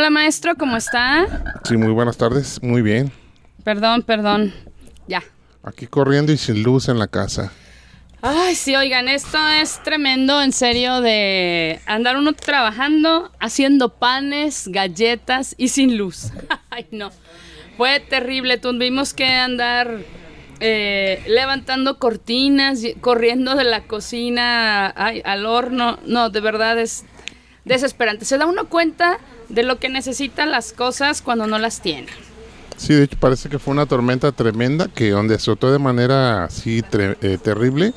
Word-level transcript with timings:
Hola 0.00 0.08
maestro, 0.08 0.54
¿cómo 0.54 0.78
está? 0.78 1.60
Sí, 1.62 1.76
muy 1.76 1.92
buenas 1.92 2.16
tardes, 2.16 2.62
muy 2.62 2.80
bien. 2.80 3.12
Perdón, 3.64 4.00
perdón. 4.00 4.54
Ya. 5.06 5.22
Aquí 5.62 5.86
corriendo 5.86 6.32
y 6.32 6.38
sin 6.38 6.62
luz 6.62 6.88
en 6.88 6.98
la 6.98 7.06
casa. 7.06 7.52
Ay, 8.22 8.54
sí, 8.54 8.74
oigan, 8.74 9.10
esto 9.10 9.36
es 9.60 9.82
tremendo, 9.82 10.40
en 10.40 10.52
serio, 10.52 11.02
de 11.02 11.82
andar 11.84 12.16
uno 12.16 12.32
trabajando, 12.32 13.30
haciendo 13.40 13.90
panes, 13.90 14.68
galletas 14.68 15.54
y 15.58 15.68
sin 15.68 15.98
luz. 15.98 16.30
Ay, 16.70 16.86
no. 16.92 17.10
Fue 17.76 18.00
terrible, 18.00 18.56
tuvimos 18.56 19.12
que 19.12 19.26
andar 19.26 19.98
eh, 20.60 21.22
levantando 21.28 21.98
cortinas, 21.98 22.80
corriendo 23.02 23.54
de 23.54 23.64
la 23.64 23.82
cocina 23.82 24.94
ay, 24.96 25.20
al 25.26 25.44
horno. 25.44 25.98
No, 26.06 26.30
de 26.30 26.40
verdad 26.40 26.78
es 26.78 27.04
desesperante. 27.66 28.24
Se 28.24 28.38
da 28.38 28.46
uno 28.46 28.70
cuenta 28.70 29.18
de 29.50 29.62
lo 29.62 29.78
que 29.78 29.88
necesita 29.88 30.46
las 30.46 30.72
cosas 30.72 31.22
cuando 31.22 31.46
no 31.46 31.58
las 31.58 31.80
tiene. 31.82 32.08
Sí, 32.76 32.94
de 32.94 33.04
hecho 33.04 33.16
parece 33.20 33.48
que 33.50 33.58
fue 33.58 33.72
una 33.72 33.84
tormenta 33.84 34.32
tremenda 34.32 34.88
que 34.88 35.10
donde 35.10 35.34
azotó 35.34 35.70
de 35.70 35.78
manera 35.78 36.44
así 36.44 36.80
tre- 36.82 37.16
eh, 37.20 37.36
terrible 37.36 37.92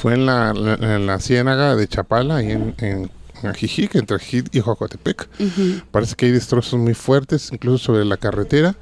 fue 0.00 0.14
en 0.14 0.24
la, 0.24 0.54
la- 0.54 0.94
en 0.96 1.06
la 1.06 1.18
ciénaga 1.20 1.76
de 1.76 1.86
Chapala, 1.86 2.36
ahí 2.36 2.52
en, 2.52 2.74
en, 2.78 3.10
Ajijic, 3.44 3.96
entre 3.96 4.16
Ajijic 4.16 4.54
y 4.54 4.60
Jocotepec. 4.60 5.28
Parece 5.90 6.14
que 6.14 6.26
hay 6.26 6.32
destrozos 6.32 6.78
muy 6.78 6.94
fuertes, 6.94 7.50
incluso 7.52 7.86
sobre 7.86 8.04
la 8.04 8.16
carretera. 8.16 8.76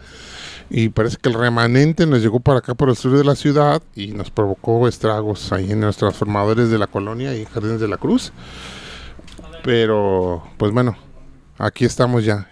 Y 0.69 0.91
parece 0.91 1.17
que 1.17 1.31
el 1.31 1.35
remanente 1.35 2.07
nos 2.07 2.21
llegó 2.21 2.39
para 2.41 2.59
acá 2.59 2.75
por 2.75 2.91
el 2.91 2.95
sur 2.97 3.17
de 3.17 3.25
la 3.25 3.35
ciudad 3.37 3.83
y 3.97 4.09
nos 4.09 4.31
provocó 4.31 4.87
estragos 4.87 5.51
ahí 5.53 5.73
en 5.73 5.81
los 5.81 5.97
transformadores 5.97 6.69
de 6.71 6.79
la 6.79 6.87
colonia 6.87 7.35
y 7.35 7.45
Jardines 7.47 7.81
de 7.81 7.89
la 7.89 7.97
Cruz. 7.97 8.33
Pero, 9.65 10.43
pues 10.59 10.73
bueno, 10.73 10.97
aquí 11.61 11.85
estamos 11.85 12.25
ya. 12.25 12.49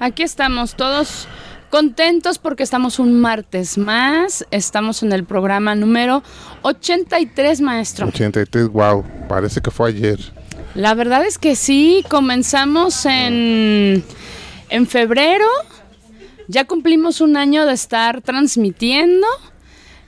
Aquí 0.00 0.22
estamos 0.22 0.74
todos 0.74 1.28
contentos 1.70 2.38
porque 2.38 2.62
estamos 2.62 2.98
un 2.98 3.20
martes 3.20 3.78
más. 3.78 4.46
Estamos 4.50 5.02
en 5.02 5.12
el 5.12 5.24
programa 5.24 5.74
número 5.74 6.22
83, 6.62 7.60
maestro. 7.60 8.08
83, 8.08 8.68
wow, 8.68 9.04
parece 9.28 9.60
que 9.60 9.70
fue 9.70 9.90
ayer. 9.90 10.18
La 10.74 10.94
verdad 10.94 11.24
es 11.24 11.38
que 11.38 11.56
sí, 11.56 12.04
comenzamos 12.08 13.06
en, 13.06 14.04
en 14.68 14.86
febrero. 14.86 15.46
Ya 16.48 16.64
cumplimos 16.64 17.20
un 17.20 17.36
año 17.36 17.64
de 17.64 17.72
estar 17.72 18.20
transmitiendo 18.20 19.26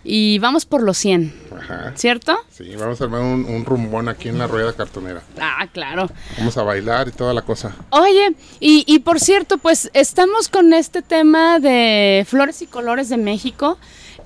y 0.07 0.39
vamos 0.39 0.65
por 0.67 0.83
los 0.83 0.97
100, 0.99 1.35
Ajá. 1.59 1.93
¿cierto? 1.97 2.37
Sí, 2.51 2.75
vamos 2.79 3.01
a 3.01 3.05
armar 3.05 3.23
un, 3.23 3.45
un 3.45 3.65
rumbón 3.65 4.09
aquí 4.09 4.29
en 4.29 4.39
la 4.39 4.47
rueda 4.47 4.73
cartonera. 4.73 5.23
Ah, 5.41 5.67
claro. 5.73 6.09
Vamos 6.39 6.57
a 6.57 6.63
bailar 6.63 7.09
y 7.09 7.13
toda 7.13 7.35
la 7.35 7.43
cosa. 7.43 7.75
Oye, 7.91 8.35
y, 8.61 8.85
y 8.87 9.01
por 9.01 9.19
cierto, 9.21 9.59
pues 9.59 9.91
estamos 9.95 10.49
con 10.49 10.73
este 10.73 11.03
tema 11.03 11.59
de 11.59 12.25
Flores 12.29 12.63
y 12.63 12.67
Colores 12.67 13.09
de 13.09 13.17
México. 13.17 13.79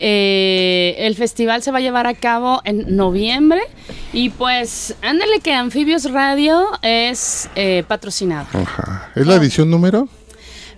Eh, 0.02 0.94
el 0.98 1.14
festival 1.14 1.62
se 1.62 1.70
va 1.72 1.78
a 1.78 1.80
llevar 1.82 2.06
a 2.06 2.14
cabo 2.14 2.62
en 2.64 2.96
noviembre 2.96 3.60
y 4.14 4.30
pues 4.30 4.94
ándale 5.02 5.40
que 5.40 5.52
Anfibios 5.52 6.10
Radio 6.10 6.66
es 6.80 7.50
eh, 7.54 7.84
patrocinado. 7.86 8.46
Ajá. 8.54 9.10
¿Es 9.14 9.26
la 9.26 9.34
edición 9.34 9.70
número? 9.70 10.08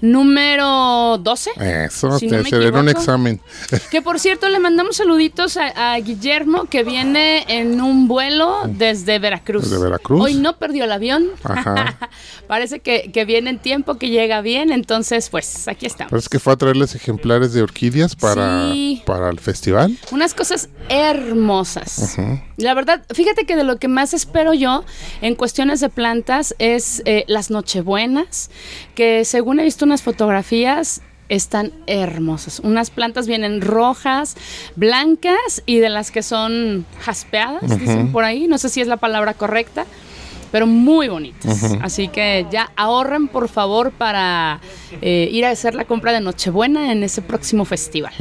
Número 0.03 1.17
12. 1.19 1.51
Eso, 1.87 2.19
Si 2.19 2.27
te 2.29 2.43
no 2.43 2.81
un 2.81 2.89
examen. 2.89 3.41
Que 3.91 4.03
por 4.03 4.19
cierto 4.19 4.49
le 4.49 4.59
mandamos 4.59 4.97
saluditos 4.97 5.57
a, 5.57 5.93
a 5.95 5.99
Guillermo 6.01 6.65
que 6.65 6.83
viene 6.83 7.45
en 7.47 7.81
un 7.81 8.09
vuelo 8.09 8.63
desde 8.67 9.21
Veracruz. 9.21 9.63
Desde 9.71 9.79
Veracruz. 9.83 10.21
Hoy 10.21 10.35
no 10.35 10.59
perdió 10.59 10.85
el 10.85 10.93
avión. 10.93 11.29
Ajá. 11.45 12.11
Parece 12.49 12.81
que, 12.81 13.13
que 13.13 13.25
viene 13.25 13.51
en 13.51 13.59
tiempo, 13.61 13.97
que 13.97 14.11
llega 14.11 14.41
bien. 14.41 14.73
Entonces, 14.73 15.31
pues 15.31 15.69
aquí 15.69 15.87
estamos. 15.87 16.11
Parece 16.11 16.29
que 16.29 16.41
fue 16.41 16.53
a 16.53 16.57
traerles 16.57 16.97
ejemplares 16.97 17.53
de 17.53 17.63
orquídeas 17.63 18.17
para, 18.17 18.73
Sí. 18.73 19.03
para 19.07 19.31
el 19.31 19.39
festival. 19.39 19.97
Unas 20.11 20.35
cosas 20.35 20.69
hermosas. 20.89 22.17
Ujú. 22.19 22.41
La 22.63 22.75
verdad, 22.75 23.03
fíjate 23.13 23.45
que 23.45 23.57
de 23.57 23.65
lo 23.65 23.79
que 23.79 23.89
más 23.89 24.15
espero 24.15 24.55
yo 24.55 24.85
en 25.21 25.35
cuestiones 25.35 25.81
de 25.81 25.89
plantas 25.89 26.55
es 26.59 27.03
eh, 27.05 27.25
las 27.27 27.51
nochebuenas, 27.51 28.51
que 28.95 29.25
según 29.25 29.61
he 29.61 29.65
visto 29.65 29.85
unas 29.85 30.03
fotografías 30.03 31.03
están 31.29 31.73
hermosas. 31.87 32.61
Unas 32.61 32.91
plantas 32.91 33.27
vienen 33.27 33.63
rojas, 33.63 34.37
blancas 34.77 35.63
y 35.67 35.79
de 35.79 35.89
las 35.89 36.11
que 36.11 36.23
son 36.23 36.85
jaspeadas, 37.01 37.79
dicen 37.79 38.13
por 38.13 38.25
ahí. 38.25 38.47
No 38.47 38.59
sé 38.59 38.69
si 38.69 38.81
es 38.81 38.89
la 38.89 38.99
palabra 38.99 39.33
correcta, 39.33 39.87
pero 40.51 40.67
muy 40.67 41.09
bonitas. 41.09 41.65
Así 41.81 42.09
que 42.09 42.47
ya 42.51 42.71
ahorren 42.77 43.29
por 43.29 43.49
favor 43.49 43.93
para 43.93 44.61
eh, 45.01 45.29
ir 45.33 45.47
a 45.47 45.51
hacer 45.51 45.75
la 45.75 45.87
compra 45.87 46.13
de 46.13 46.21
Nochebuena 46.21 46.93
en 46.93 47.03
ese 47.03 47.23
próximo 47.23 47.65
festival. 47.65 48.13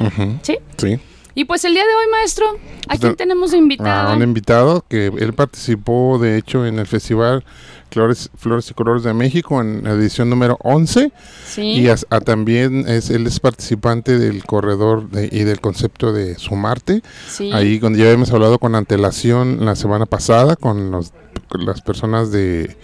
¿Sí? 0.41 0.57
Sí. 0.77 0.99
Y 1.33 1.45
pues 1.45 1.63
el 1.65 1.73
día 1.73 1.83
de 1.83 1.93
hoy, 1.95 2.05
maestro, 2.11 2.45
¿a 2.87 2.97
quién 2.97 2.99
Pues, 3.11 3.17
tenemos 3.17 3.53
invitado? 3.53 4.09
A 4.09 4.13
un 4.13 4.21
invitado 4.21 4.83
que 4.87 5.07
él 5.07 5.33
participó, 5.33 6.19
de 6.19 6.37
hecho, 6.37 6.65
en 6.65 6.77
el 6.79 6.87
festival 6.87 7.43
Flores, 7.89 8.29
Flores 8.37 8.69
y 8.69 8.73
Colores 8.73 9.03
de 9.03 9.13
México 9.13 9.59
en 9.61 9.83
la 9.83 9.91
edición 9.91 10.29
número 10.29 10.57
11. 10.61 11.11
sí. 11.45 11.61
Y 11.61 11.87
a 11.89 11.95
también 12.21 12.85
es, 12.87 13.09
él 13.09 13.27
es 13.27 13.39
participante 13.39 14.17
del 14.17 14.43
corredor 14.45 15.09
de- 15.09 15.29
y 15.31 15.43
del 15.43 15.59
concepto 15.61 16.11
de 16.13 16.35
Sumarte. 16.35 17.01
sí. 17.27 17.51
Ahí 17.53 17.79
donde 17.79 17.99
ya 17.99 18.05
habíamos 18.05 18.31
hablado 18.31 18.59
con 18.59 18.75
antelación 18.75 19.65
la 19.65 19.75
semana 19.75 20.05
pasada 20.05 20.55
con, 20.55 20.91
los, 20.91 21.11
las 21.59 21.81
personas 21.81 22.31
de, 22.31 22.77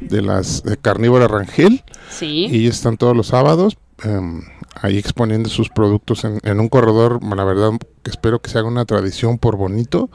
de 0.00 0.22
las 0.22 0.62
de 0.62 0.76
Carnívora 0.76 1.26
Rangel. 1.28 1.82
sí. 2.10 2.46
Y 2.50 2.66
están 2.68 2.96
todos 2.96 3.16
los 3.16 3.28
sábados 3.28 3.76
em, 4.04 4.42
ahí 4.80 4.98
exponiendo 4.98 5.48
sus 5.48 5.68
productos 5.68 6.24
en, 6.24 6.40
en 6.42 6.60
un 6.60 6.68
corredor. 6.68 7.22
La 7.22 7.44
verdad 7.44 7.70
que 8.02 8.10
espero 8.10 8.40
que 8.40 8.50
se 8.50 8.58
haga 8.58 8.68
una 8.68 8.84
tradición 8.84 9.38
por 9.38 9.56
bonito 9.56 10.10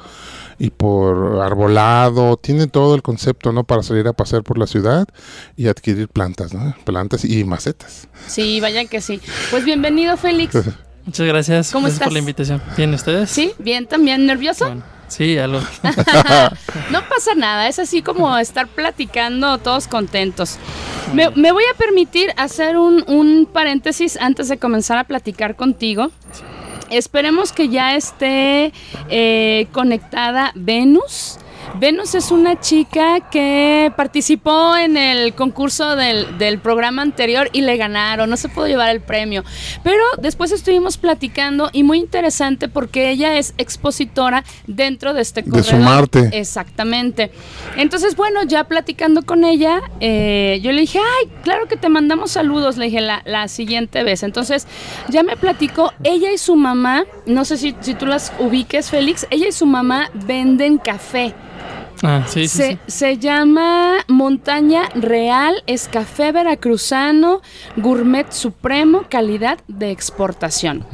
y 0.59 0.69
por 0.69 1.41
arbolado. 1.41 2.37
Tiene 2.37 2.67
todo 2.67 2.95
el 2.95 3.01
concepto, 3.01 3.51
¿no? 3.51 3.63
Para 3.63 3.83
salir 3.83 4.07
a 4.07 4.13
pasear 4.13 4.43
por 4.43 4.57
la 4.57 4.67
ciudad 4.67 5.07
y 5.57 5.67
adquirir 5.67 6.07
plantas, 6.07 6.53
¿no? 6.53 6.75
Plantas 6.85 7.25
y 7.25 7.43
macetas. 7.43 8.07
Sí, 8.27 8.59
vaya 8.59 8.85
que 8.85 9.01
sí. 9.01 9.19
Pues 9.49 9.65
bienvenido, 9.65 10.15
Félix. 10.17 10.55
Muchas 11.05 11.25
gracias. 11.25 11.71
¿Cómo 11.71 11.85
gracias 11.85 11.95
estás? 11.95 12.07
por 12.07 12.13
la 12.13 12.19
invitación. 12.19 12.61
¿Bien 12.77 12.93
ustedes? 12.93 13.29
Sí, 13.31 13.53
bien 13.57 13.87
también. 13.87 14.27
¿Nervioso? 14.27 14.65
Bueno, 14.65 14.83
sí, 15.11 15.37
algo. 15.37 15.59
No 16.89 17.07
pasa 17.07 17.35
nada, 17.35 17.67
es 17.67 17.79
así 17.79 18.01
como 18.01 18.37
estar 18.37 18.67
platicando 18.67 19.57
todos 19.57 19.87
contentos. 19.87 20.57
Me, 21.13 21.29
me 21.31 21.51
voy 21.51 21.63
a 21.73 21.77
permitir 21.77 22.33
hacer 22.37 22.77
un, 22.77 23.03
un 23.07 23.45
paréntesis 23.45 24.17
antes 24.17 24.47
de 24.49 24.57
comenzar 24.57 24.97
a 24.97 25.03
platicar 25.03 25.55
contigo. 25.55 26.11
Esperemos 26.89 27.53
que 27.53 27.69
ya 27.69 27.95
esté 27.95 28.73
eh, 29.09 29.67
conectada 29.71 30.51
Venus. 30.55 31.37
Venus 31.75 32.15
es 32.15 32.31
una 32.31 32.59
chica 32.59 33.29
que 33.29 33.91
participó 33.95 34.75
en 34.75 34.97
el 34.97 35.33
concurso 35.33 35.95
del, 35.95 36.37
del 36.37 36.59
programa 36.59 37.01
anterior 37.01 37.49
y 37.53 37.61
le 37.61 37.77
ganaron, 37.77 38.29
no 38.29 38.37
se 38.37 38.49
pudo 38.49 38.67
llevar 38.67 38.89
el 38.89 39.01
premio. 39.01 39.43
Pero 39.83 40.03
después 40.19 40.51
estuvimos 40.51 40.97
platicando 40.97 41.69
y 41.71 41.83
muy 41.83 41.99
interesante 41.99 42.67
porque 42.67 43.09
ella 43.09 43.37
es 43.37 43.53
expositora 43.57 44.43
dentro 44.67 45.13
de 45.13 45.21
este 45.21 45.41
De 45.41 45.49
corredor. 45.49 45.71
Sumarte. 45.71 46.29
Exactamente. 46.33 47.31
Entonces, 47.77 48.15
bueno, 48.15 48.43
ya 48.43 48.65
platicando 48.65 49.23
con 49.23 49.43
ella, 49.43 49.81
eh, 49.99 50.59
yo 50.61 50.71
le 50.71 50.81
dije, 50.81 50.99
ay, 50.99 51.29
claro 51.43 51.67
que 51.67 51.77
te 51.77 51.89
mandamos 51.89 52.31
saludos, 52.31 52.77
le 52.77 52.85
dije 52.85 53.01
la, 53.01 53.21
la 53.25 53.47
siguiente 53.47 54.03
vez. 54.03 54.23
Entonces, 54.23 54.67
ya 55.09 55.23
me 55.23 55.37
platicó, 55.37 55.93
ella 56.03 56.31
y 56.31 56.37
su 56.37 56.55
mamá, 56.55 57.05
no 57.25 57.45
sé 57.45 57.57
si, 57.57 57.75
si 57.79 57.93
tú 57.93 58.05
las 58.05 58.33
ubiques, 58.39 58.89
Félix, 58.89 59.25
ella 59.29 59.47
y 59.47 59.51
su 59.51 59.65
mamá 59.65 60.09
venden 60.13 60.77
café. 60.77 61.33
Ah, 62.03 62.25
sí, 62.27 62.47
se, 62.47 62.71
sí. 62.71 62.79
se 62.87 63.17
llama 63.17 63.97
Montaña 64.07 64.89
Real, 64.95 65.63
es 65.67 65.87
café 65.87 66.31
veracruzano, 66.31 67.41
gourmet 67.77 68.31
supremo, 68.31 69.03
calidad 69.09 69.59
de 69.67 69.91
exportación. 69.91 70.85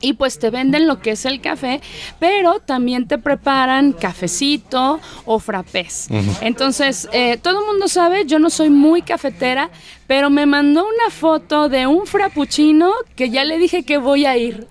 Y 0.00 0.14
pues 0.14 0.38
te 0.38 0.50
venden 0.50 0.86
lo 0.86 1.00
que 1.00 1.12
es 1.12 1.24
el 1.24 1.40
café, 1.40 1.80
pero 2.18 2.60
también 2.60 3.06
te 3.06 3.18
preparan 3.18 3.92
cafecito 3.92 5.00
o 5.24 5.38
frappés. 5.38 6.08
Entonces, 6.40 7.08
eh, 7.12 7.38
todo 7.38 7.60
el 7.60 7.66
mundo 7.66 7.88
sabe, 7.88 8.24
yo 8.26 8.38
no 8.38 8.50
soy 8.50 8.70
muy 8.70 9.02
cafetera, 9.02 9.70
pero 10.06 10.30
me 10.30 10.46
mandó 10.46 10.84
una 10.84 11.10
foto 11.10 11.68
de 11.68 11.86
un 11.86 12.06
frappuccino 12.06 12.92
que 13.14 13.30
ya 13.30 13.44
le 13.44 13.58
dije 13.58 13.82
que 13.82 13.98
voy 13.98 14.24
a 14.24 14.36
ir. 14.36 14.66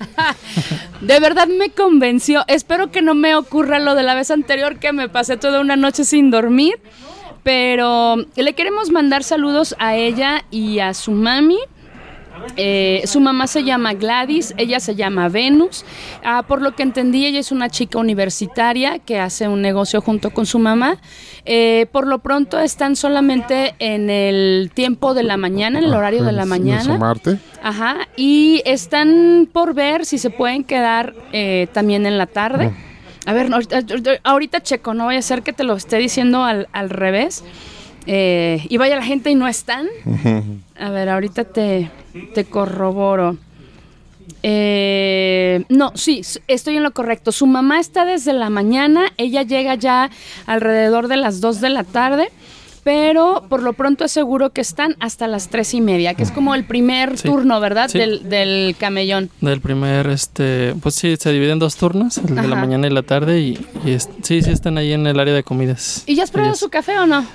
de 1.01 1.19
verdad 1.19 1.47
me 1.47 1.69
convenció. 1.69 2.43
Espero 2.47 2.91
que 2.91 3.01
no 3.01 3.13
me 3.13 3.35
ocurra 3.35 3.79
lo 3.79 3.93
de 3.95 4.03
la 4.03 4.15
vez 4.15 4.31
anterior 4.31 4.79
que 4.79 4.91
me 4.93 5.09
pasé 5.09 5.37
toda 5.37 5.61
una 5.61 5.75
noche 5.75 6.05
sin 6.05 6.31
dormir. 6.31 6.79
Pero 7.43 8.17
le 8.35 8.53
queremos 8.53 8.89
mandar 8.89 9.23
saludos 9.23 9.75
a 9.79 9.95
ella 9.95 10.43
y 10.51 10.79
a 10.79 10.93
su 10.93 11.11
mami. 11.11 11.59
Eh, 12.55 13.03
su 13.05 13.19
mamá 13.19 13.47
se 13.47 13.63
llama 13.63 13.93
Gladys, 13.93 14.53
ella 14.57 14.79
se 14.79 14.95
llama 14.95 15.29
Venus. 15.29 15.85
Ah, 16.23 16.43
por 16.47 16.61
lo 16.61 16.75
que 16.75 16.83
entendí, 16.83 17.25
ella 17.25 17.39
es 17.39 17.51
una 17.51 17.69
chica 17.69 17.99
universitaria 17.99 18.99
que 18.99 19.19
hace 19.19 19.47
un 19.47 19.61
negocio 19.61 20.01
junto 20.01 20.31
con 20.31 20.45
su 20.45 20.59
mamá. 20.59 20.97
Eh, 21.45 21.87
por 21.91 22.07
lo 22.07 22.19
pronto 22.19 22.59
están 22.59 22.95
solamente 22.95 23.75
en 23.79 24.09
el 24.09 24.71
tiempo 24.73 25.13
de 25.13 25.23
la 25.23 25.37
mañana, 25.37 25.79
en 25.79 25.85
el 25.85 25.93
horario 25.93 26.23
de 26.23 26.31
la 26.31 26.45
mañana. 26.45 26.97
Marte. 26.97 27.37
Ajá, 27.61 28.07
y 28.15 28.61
están 28.65 29.49
por 29.51 29.73
ver 29.73 30.05
si 30.05 30.17
se 30.17 30.29
pueden 30.29 30.63
quedar 30.63 31.13
eh, 31.31 31.67
también 31.73 32.05
en 32.05 32.17
la 32.17 32.25
tarde. 32.25 32.71
A 33.25 33.33
ver, 33.33 33.49
ahorita, 34.23 34.61
checo, 34.61 34.93
no 34.93 35.05
voy 35.05 35.17
a 35.17 35.21
ser 35.21 35.43
que 35.43 35.51
te 35.51 35.65
lo 35.65 35.75
esté 35.75 35.97
diciendo 35.97 36.45
al, 36.45 36.69
al 36.71 36.89
revés. 36.89 37.43
Eh, 38.07 38.65
y 38.69 38.77
vaya 38.77 38.95
la 38.95 39.03
gente 39.03 39.29
y 39.29 39.35
no 39.35 39.47
están. 39.47 39.87
A 40.79 40.89
ver, 40.89 41.09
ahorita 41.09 41.43
te, 41.43 41.91
te 42.33 42.45
corroboro. 42.45 43.37
Eh, 44.43 45.65
no, 45.69 45.91
sí, 45.95 46.21
estoy 46.47 46.77
en 46.77 46.83
lo 46.83 46.91
correcto. 46.91 47.31
Su 47.31 47.47
mamá 47.47 47.79
está 47.79 48.05
desde 48.05 48.33
la 48.33 48.49
mañana, 48.49 49.11
ella 49.17 49.43
llega 49.43 49.75
ya 49.75 50.09
alrededor 50.45 51.07
de 51.07 51.17
las 51.17 51.41
2 51.41 51.59
de 51.59 51.69
la 51.69 51.83
tarde 51.83 52.29
pero 52.87 53.43
por 53.49 53.63
lo 53.63 53.73
pronto 53.73 54.05
es 54.05 54.13
seguro 54.13 54.51
que 54.51 54.61
están 54.61 54.95
hasta 55.01 55.27
las 55.27 55.49
tres 55.49 55.73
y 55.73 55.81
media, 55.81 56.13
que 56.13 56.23
es 56.23 56.31
como 56.31 56.55
el 56.55 56.63
primer 56.63 57.19
turno, 57.19 57.59
¿verdad? 57.59 57.89
Del, 57.89 58.29
del, 58.29 58.77
camellón. 58.79 59.29
Del 59.41 59.59
primer, 59.59 60.07
este, 60.07 60.73
pues 60.81 60.95
sí, 60.95 61.17
se 61.17 61.33
divide 61.33 61.51
en 61.51 61.59
dos 61.59 61.75
turnos, 61.75 62.17
el 62.17 62.33
de 62.33 62.47
la 62.47 62.55
mañana 62.55 62.87
y 62.87 62.89
la 62.89 63.01
tarde, 63.03 63.41
y, 63.41 63.59
sí, 64.21 64.41
sí 64.41 64.49
están 64.49 64.77
ahí 64.77 64.93
en 64.93 65.05
el 65.05 65.19
área 65.19 65.33
de 65.33 65.43
comidas. 65.43 66.03
¿Y 66.05 66.15
ya 66.15 66.23
has 66.23 66.31
probado 66.31 66.55
su 66.55 66.69
café 66.69 66.97
o 66.97 67.05
no? 67.05 67.25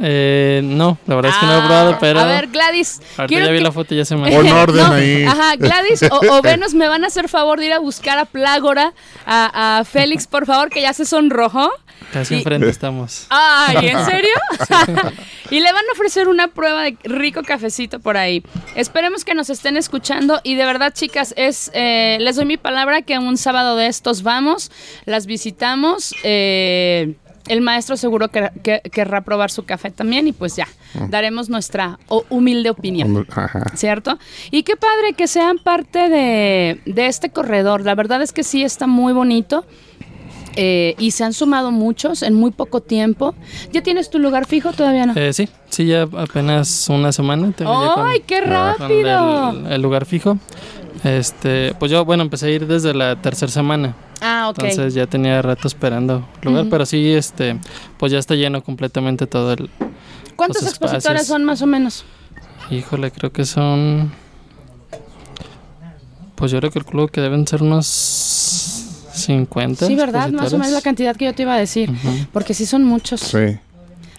Eh, 0.00 0.62
no, 0.64 0.96
la 1.06 1.16
verdad 1.16 1.32
es 1.32 1.36
que 1.36 1.44
no 1.44 1.52
he 1.52 1.56
ah, 1.56 1.66
probado, 1.66 1.98
pero... 2.00 2.18
A 2.18 2.24
ver, 2.24 2.46
Gladys. 2.46 3.02
Ahorita 3.18 3.44
ya 3.44 3.50
vi 3.50 3.60
la 3.60 3.70
foto 3.70 3.92
y 3.92 3.98
ya 3.98 4.06
se 4.06 4.16
me... 4.16 4.30
Pon 4.34 4.48
orden 4.48 4.86
ahí. 4.86 5.24
Ajá, 5.24 5.56
Gladys 5.56 6.04
o, 6.10 6.40
Venus 6.40 6.72
me 6.72 6.88
van 6.88 7.04
a 7.04 7.08
hacer 7.08 7.28
favor 7.28 7.60
de 7.60 7.66
ir 7.66 7.74
a 7.74 7.80
buscar 7.80 8.16
a 8.16 8.24
Plágora, 8.24 8.94
a, 9.26 9.80
a 9.80 9.84
Félix, 9.84 10.26
por 10.26 10.46
favor, 10.46 10.70
que 10.70 10.80
ya 10.80 10.94
se 10.94 11.04
sonrojó. 11.04 11.70
Casi 12.12 12.34
enfrente 12.34 12.68
estamos. 12.68 13.26
Ay, 13.30 13.88
¿en 13.88 14.04
serio? 14.04 14.34
y 15.50 15.60
le 15.60 15.72
van 15.72 15.84
a 15.88 15.92
ofrecer 15.92 16.28
una 16.28 16.48
prueba 16.48 16.82
de 16.82 16.96
rico 17.04 17.42
cafecito 17.42 18.00
por 18.00 18.16
ahí. 18.16 18.42
Esperemos 18.74 19.24
que 19.24 19.34
nos 19.34 19.50
estén 19.50 19.76
escuchando 19.76 20.40
y 20.42 20.54
de 20.54 20.64
verdad, 20.64 20.92
chicas, 20.92 21.34
es 21.36 21.70
eh, 21.74 22.18
les 22.20 22.36
doy 22.36 22.44
mi 22.44 22.56
palabra 22.56 23.02
que 23.02 23.18
un 23.18 23.36
sábado 23.36 23.76
de 23.76 23.86
estos 23.86 24.22
vamos, 24.22 24.70
las 25.04 25.26
visitamos. 25.26 26.14
Eh, 26.24 27.14
el 27.48 27.60
maestro 27.60 27.96
seguro 27.96 28.28
que, 28.28 28.50
querrá 28.90 29.22
probar 29.22 29.50
su 29.50 29.64
café 29.64 29.90
también 29.90 30.28
y 30.28 30.32
pues 30.32 30.56
ya, 30.56 30.68
mm. 30.94 31.10
daremos 31.10 31.48
nuestra 31.48 31.98
humilde 32.28 32.70
opinión. 32.70 33.26
¿Cierto? 33.74 34.18
Y 34.50 34.62
qué 34.62 34.76
padre 34.76 35.14
que 35.16 35.26
sean 35.26 35.58
parte 35.58 36.08
de, 36.08 36.80
de 36.86 37.06
este 37.06 37.30
corredor. 37.30 37.82
La 37.82 37.94
verdad 37.94 38.22
es 38.22 38.32
que 38.32 38.44
sí 38.44 38.62
está 38.62 38.86
muy 38.86 39.12
bonito. 39.12 39.64
Eh, 40.56 40.94
y 40.98 41.12
se 41.12 41.24
han 41.24 41.32
sumado 41.32 41.70
muchos 41.70 42.22
en 42.22 42.34
muy 42.34 42.50
poco 42.50 42.80
tiempo. 42.80 43.34
¿Ya 43.72 43.82
tienes 43.82 44.10
tu 44.10 44.18
lugar 44.18 44.46
fijo 44.46 44.72
todavía 44.72 45.06
no? 45.06 45.14
Eh, 45.16 45.32
sí, 45.32 45.48
sí, 45.70 45.86
ya 45.86 46.02
apenas 46.02 46.88
una 46.88 47.12
semana. 47.12 47.52
¡Ay, 47.64 48.20
qué 48.26 48.40
rápido! 48.40 49.68
el, 49.68 49.82
lugar 49.82 50.04
fijo. 50.04 50.38
Este, 51.04 51.74
pues 51.78 51.90
yo, 51.90 52.04
bueno, 52.04 52.22
empecé 52.22 52.46
a 52.46 52.50
ir 52.50 52.66
desde 52.66 52.94
la 52.94 53.20
tercera 53.20 53.50
semana. 53.50 53.94
Ah, 54.20 54.48
ok. 54.50 54.62
Entonces 54.62 54.94
ya 54.94 55.06
tenía 55.06 55.42
rato 55.42 55.66
esperando 55.66 56.26
lugar, 56.42 56.66
pero 56.70 56.86
sí, 56.86 57.12
este, 57.12 57.58
pues 57.98 58.12
ya 58.12 58.18
está 58.18 58.34
lleno 58.34 58.62
completamente 58.62 59.26
todo 59.26 59.52
el. 59.52 59.70
¿Cuántos 60.36 60.62
expositores 60.62 61.26
son 61.26 61.44
más 61.44 61.60
o 61.62 61.66
menos? 61.66 62.04
Híjole, 62.70 63.10
creo 63.10 63.32
que 63.32 63.44
son. 63.44 64.12
Pues 66.36 66.50
yo 66.50 66.58
creo 66.58 66.70
que 66.70 66.78
el 66.78 66.84
club 66.84 67.10
que 67.10 67.20
deben 67.20 67.46
ser 67.46 67.62
unos 67.62 67.86
50. 69.22 69.86
Sí, 69.86 69.94
¿verdad? 69.94 70.30
Más 70.30 70.52
o 70.52 70.58
menos 70.58 70.72
la 70.72 70.82
cantidad 70.82 71.16
que 71.16 71.26
yo 71.26 71.34
te 71.34 71.42
iba 71.42 71.54
a 71.54 71.58
decir. 71.58 71.90
Porque 72.32 72.54
sí 72.54 72.66
son 72.66 72.84
muchos. 72.84 73.20
Sí. 73.20 73.58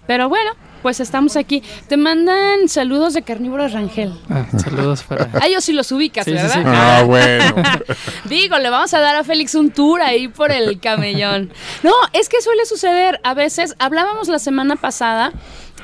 Pero 0.05 0.27
bueno, 0.29 0.51
pues 0.83 1.00
estamos 1.00 1.38
aquí. 1.38 1.63
Te 1.88 1.95
mandan 1.95 2.67
saludos 2.67 3.13
de 3.13 3.21
Carnívoro 3.21 3.67
Rangel. 3.69 4.13
Ah, 4.29 4.45
saludos 4.57 5.03
para. 5.03 5.29
Ah, 5.33 5.47
ellos 5.47 5.63
sí 5.63 5.71
los 5.71 5.91
ubicas, 5.91 6.25
¿verdad? 6.25 6.63
Ah, 6.65 7.03
bueno. 7.05 7.55
Digo, 8.25 8.59
le 8.59 8.69
vamos 8.69 8.94
a 8.94 9.00
dar 9.00 9.15
a 9.15 9.23
Félix 9.23 9.55
un 9.55 9.71
tour 9.71 10.01
ahí 10.01 10.27
por 10.27 10.51
el 10.51 10.79
camellón. 10.81 11.51
No, 11.83 11.94
es 12.11 12.27
que 12.27 12.41
suele 12.41 12.65
suceder. 12.65 13.21
A 13.23 13.33
veces, 13.33 13.75
hablábamos 13.79 14.27
la 14.27 14.39
semana 14.39 14.75
pasada 14.75 15.31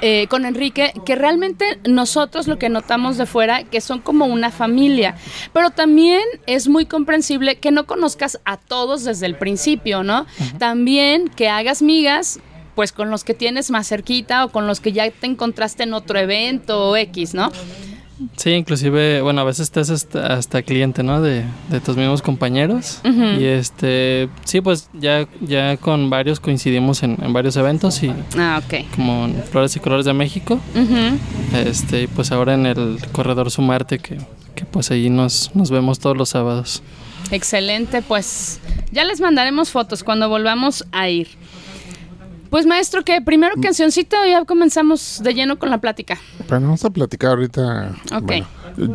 eh, 0.02 0.28
con 0.30 0.46
Enrique 0.46 0.94
que 1.06 1.16
realmente 1.16 1.80
nosotros 1.88 2.48
lo 2.48 2.58
que 2.58 2.70
notamos 2.70 3.18
de 3.18 3.26
fuera 3.26 3.64
que 3.64 3.82
son 3.82 4.00
como 4.00 4.26
una 4.26 4.52
familia, 4.52 5.16
pero 5.54 5.72
también 5.72 6.22
es 6.46 6.68
muy 6.68 6.86
comprensible 6.86 7.58
que 7.58 7.72
no 7.72 7.86
conozcas 7.86 8.40
a 8.46 8.58
todos 8.58 9.04
desde 9.04 9.26
el 9.26 9.36
principio, 9.36 10.04
¿no? 10.04 10.26
También 10.58 11.28
que 11.30 11.50
hagas 11.50 11.82
migas 11.82 12.40
pues 12.76 12.94
con 12.94 13.10
los 13.10 13.26
que 13.26 13.34
tienes 13.34 13.72
más 13.72 13.90
cerquita 13.90 14.46
o 14.46 14.50
con 14.54 14.66
los 14.66 14.80
que 14.80 14.94
ya 14.94 15.10
te 15.12 15.28
encontraste 15.28 15.84
en 15.84 15.94
otro 15.94 16.18
evento 16.18 16.92
o 16.92 16.96
X, 16.96 17.34
¿no? 17.34 17.52
Sí, 18.36 18.52
inclusive, 18.52 19.22
bueno, 19.22 19.42
a 19.42 19.44
veces 19.44 19.62
estás 19.62 19.90
hasta, 19.90 20.62
cliente, 20.62 21.04
¿no? 21.04 21.22
De, 21.22 21.46
tus 21.86 21.96
mismos 21.96 22.22
compañeros. 22.22 23.02
Y 23.04 23.46
este, 23.46 24.30
sí, 24.44 24.62
pues 24.62 24.90
ya, 24.94 25.28
ya 25.42 25.78
con 25.78 26.10
varios 26.10 26.40
coincidimos 26.40 27.04
en, 27.04 27.18
varios 27.32 27.56
eventos 27.56 28.02
y... 28.04 28.12
Ah. 28.38 28.62
Como 28.96 29.26
en 29.26 29.44
Flores 29.44 29.76
y 29.76 29.80
Colores 29.80 30.06
de 30.06 30.14
México. 30.14 30.60
Este, 31.54 32.08
pues 32.08 32.32
ahora 32.32 32.54
en 32.54 32.66
el 32.66 33.00
Corredor 33.12 33.52
Sumarte, 33.52 34.00
que, 34.00 34.18
que 34.56 34.66
pues 34.66 34.92
ahí 34.92 35.10
nos, 35.10 35.52
nos 35.56 35.72
vemos 35.72 36.00
todos 36.00 36.18
los 36.18 36.30
sábados. 36.30 36.84
Excelente, 37.32 38.02
pues 38.02 38.60
ya 38.92 39.04
les 39.04 39.22
mandaremos 39.22 39.70
fotos 39.70 40.04
cuando 40.04 40.30
volvamos 40.30 40.86
a 40.92 41.10
ir. 41.10 41.28
Pues 42.50 42.66
maestro, 42.66 43.04
que 43.04 43.22
primero 43.22 43.56
mm. 43.58 43.62
cancioncita 43.62 44.22
o 44.22 44.26
ya 44.26 44.44
comenzamos 44.46 45.22
de 45.24 45.34
lleno 45.34 45.60
con 45.60 45.70
la 45.70 45.80
plática. 45.80 46.18
Bueno, 46.48 46.68
vamos 46.68 46.84
a 46.86 46.90
platicar 46.90 47.32
ahorita. 47.32 47.96
Ok. 48.14 48.32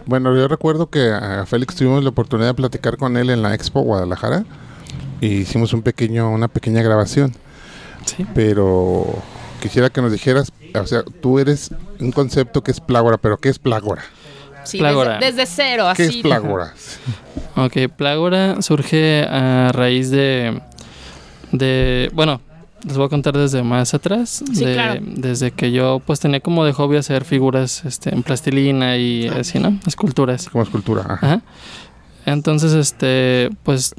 Bueno, 0.06 0.34
yo 0.36 0.48
recuerdo 0.48 0.90
que 0.90 1.10
a 1.10 1.44
Félix 1.46 1.76
tuvimos 1.76 2.02
la 2.02 2.10
oportunidad 2.10 2.48
de 2.48 2.54
platicar 2.54 2.96
con 2.96 3.16
él 3.16 3.30
en 3.30 3.42
la 3.42 3.54
Expo 3.54 3.80
Guadalajara 3.80 4.44
y 5.20 5.28
hicimos 5.28 5.72
un 5.72 5.82
pequeño, 5.82 6.30
una 6.30 6.48
pequeña 6.48 6.82
grabación. 6.82 7.32
Sí. 8.04 8.26
Pero 8.34 9.06
quisiera 9.60 9.88
que 9.90 10.02
nos 10.02 10.12
dijeras, 10.12 10.52
o 10.74 10.86
sea, 10.86 11.02
tú 11.22 11.38
eres 11.38 11.70
un 12.00 12.12
concepto 12.12 12.62
que 12.62 12.70
es 12.70 12.80
plágora, 12.80 13.18
pero 13.18 13.38
¿qué 13.38 13.48
es 13.48 13.58
plágora? 13.58 14.02
Sí, 14.64 14.78
Desde, 14.80 15.18
desde, 15.20 15.46
cero, 15.46 15.86
así. 15.86 16.02
¿Qué 16.02 16.08
es 16.08 16.16
plágora? 16.22 16.74
ok, 17.56 17.94
plágora 17.96 18.62
surge 18.62 19.24
a 19.28 19.70
raíz 19.72 20.10
de, 20.10 20.60
de, 21.52 22.10
bueno, 22.14 22.40
les 22.86 22.96
voy 22.96 23.06
a 23.06 23.08
contar 23.08 23.36
desde 23.36 23.62
más 23.62 23.94
atrás, 23.94 24.44
desde 24.46 25.50
que 25.50 25.72
yo 25.72 26.00
pues 26.04 26.20
tenía 26.20 26.40
como 26.40 26.64
de 26.64 26.72
hobby 26.72 26.96
hacer 26.96 27.24
figuras 27.24 27.84
este, 27.84 28.14
en 28.14 28.22
plastilina 28.22 28.96
y 28.96 29.28
así, 29.28 29.58
¿no? 29.58 29.78
Esculturas. 29.86 30.48
Como 30.48 30.64
escultura, 30.64 31.02
ajá. 31.08 31.42
Entonces, 32.26 32.72
este, 32.72 33.50
pues 33.62 33.94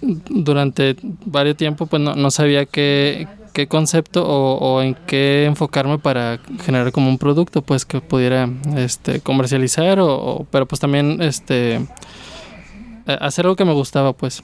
durante 0.00 0.96
varios 1.24 1.56
tiempo 1.56 1.86
pues 1.86 2.02
no, 2.02 2.30
sabía 2.30 2.66
qué, 2.66 3.26
qué 3.52 3.68
concepto 3.68 4.24
o, 4.26 4.82
en 4.82 4.94
qué 5.06 5.46
enfocarme 5.46 5.98
para 5.98 6.40
generar 6.64 6.92
como 6.92 7.08
un 7.08 7.18
producto 7.18 7.62
pues 7.62 7.84
que 7.84 8.00
pudiera 8.00 8.48
este, 8.76 9.20
comercializar 9.20 9.98
o, 10.00 10.46
pero 10.50 10.66
pues 10.66 10.80
también 10.80 11.22
este 11.22 11.86
hacer 13.06 13.44
algo 13.44 13.56
que 13.56 13.64
me 13.64 13.72
gustaba 13.72 14.12
pues 14.12 14.42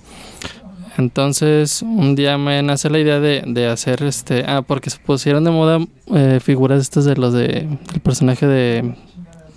entonces, 1.01 1.83
un 1.83 2.15
día 2.15 2.39
me 2.39 2.63
nace 2.63 2.91
la 2.91 2.99
idea 2.99 3.19
de, 3.21 3.67
hacer 3.67 4.03
este. 4.03 4.45
Ah, 4.47 4.63
porque 4.63 4.91
se 4.91 4.99
pusieron 4.99 5.45
de 5.45 5.51
moda 5.51 5.79
eh, 6.15 6.39
figuras 6.43 6.81
estas 6.81 7.05
de 7.05 7.17
los 7.17 7.33
de. 7.33 7.69
El 7.93 8.01
personaje 8.01 8.47
de. 8.47 8.95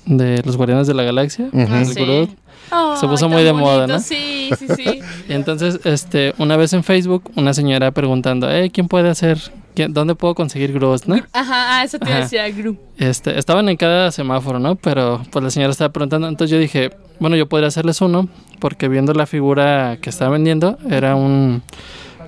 De 0.06 0.42
los 0.44 0.58
Guardianes 0.58 0.88
de 0.88 0.94
la 0.94 1.04
Galaxia. 1.04 1.50
se 1.52 3.08
puso 3.08 3.30
muy 3.30 3.44
de 3.44 3.54
moda, 3.54 3.88
¿no? 3.88 4.00
Sí, 4.00 4.50
sí, 4.58 4.68
sí. 4.76 5.00
y 5.30 5.34
entonces, 5.34 5.80
este, 5.86 6.34
una 6.38 6.58
vez 6.58 6.74
en 6.74 6.84
Facebook, 6.84 7.32
una 7.36 7.54
señora 7.54 7.92
preguntando, 7.92 8.52
eh, 8.52 8.70
¿quién 8.70 8.88
puede 8.88 9.10
hacer 9.10 9.40
¿quién- 9.40 9.63
¿dónde 9.90 10.16
puedo 10.16 10.36
conseguir 10.36 10.74
grúas, 10.74 11.08
no? 11.08 11.16
Ajá, 11.34 11.80
ah, 11.80 11.84
eso 11.84 12.00
te 12.00 12.10
Ajá. 12.10 12.20
decía 12.22 12.50
Gru. 12.50 12.78
Este, 12.98 13.38
estaban 13.38 13.68
en 13.70 13.78
cada 13.78 14.12
semáforo, 14.12 14.60
¿no? 14.60 14.76
Pero 14.76 15.22
pues 15.32 15.44
la 15.44 15.50
señora 15.52 15.72
estaba 15.72 15.92
preguntando, 15.92 16.28
entonces 16.28 16.52
yo 16.52 16.60
dije, 16.60 16.92
bueno, 17.20 17.36
yo 17.36 17.48
podría 17.48 17.68
hacerles 17.68 18.02
uno, 18.02 18.28
porque 18.60 18.88
viendo 18.88 19.14
la 19.14 19.26
figura 19.26 19.98
que 20.02 20.10
estaba 20.10 20.32
vendiendo, 20.32 20.78
era 20.90 21.16
un... 21.16 21.62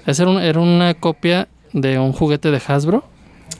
Era, 0.07 0.27
un- 0.29 0.41
era 0.41 0.59
una 0.59 0.93
copia 0.93 1.47
de 1.73 1.97
un 1.99 2.13
juguete 2.13 2.51
de 2.51 2.61
Hasbro. 2.67 3.03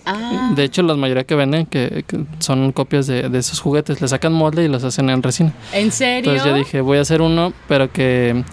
Ah, 0.06 0.51
De 0.56 0.63
hecho, 0.63 0.84
la 0.84 0.94
mayoría 0.96 1.24
que 1.24 1.34
venden 1.34 1.65
que, 1.65 2.04
que 2.08 2.20
son 2.39 2.72
copias 2.72 3.08
de, 3.08 3.30
de 3.30 3.39
esos 3.39 3.60
juguetes. 3.60 4.00
Le 4.01 4.08
sacan 4.08 4.34
molde 4.34 4.63
y 4.63 4.68
los 4.68 4.84
hacen 4.84 5.10
en 5.10 5.24
resina. 5.24 5.51
¿en 5.74 5.92
serio? 5.92 6.32
Entonces 6.32 6.44
yo 6.46 6.56
dije, 6.56 6.82
voy 6.82 7.00
a 7.00 7.01
hacer 7.01 7.22
uno, 7.24 7.54
pero 7.68 7.92
que 7.92 8.44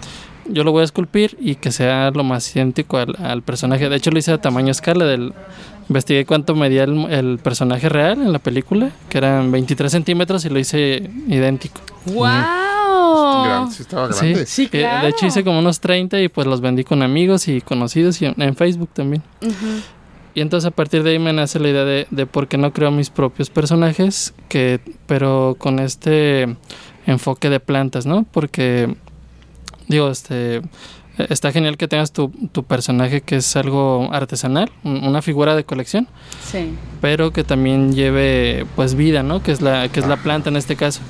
yo 0.47 0.63
lo 0.63 0.71
voy 0.71 0.81
a 0.81 0.85
esculpir 0.85 1.37
y 1.39 1.55
que 1.55 1.71
sea 1.71 2.11
lo 2.11 2.23
más 2.23 2.55
idéntico 2.55 2.97
al, 2.97 3.15
al 3.23 3.41
personaje. 3.41 3.89
De 3.89 3.95
hecho, 3.95 4.11
lo 4.11 4.19
hice 4.19 4.31
a 4.31 4.39
tamaño 4.41 4.71
escala. 4.71 5.05
Del, 5.05 5.33
investigué 5.89 6.25
cuánto 6.25 6.55
medía 6.55 6.83
el, 6.85 6.97
el 7.11 7.37
personaje 7.39 7.89
real 7.89 8.21
en 8.21 8.31
la 8.31 8.39
película, 8.39 8.91
que 9.09 9.17
eran 9.17 9.51
23 9.51 9.91
centímetros, 9.91 10.45
y 10.45 10.49
lo 10.49 10.59
hice 10.59 11.09
idéntico. 11.27 11.81
¡Wow! 12.05 13.43
Gran- 13.45 13.71
sí 13.71 13.81
estaba 13.83 14.07
grande. 14.07 14.45
Sí, 14.45 14.63
Eh, 14.63 14.69
claro. 14.69 15.03
De 15.05 15.09
hecho, 15.11 15.25
hice 15.25 15.43
como 15.43 15.59
unos 15.59 15.79
30 15.79 16.21
y 16.21 16.29
pues 16.29 16.47
los 16.47 16.61
vendí 16.61 16.83
con 16.83 17.01
amigos 17.03 17.47
y 17.47 17.61
conocidos 17.61 18.21
y 18.21 18.25
en, 18.25 18.41
en 18.41 18.55
Facebook 18.55 18.89
también. 18.93 19.23
Ujú. 19.41 19.81
Y 20.35 20.41
entonces 20.41 20.67
a 20.67 20.71
partir 20.71 21.03
de 21.03 21.11
ahí 21.11 21.19
me 21.19 21.31
nace 21.31 21.59
la 21.59 21.69
idea 21.69 21.83
de, 21.85 22.07
de 22.09 22.25
por 22.25 22.47
qué 22.47 22.57
no 22.57 22.73
creo 22.73 22.89
mis 22.89 23.09
propios 23.11 23.49
personajes, 23.51 24.33
que, 24.49 24.79
pero 25.05 25.55
con 25.59 25.77
este 25.79 26.55
enfoque 27.05 27.49
de 27.51 27.59
plantas, 27.59 28.05
¿no? 28.07 28.25
Porque, 28.31 28.95
digo, 29.87 30.09
este, 30.09 30.61
está 31.29 31.51
genial 31.51 31.77
que 31.77 31.87
tengas 31.87 32.11
tu, 32.11 32.29
tu 32.51 32.63
personaje 32.63 33.21
que 33.21 33.35
es 33.37 33.55
algo 33.55 34.09
artesanal, 34.11 34.71
un- 34.83 35.03
una 35.05 35.21
figura 35.21 35.55
de 35.55 35.63
colección, 35.63 36.07
Sí. 36.51 36.73
pero 37.01 37.31
que 37.31 37.43
también 37.43 37.93
lleve 37.93 38.65
pues 38.75 38.95
vida, 38.95 39.21
¿no? 39.23 39.43
Que 39.43 39.51
es 39.51 39.61
la, 39.61 39.87
que 39.89 39.99
es 39.99 40.07
la 40.07 40.17
planta 40.17 40.49
en 40.49 40.57
este 40.57 40.75
caso. 40.75 41.01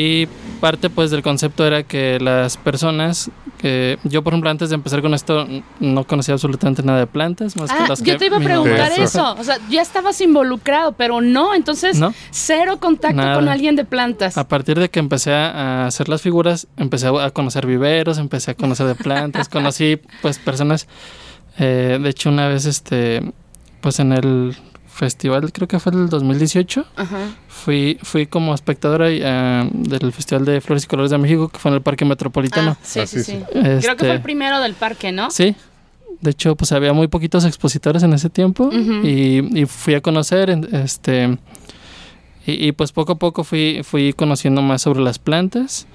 Y 0.00 0.28
parte 0.60 0.90
pues 0.90 1.10
del 1.10 1.22
concepto 1.22 1.66
era 1.66 1.82
que 1.82 2.20
las 2.20 2.56
personas, 2.56 3.32
que 3.58 3.98
yo 4.04 4.22
por 4.22 4.32
ejemplo 4.32 4.48
antes 4.48 4.68
de 4.70 4.76
empezar 4.76 5.02
con 5.02 5.12
esto 5.12 5.44
no 5.80 6.04
conocía 6.04 6.34
absolutamente 6.34 6.84
nada 6.84 7.00
de 7.00 7.08
plantas, 7.08 7.56
más 7.56 7.68
Ah, 7.72 7.78
que 7.82 7.88
las 7.88 7.98
yo 7.98 8.04
que 8.04 8.14
te 8.18 8.26
iba 8.26 8.36
a 8.36 8.40
preguntar 8.40 8.92
Eso. 8.92 9.02
eso. 9.02 9.34
O 9.40 9.42
sea, 9.42 9.58
ya 9.68 9.82
estabas 9.82 10.20
involucrado, 10.20 10.92
pero 10.92 11.20
no. 11.20 11.52
Entonces, 11.52 11.98
¿No? 11.98 12.14
cero 12.30 12.78
contacto 12.78 13.16
Nada. 13.16 13.34
con 13.34 13.48
alguien 13.48 13.74
de 13.74 13.84
plantas. 13.84 14.38
A 14.38 14.46
partir 14.46 14.78
de 14.78 14.88
que 14.88 15.00
empecé 15.00 15.32
a 15.34 15.48
a 15.48 15.86
hacer 15.86 16.08
las 16.08 16.22
figuras, 16.22 16.68
empecé 16.76 17.08
a 17.08 17.30
conocer 17.30 17.66
viveros, 17.66 18.18
empecé 18.18 18.52
a 18.52 18.54
conocer 18.54 18.86
de 18.86 18.94
plantas, 18.94 19.48
conocí 19.50 19.98
pues 20.22 20.38
personas, 20.38 20.86
eh, 21.58 21.98
de 22.00 22.08
hecho 22.08 22.28
una 22.28 22.46
vez 22.46 22.66
este, 22.66 23.32
pues 23.80 23.98
en 23.98 24.12
el 24.12 24.56
festival, 24.98 25.52
creo 25.52 25.68
que 25.68 25.78
fue 25.78 25.92
el 25.92 26.08
2018, 26.08 26.84
Ajá. 26.96 27.18
fui, 27.48 27.98
fui 28.02 28.26
como 28.26 28.52
espectadora 28.54 29.06
eh, 29.08 29.68
del 29.72 30.12
Festival 30.12 30.44
de 30.44 30.60
Flores 30.60 30.84
y 30.84 30.86
Colores 30.88 31.10
de 31.10 31.18
México, 31.18 31.48
que 31.48 31.58
fue 31.58 31.70
en 31.70 31.76
el 31.76 31.82
Parque 31.82 32.04
Metropolitano. 32.04 32.72
Ah, 32.72 32.78
sí, 32.82 33.00
Ah, 33.00 33.06
sí, 33.06 33.18
sí, 33.18 33.24
sí. 33.24 33.38
sí. 33.38 33.44
Creo 33.52 33.62
que 33.62 33.76
Este, 33.76 33.94
fue 33.96 34.12
el 34.12 34.22
primero 34.22 34.60
del 34.60 34.74
parque, 34.74 35.12
¿no? 35.12 35.30
Sí, 35.30 35.54
de 36.20 36.30
hecho 36.30 36.56
pues 36.56 36.72
había 36.72 36.92
muy 36.92 37.06
poquitos 37.06 37.44
expositores 37.44 38.02
en 38.02 38.12
ese 38.12 38.28
tiempo 38.28 38.70
y, 38.72 39.60
y 39.60 39.66
fui 39.66 39.94
a 39.94 40.00
conocer, 40.00 40.50
este, 40.72 41.38
y, 42.44 42.66
y, 42.68 42.72
pues 42.72 42.90
poco 42.92 43.12
a 43.12 43.16
poco 43.18 43.44
fui, 43.44 43.82
fui 43.84 44.12
conociendo 44.12 44.60
más 44.62 44.82
sobre 44.82 45.00
las 45.00 45.18
plantas, 45.20 45.86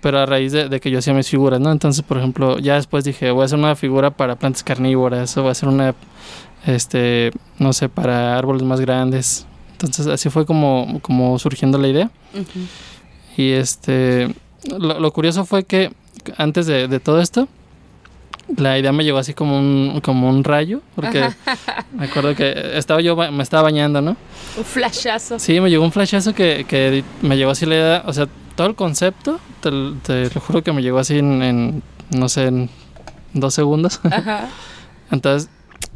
pero 0.00 0.20
a 0.20 0.26
raíz 0.26 0.52
de, 0.52 0.68
de 0.68 0.80
que 0.80 0.90
yo 0.90 1.00
hacía 1.00 1.12
mis 1.12 1.28
figuras, 1.28 1.60
¿no? 1.60 1.70
Entonces, 1.72 2.02
por 2.02 2.16
ejemplo, 2.18 2.58
ya 2.60 2.76
después 2.76 3.04
dije, 3.04 3.30
voy 3.32 3.42
a 3.42 3.44
hacer 3.46 3.58
una 3.58 3.74
figura 3.76 4.10
para 4.10 4.36
plantas 4.36 4.62
carnívoras, 4.62 5.36
o 5.36 5.42
voy 5.42 5.48
a 5.48 5.52
hacer 5.52 5.68
una, 5.68 5.94
este, 6.66 7.32
no 7.58 7.72
sé, 7.72 7.88
para 7.88 8.36
árboles 8.36 8.62
más 8.62 8.80
grandes. 8.80 9.46
Entonces 9.72 10.06
así 10.06 10.28
fue 10.30 10.44
como, 10.44 10.98
como 11.02 11.38
surgiendo 11.38 11.78
la 11.78 11.88
idea. 11.88 12.10
Y 13.36 13.52
este, 13.52 14.34
lo, 14.76 14.98
lo 14.98 15.12
curioso 15.12 15.44
fue 15.44 15.64
que 15.64 15.92
antes 16.36 16.66
de, 16.66 16.88
de 16.88 17.00
todo 17.00 17.20
esto, 17.20 17.48
la 18.56 18.78
idea 18.78 18.92
me 18.92 19.04
llegó 19.04 19.18
así 19.18 19.34
como 19.34 19.58
un, 19.58 20.00
como 20.02 20.28
un 20.28 20.42
rayo, 20.42 20.80
porque 20.94 21.28
me 21.92 22.06
acuerdo 22.06 22.34
que 22.34 22.76
estaba 22.76 23.00
yo, 23.00 23.16
me 23.16 23.42
estaba 23.42 23.64
bañando, 23.64 24.00
¿no? 24.00 24.16
Un 24.56 24.64
flashazo. 24.64 25.38
Sí, 25.38 25.60
me 25.60 25.70
llegó 25.70 25.84
un 25.84 25.92
flashazo 25.92 26.34
que, 26.34 26.64
que 26.68 27.04
me 27.22 27.36
llegó 27.36 27.50
así 27.50 27.66
la 27.66 27.74
idea, 27.74 28.02
o 28.06 28.12
sea, 28.12 28.26
todo 28.56 28.66
el 28.66 28.74
concepto, 28.74 29.38
te, 29.60 29.70
te 30.02 30.34
lo 30.34 30.40
juro 30.40 30.62
que 30.62 30.72
me 30.72 30.82
llegó 30.82 30.98
así 30.98 31.18
en, 31.18 31.42
en, 31.42 31.82
no 32.10 32.28
sé, 32.28 32.46
en 32.46 32.70
dos 33.32 33.54
segundos. 33.54 34.00
Ajá. 34.04 34.48
Entonces 35.10 35.50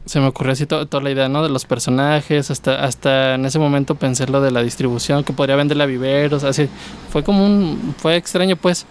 se 0.04 0.20
me 0.20 0.26
ocurrió 0.26 0.52
así 0.52 0.66
to- 0.66 0.86
toda 0.86 1.02
la 1.02 1.10
idea, 1.10 1.28
¿no? 1.28 1.42
De 1.42 1.48
los 1.48 1.64
personajes, 1.64 2.50
hasta, 2.50 2.84
hasta 2.84 3.34
en 3.34 3.44
ese 3.46 3.58
momento 3.58 3.94
pensé 3.94 4.26
lo 4.26 4.40
de 4.40 4.50
la 4.50 4.62
distribución, 4.62 5.22
que 5.24 5.32
podría 5.32 5.56
venderla 5.56 5.84
a 5.84 5.86
viveros, 5.86 6.44
así. 6.44 6.68
Fue 7.10 7.22
como 7.22 7.44
un, 7.46 7.94
fue 7.98 8.16
extraño 8.16 8.56
pues. 8.56 8.86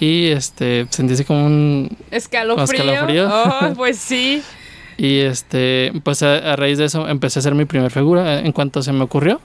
Y 0.00 0.26
este, 0.26 0.86
sentí 0.90 1.14
así 1.14 1.24
como 1.24 1.46
un, 1.46 1.96
Escalofrío. 2.10 2.82
Escalofrío. 2.82 3.28
Oh, 3.32 3.72
pues 3.76 3.96
sí. 3.98 4.42
y 4.98 5.20
este, 5.20 5.92
pues 6.02 6.22
a, 6.22 6.52
a 6.52 6.56
raíz 6.56 6.78
de 6.78 6.84
eso 6.86 7.08
empecé 7.08 7.38
a 7.38 7.40
hacer 7.40 7.54
mi 7.54 7.64
primer 7.64 7.90
figura 7.90 8.40
en 8.40 8.52
cuanto 8.52 8.82
se 8.82 8.92
me 8.92 9.02
ocurrió. 9.02 9.40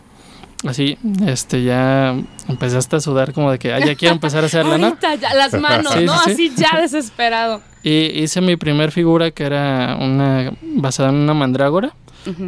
Así, 0.67 0.97
este, 1.25 1.63
ya 1.63 2.15
empecé 2.49 2.75
hasta 2.77 2.97
a 2.97 2.99
sudar 2.99 3.31
como 3.33 3.49
de 3.51 3.59
que, 3.59 3.71
ah, 3.73 3.79
ya 3.79 3.95
quiero 3.95 4.13
empezar 4.15 4.43
a 4.43 4.47
hacerla, 4.47 4.77
¿no? 4.77 4.87
Ahorita 4.87 5.15
ya, 5.15 5.33
las 5.33 5.53
manos, 5.53 5.93
Sí, 5.93 6.03
¿no? 6.05 6.13
sí, 6.19 6.19
sí. 6.25 6.31
Así 6.31 6.51
ya 6.61 6.81
desesperado. 6.81 7.61
Y 7.81 8.21
hice 8.21 8.41
mi 8.41 8.57
primer 8.57 8.91
figura 8.91 9.31
que 9.31 9.43
era 9.43 9.97
una, 9.99 10.51
basada 10.61 11.09
en 11.09 11.15
una 11.15 11.33
mandrágora. 11.33 11.93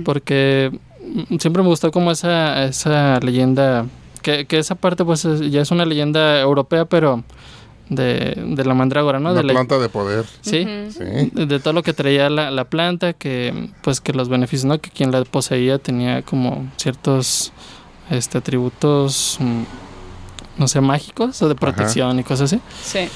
Porque 0.03 0.71
siempre 1.39 1.63
me 1.63 1.69
gustó 1.69 1.91
como 1.91 2.11
esa, 2.11 2.65
esa 2.65 3.19
leyenda, 3.21 3.85
que, 4.21 4.45
que 4.45 4.59
esa 4.59 4.75
parte 4.75 5.03
pues 5.05 5.23
es- 5.25 5.49
ya 5.49 5.61
es 5.61 5.71
una 5.71 5.85
leyenda 5.85 6.39
europea, 6.41 6.85
pero 6.85 7.23
de, 7.89 8.35
de 8.45 8.65
la 8.65 8.73
mandrágora, 8.73 9.19
¿no? 9.19 9.31
Una 9.31 9.41
de 9.41 9.47
la- 9.47 9.53
planta 9.53 9.79
de 9.79 9.89
poder. 9.89 10.25
sí. 10.41 10.67
Sí. 10.91 11.03
de, 11.31 11.45
de 11.45 11.59
todo 11.59 11.73
lo 11.73 11.81
que 11.83 11.93
traía 11.93 12.29
la, 12.29 12.51
la 12.51 12.65
planta, 12.65 13.13
que 13.13 13.69
pues 13.81 14.01
que 14.01 14.13
los 14.13 14.29
beneficios, 14.29 14.65
¿no? 14.65 14.79
Que 14.79 14.89
quien 14.91 15.11
la 15.11 15.23
poseía 15.23 15.77
tenía 15.79 16.21
como 16.21 16.69
ciertos 16.77 17.51
este, 18.09 18.37
atributos, 18.37 19.37
mm, 19.39 19.61
no 20.57 20.67
sé, 20.67 20.81
mágicos 20.81 21.41
o 21.41 21.49
de 21.49 21.55
protección 21.55 22.19
y 22.19 22.23
cosas 22.23 22.51
así. 22.53 22.61
Sí. 22.83 23.07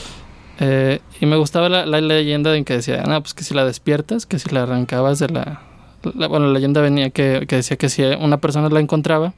Eh, 0.59 1.01
y 1.19 1.25
me 1.25 1.35
gustaba 1.35 1.67
la, 1.69 1.85
la 1.85 1.99
leyenda 1.99 2.55
en 2.55 2.63
que 2.63 2.73
decía, 2.75 3.03
no, 3.03 3.21
pues 3.21 3.33
que 3.33 3.43
si 3.43 3.53
la 3.53 3.65
despiertas, 3.65 4.25
que 4.25 4.39
si 4.39 4.49
la 4.49 4.63
arrancabas 4.63 5.19
de 5.19 5.27
la... 5.29 5.61
la- 6.15 6.27
bueno, 6.27 6.47
la 6.47 6.53
leyenda 6.53 6.79
venía 6.81 7.09
que, 7.09 7.45
que 7.47 7.57
decía 7.57 7.75
que 7.77 7.89
si 7.89 8.03
una 8.03 8.37
persona 8.37 8.69
la 8.69 8.79
encontraba, 8.79 9.33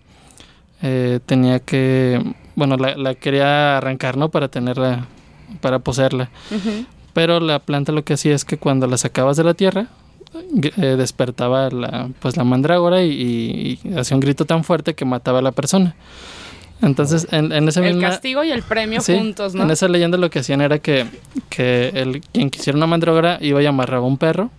eh, 0.81 1.19
tenía 1.25 1.59
que... 1.59 2.21
Bueno, 2.55 2.77
la, 2.77 2.95
la 2.95 3.15
quería 3.15 3.77
arrancar, 3.77 4.17
¿no? 4.17 4.29
Para 4.29 4.47
tenerla, 4.47 5.05
para 5.61 5.79
poseerla. 5.79 6.29
Pero 7.13 7.39
la 7.39 7.59
planta 7.59 7.91
lo 7.91 8.03
que 8.03 8.13
hacía 8.13 8.35
es 8.35 8.45
que 8.45 8.57
cuando 8.57 8.85
la 8.87 8.97
sacabas 8.97 9.37
de 9.37 9.43
la 9.43 9.53
tierra, 9.55 9.87
eh, 10.61 10.95
despertaba 10.97 11.69
la, 11.69 12.09
pues 12.19 12.37
la 12.37 12.43
mandrágora 12.43 13.03
y, 13.03 13.79
y 13.83 13.93
hacía 13.97 14.15
un 14.15 14.21
grito 14.21 14.45
tan 14.45 14.63
fuerte 14.63 14.93
que 14.93 15.05
mataba 15.05 15.39
a 15.39 15.41
la 15.41 15.51
persona. 15.51 15.95
Entonces, 16.81 17.27
en, 17.31 17.51
en 17.51 17.67
esa 17.67 17.79
El 17.85 17.95
misma... 17.95 18.09
castigo 18.09 18.43
y 18.43 18.51
el 18.51 18.61
premio 18.61 19.01
Sí, 19.01 19.17
juntos, 19.17 19.55
¿no? 19.55 19.63
En 19.63 19.71
esa 19.71 19.87
leyenda 19.87 20.17
lo 20.17 20.29
que 20.29 20.39
hacían 20.39 20.61
era 20.61 20.77
que, 20.79 21.05
que 21.49 21.89
el, 21.95 22.21
quien 22.21 22.49
quisiera 22.51 22.77
una 22.77 22.85
mandrágora 22.87 23.39
iba 23.41 23.61
y 23.61 23.65
amarraba 23.65 24.05
un 24.05 24.17
perro 24.17 24.51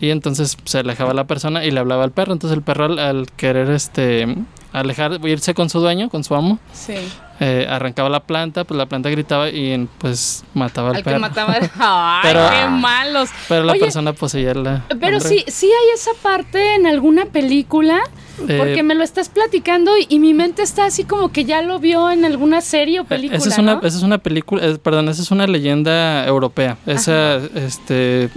y 0.00 0.10
entonces 0.10 0.56
se 0.64 0.78
alejaba 0.78 1.14
la 1.14 1.24
persona 1.28 1.64
y 1.64 1.70
le 1.70 1.78
hablaba 1.78 2.02
al 2.02 2.10
perro. 2.10 2.32
Entonces 2.32 2.56
el 2.56 2.64
perro 2.64 2.86
al, 2.86 2.98
al 2.98 3.26
querer 3.36 3.70
este 3.70 4.34
alejar, 4.72 5.20
irse 5.26 5.54
con 5.54 5.68
su 5.70 5.80
dueño, 5.80 6.08
con 6.08 6.24
su 6.24 6.34
amo, 6.34 6.58
Sí. 6.72 6.94
eh, 7.40 7.66
arrancaba 7.68 8.08
la 8.08 8.20
planta, 8.20 8.64
pues 8.64 8.78
la 8.78 8.86
planta 8.86 9.10
gritaba 9.10 9.48
y 9.50 9.88
pues 9.98 10.44
mataba 10.54 10.90
al, 10.90 10.96
Al 10.96 11.02
que 11.02 11.10
perro. 11.10 11.20
mataba. 11.20 11.56
¡Ay, 11.78 12.20
Pero- 12.32 12.50
qué 12.50 12.66
malos! 12.68 13.30
Pero 13.48 13.64
la 13.64 13.72
Oye, 13.72 13.80
persona 13.80 14.12
poseía 14.12 14.54
la... 14.54 14.84
Pero 15.00 15.20
sí, 15.20 15.44
sí 15.48 15.66
hay 15.66 15.94
esa 15.94 16.10
parte 16.22 16.74
en 16.74 16.86
alguna 16.86 17.26
película, 17.26 18.00
Eh, 18.48 18.56
porque 18.58 18.82
me 18.82 18.94
lo 18.94 19.04
estás 19.04 19.28
platicando 19.28 19.96
y, 19.98 20.06
y 20.08 20.18
mi 20.18 20.32
mente 20.32 20.62
está 20.62 20.86
así 20.86 21.04
como 21.04 21.30
que 21.30 21.44
ya 21.44 21.60
lo 21.62 21.78
vio 21.78 22.10
en 22.10 22.24
alguna 22.24 22.60
serie 22.62 23.00
o 23.00 23.04
película, 23.04 23.36
Esa 23.38 23.50
es 23.50 23.58
una, 23.58 23.74
¿no? 23.74 23.80
esa 23.86 23.96
es 23.98 24.02
una 24.02 24.18
película, 24.18 24.64
eh, 24.66 24.78
perdón, 24.82 25.08
esa 25.10 25.20
es 25.20 25.30
una 25.30 25.46
leyenda 25.46 26.26
europea. 26.26 26.78
Esa, 26.86 27.36
este, 27.54 28.30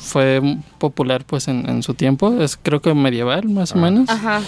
fue 0.00 0.40
popular 0.78 1.24
pues 1.24 1.48
en, 1.48 1.68
en 1.68 1.82
su 1.82 1.94
tiempo, 1.94 2.40
es 2.42 2.58
creo 2.62 2.80
que 2.82 2.92
medieval 2.94 3.48
más 3.48 3.72
o 3.72 3.78
Ah. 3.78 3.80
menos. 3.80 4.08
Ajá. 4.10 4.40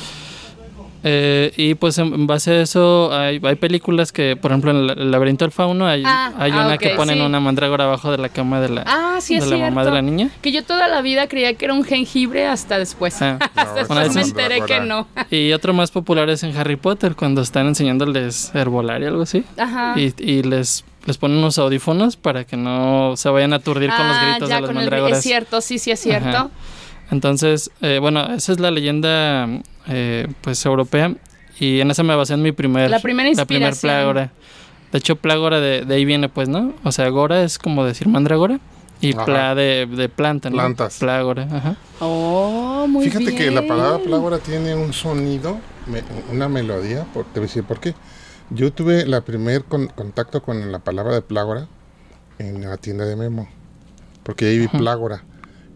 Eh, 1.07 1.53
y 1.59 1.75
pues 1.75 1.99
en 1.99 2.27
base 2.27 2.51
a 2.53 2.61
eso 2.63 3.13
hay, 3.13 3.39
hay 3.43 3.55
películas 3.57 4.11
que, 4.11 4.37
por 4.37 4.51
ejemplo, 4.53 4.71
en 4.71 4.89
el, 4.89 5.11
laberinto 5.11 5.45
del 5.45 5.53
fauno 5.53 5.87
hay, 5.87 6.03
Ah, 6.07 6.33
hay 6.39 6.51
ah, 6.53 6.65
una 6.65 6.79
que 6.79 6.91
ponen 6.91 7.17
sí. 7.19 7.21
una 7.23 7.41
mandrágora 7.41 7.85
abajo 7.85 8.11
de 8.11 8.17
la 8.17 8.31
cama 8.31 8.61
de 8.63 8.71
la, 8.71 8.85
Ah, 8.87 9.19
sí 9.21 9.35
de 9.35 9.41
es 9.41 9.45
la 9.47 9.57
cierto. 9.57 9.71
mamá 9.71 9.85
de 9.85 9.91
la 9.91 10.01
niña. 10.01 10.31
Que 10.41 10.51
yo 10.51 10.65
toda 10.65 10.89
la 10.89 11.03
vida 11.03 11.29
creía 11.29 11.53
que 11.55 11.67
era 11.67 11.75
un 11.75 11.85
jengibre 11.85 12.47
hasta 12.47 12.79
después. 12.79 13.21
Ah. 13.21 13.39
hasta 13.55 13.65
No, 13.95 14.01
después 14.01 14.15
me 14.15 14.23
enteré 14.23 14.63
que 14.63 14.81
no. 14.81 15.07
Y 15.31 15.53
otro 15.53 15.75
más 15.75 15.91
popular 15.91 16.31
es 16.31 16.43
en 16.43 16.57
Harry 16.57 16.77
Potter, 16.77 17.15
cuando 17.17 17.43
están 17.43 17.67
enseñándoles 17.67 18.55
herbolaria 18.55 19.09
o 19.09 19.11
algo 19.11 19.23
así. 19.25 19.45
Ajá. 19.59 19.93
Y, 20.01 20.15
y 20.19 20.43
les, 20.43 20.85
les 21.05 21.19
ponen 21.19 21.37
unos 21.37 21.59
audífonos 21.59 22.17
para 22.17 22.45
que 22.45 22.57
no 22.57 23.13
se 23.17 23.29
vayan 23.29 23.53
a 23.53 23.57
aturdir 23.57 23.91
con 23.91 24.09
los 24.09 24.17
gritos 24.23 24.49
ya 24.49 24.55
de 24.57 24.61
las 24.63 24.69
con 24.71 24.77
el- 24.79 24.83
mandrágoras. 24.85 25.19
Es 25.19 25.23
cierto, 25.25 25.61
sí, 25.61 25.79
sí 25.79 25.91
es 25.91 26.01
cierto. 26.01 26.29
Ajá. 26.29 26.51
Entonces, 27.15 27.71
eh, 27.81 27.99
bueno, 28.01 28.35
esa 28.35 28.51
es 28.53 28.59
la 28.59 28.73
leyenda 28.73 29.47
eh, 29.87 30.27
pues 30.41 30.65
europea 30.67 31.15
y 31.61 31.79
en 31.81 31.91
esa 31.93 32.03
me 32.03 32.17
basé 32.17 32.35
en 32.35 32.43
mi 32.43 32.51
primer 32.51 32.91
La 32.91 32.99
primera 32.99 33.31
la 33.33 33.45
primer 33.47 33.69
inspiración. 33.69 33.91
plágora. 34.03 34.33
De 34.91 34.99
hecho, 34.99 35.15
plágora 35.17 35.61
de, 35.61 35.85
de 35.85 35.95
ahí 35.95 36.05
viene, 36.05 36.29
pues, 36.29 36.49
¿no? 36.49 36.73
O 36.83 36.91
sea, 36.91 37.09
gora 37.11 37.43
es 37.45 37.59
como 37.59 37.85
decir 37.85 38.09
mandragora 38.09 38.59
y 39.01 39.13
Ajá. 39.15 39.25
pla 39.25 39.55
de, 39.55 39.87
de 39.87 40.09
planta, 40.09 40.51
¿no? 40.51 40.57
Plantas. 40.57 40.99
Plágora, 40.99 41.47
ajá. 41.53 41.77
Oh, 42.01 42.87
muy 42.89 43.05
Fíjate 43.05 43.27
bien. 43.27 43.37
que 43.37 43.51
la 43.53 43.63
palabra 43.67 43.99
plágora 43.99 44.39
tiene 44.39 44.75
un 44.75 44.93
sonido, 44.93 45.59
me- 45.87 46.03
una 46.35 46.49
melodía, 46.49 47.05
por, 47.15 47.25
te 47.27 47.39
voy 47.39 47.45
a 47.45 47.49
decir 47.49 47.63
por 47.65 47.79
qué. 47.81 47.95
Yo 48.51 48.73
tuve 48.73 49.07
la 49.07 49.21
primer 49.21 49.63
con- 49.65 49.87
contacto 49.89 50.43
con 50.43 50.73
la 50.73 50.81
palabra 50.81 51.15
de 51.15 51.23
plágora 51.23 51.67
en 52.41 52.63
la 52.69 52.77
tienda 52.77 53.05
de 53.05 53.15
Memo, 53.17 53.49
porque 54.25 54.47
ahí 54.47 54.59
vi 54.59 54.69
plágora. 54.69 55.23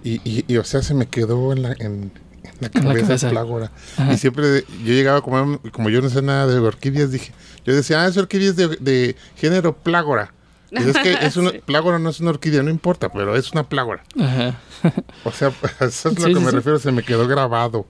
Y, 0.04 0.20
y, 0.24 0.44
y, 0.46 0.56
o 0.56 0.64
sea, 0.64 0.82
se 0.82 0.94
me 0.94 1.06
quedó 1.06 1.52
en 1.52 1.62
la, 1.62 1.72
en, 1.72 1.78
en 1.78 2.12
la 2.60 2.66
En 2.72 2.84
la 2.84 2.94
cabeza, 2.94 3.30
cabeza. 3.32 3.70
Y 4.12 4.16
siempre 4.18 4.64
yo 4.84 4.92
llegaba 4.92 5.18
a 5.18 5.22
comer, 5.22 5.58
como 5.72 5.90
yo 5.90 6.00
no 6.00 6.08
sé 6.08 6.22
nada 6.22 6.46
de 6.46 6.58
orquídeas, 6.58 7.10
dije, 7.10 7.32
yo 7.64 7.74
decía, 7.74 8.02
ah, 8.02 8.06
es 8.08 8.16
orquídeas 8.16 8.56
de, 8.56 8.68
de 8.68 9.16
género 9.36 9.76
plágora. 9.76 10.32
Y 10.70 10.82
es 10.88 10.96
que 10.98 11.12
es 11.20 11.36
una, 11.38 11.50
Sí. 11.50 11.60
plágora 11.64 11.98
no 11.98 12.10
es 12.10 12.20
una 12.20 12.30
orquídea, 12.30 12.62
no 12.62 12.70
importa, 12.70 13.10
pero 13.10 13.34
es 13.36 13.50
una 13.52 13.68
plágora. 13.68 14.02
Ajá. 14.20 14.58
O 15.24 15.32
sea, 15.32 15.48
eso 15.80 16.08
es 16.10 16.18
lo 16.18 16.26
Sí, 16.26 16.34
que 16.34 16.38
sí, 16.40 16.44
me 16.44 16.50
refiero, 16.50 16.78
se 16.78 16.92
me 16.92 17.02
quedó 17.02 17.26
grabado. 17.26 17.86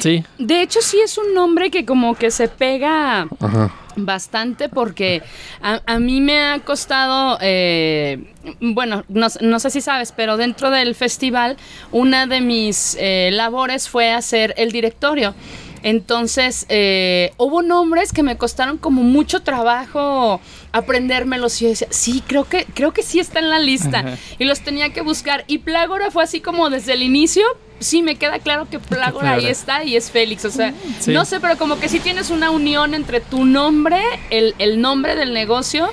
Sí, 0.00 0.24
De 0.38 0.62
hecho, 0.62 0.80
sí 0.82 0.98
es 1.00 1.16
un 1.18 1.34
nombre 1.34 1.70
que 1.70 1.84
como 1.84 2.14
que 2.14 2.30
se 2.30 2.48
pega 2.48 3.28
Ajá. 3.40 3.74
bastante 3.96 4.68
porque 4.68 5.22
a, 5.62 5.80
a 5.86 5.98
mí 5.98 6.20
me 6.20 6.40
ha 6.40 6.58
costado, 6.60 7.38
eh, 7.40 8.32
bueno, 8.60 9.04
no, 9.08 9.28
no 9.40 9.60
sé 9.60 9.70
si 9.70 9.80
sabes, 9.80 10.12
pero 10.12 10.36
dentro 10.36 10.70
del 10.70 10.94
festival 10.94 11.56
una 11.92 12.26
de 12.26 12.40
mis 12.40 12.96
eh, 13.00 13.30
labores 13.32 13.88
fue 13.88 14.10
hacer 14.12 14.54
el 14.56 14.72
directorio. 14.72 15.34
Entonces, 15.82 16.66
eh, 16.68 17.32
hubo 17.36 17.62
nombres 17.62 18.12
que 18.12 18.24
me 18.24 18.36
costaron 18.36 18.76
como 18.76 19.04
mucho 19.04 19.42
trabajo 19.42 20.40
aprendérmelos 20.72 21.60
y 21.60 21.64
yo 21.64 21.70
decía, 21.70 21.86
sí, 21.90 22.24
creo 22.26 22.44
que, 22.44 22.64
creo 22.74 22.92
que 22.92 23.02
sí 23.02 23.20
está 23.20 23.38
en 23.38 23.50
la 23.50 23.60
lista. 23.60 24.00
Ajá. 24.00 24.16
Y 24.38 24.46
los 24.46 24.60
tenía 24.62 24.92
que 24.92 25.02
buscar. 25.02 25.44
Y 25.46 25.58
Plágora 25.58 26.10
fue 26.10 26.24
así 26.24 26.40
como 26.40 26.70
desde 26.70 26.94
el 26.94 27.02
inicio. 27.04 27.44
Sí, 27.78 28.02
me 28.02 28.16
queda 28.16 28.38
claro 28.38 28.66
que 28.70 28.78
Plágora 28.78 29.32
ahí 29.34 29.46
está 29.46 29.84
y 29.84 29.96
es 29.96 30.10
Félix. 30.10 30.44
O 30.44 30.50
sea, 30.50 30.72
Sí. 31.00 31.12
no 31.12 31.24
sé, 31.24 31.40
pero 31.40 31.56
como 31.58 31.78
que 31.78 31.88
sí 31.88 32.00
tienes 32.00 32.30
una 32.30 32.50
unión 32.50 32.94
entre 32.94 33.20
tu 33.20 33.44
nombre, 33.44 34.00
el, 34.30 34.54
el 34.58 34.80
nombre 34.80 35.14
del 35.14 35.32
negocio 35.34 35.88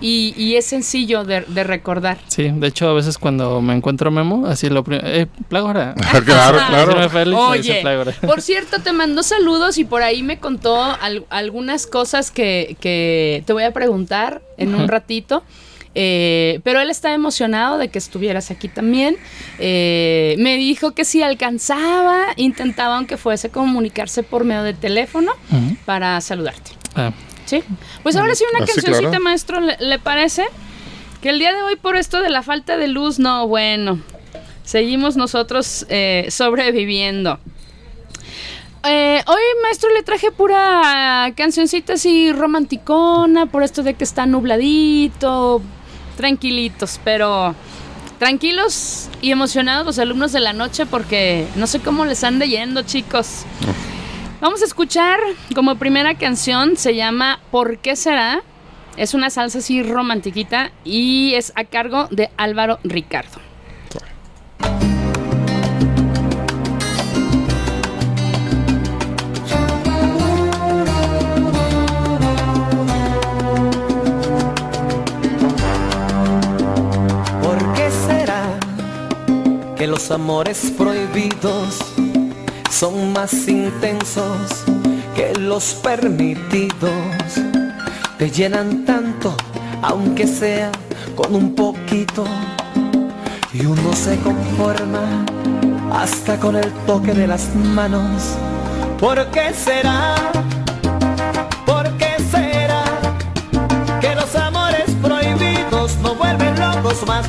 y, 0.00 0.34
y 0.36 0.56
es 0.56 0.66
sencillo 0.66 1.24
de, 1.24 1.40
de 1.42 1.64
recordar. 1.64 2.18
sí. 2.26 2.50
De 2.54 2.66
hecho, 2.66 2.88
a 2.88 2.92
veces 2.92 3.16
cuando 3.16 3.60
me 3.62 3.74
encuentro 3.74 4.10
Memo, 4.10 4.46
así 4.46 4.68
lo 4.68 4.84
primero, 4.84 5.06
eh, 5.08 5.26
plágora. 5.48 5.94
claro, 6.24 6.58
claro. 6.68 6.86
Decirme 6.94 7.08
Félix, 7.08 7.40
Oye, 7.40 7.82
por 8.26 8.42
cierto, 8.42 8.80
te 8.82 8.92
mandó 8.92 9.22
saludos 9.22 9.78
y 9.78 9.84
por 9.84 10.02
ahí 10.02 10.22
me 10.22 10.38
contó 10.38 10.82
al- 10.82 11.24
algunas 11.30 11.86
cosas 11.86 12.30
que, 12.30 12.76
que 12.80 13.42
te 13.46 13.52
voy 13.52 13.62
a 13.62 13.72
preguntar 13.72 14.42
en 14.58 14.74
un 14.74 14.88
ratito. 14.88 15.42
Eh, 15.94 16.60
pero 16.64 16.80
él 16.80 16.90
está 16.90 17.12
emocionado 17.14 17.78
de 17.78 17.88
que 17.88 17.98
estuvieras 17.98 18.50
aquí 18.50 18.68
también. 18.68 19.16
Eh, 19.58 20.34
me 20.38 20.56
dijo 20.56 20.92
que 20.92 21.04
si 21.04 21.22
alcanzaba, 21.22 22.26
intentaba 22.36 22.96
aunque 22.96 23.16
fuese 23.16 23.50
comunicarse 23.50 24.22
por 24.22 24.44
medio 24.44 24.62
de 24.64 24.74
teléfono 24.74 25.32
para 25.84 26.20
saludarte. 26.20 26.72
Ah, 26.96 27.12
Sí. 27.46 27.62
Pues 28.02 28.16
ahora 28.16 28.34
sí 28.34 28.42
una 28.50 28.64
Ah, 28.64 28.66
sí, 28.66 28.72
cancioncita, 28.72 29.10
claro. 29.10 29.24
maestro, 29.24 29.60
¿le, 29.60 29.76
le 29.78 29.98
parece? 29.98 30.44
Que 31.20 31.28
el 31.28 31.38
día 31.38 31.52
de 31.54 31.62
hoy 31.62 31.76
por 31.76 31.94
esto 31.96 32.20
de 32.22 32.30
la 32.30 32.42
falta 32.42 32.78
de 32.78 32.88
luz, 32.88 33.18
no, 33.18 33.46
bueno. 33.46 34.00
Seguimos 34.64 35.16
nosotros 35.16 35.84
eh, 35.90 36.26
sobreviviendo. 36.30 37.38
Eh, 38.86 39.22
hoy, 39.26 39.42
maestro, 39.62 39.90
le 39.94 40.02
traje 40.02 40.30
pura 40.30 41.32
cancioncita 41.36 41.94
así 41.94 42.32
romanticona, 42.32 43.46
por 43.46 43.62
esto 43.62 43.82
de 43.82 43.94
que 43.94 44.04
está 44.04 44.26
nubladito, 44.26 45.62
tranquilitos, 46.16 47.00
pero 47.04 47.54
tranquilos 48.18 49.08
y 49.20 49.30
emocionados 49.30 49.84
los 49.84 49.98
alumnos 49.98 50.32
de 50.32 50.40
la 50.40 50.52
noche 50.52 50.86
porque 50.86 51.46
no 51.56 51.66
sé 51.66 51.80
cómo 51.80 52.04
les 52.04 52.24
ande 52.24 52.48
yendo, 52.48 52.82
chicos. 52.82 53.44
Vamos 54.40 54.62
a 54.62 54.64
escuchar 54.66 55.18
como 55.54 55.76
primera 55.76 56.16
canción, 56.16 56.76
se 56.76 56.94
llama 56.94 57.40
¿Por 57.50 57.78
qué 57.78 57.96
será? 57.96 58.42
Es 58.96 59.14
una 59.14 59.30
salsa 59.30 59.58
así 59.58 59.82
romantiquita 59.82 60.70
y 60.84 61.34
es 61.34 61.52
a 61.56 61.64
cargo 61.64 62.08
de 62.10 62.30
Álvaro 62.36 62.78
Ricardo. 62.84 63.40
¿Por 63.90 64.93
que 79.84 79.88
los 79.88 80.10
amores 80.10 80.72
prohibidos 80.78 81.76
son 82.70 83.12
más 83.12 83.46
intensos 83.48 84.64
que 85.14 85.34
los 85.34 85.74
permitidos? 85.74 87.34
Te 88.16 88.30
llenan 88.30 88.86
tanto, 88.86 89.36
aunque 89.82 90.26
sea 90.26 90.72
con 91.14 91.34
un 91.34 91.54
poquito, 91.54 92.24
y 93.52 93.66
uno 93.66 93.92
se 93.92 94.16
conforma 94.20 95.26
hasta 95.92 96.40
con 96.40 96.56
el 96.56 96.72
toque 96.86 97.12
de 97.12 97.26
las 97.26 97.54
manos. 97.54 98.38
¿Por 98.98 99.22
qué 99.32 99.52
será? 99.52 100.14
¿Por 101.66 101.90
qué 101.98 102.16
será? 102.30 102.84
que 104.00 104.14
los 104.14 104.34
amores 104.34 104.90
prohibidos 105.02 105.98
no 105.98 106.14
vuelven 106.14 106.58
locos 106.58 107.06
más 107.06 107.28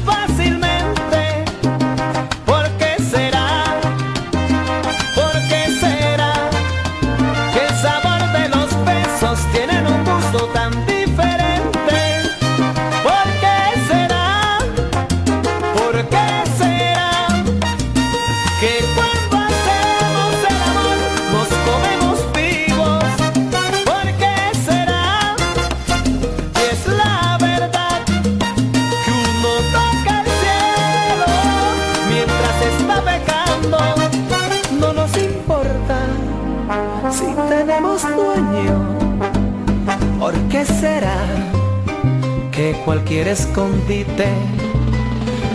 cualquier 42.86 43.28
escondite 43.28 44.28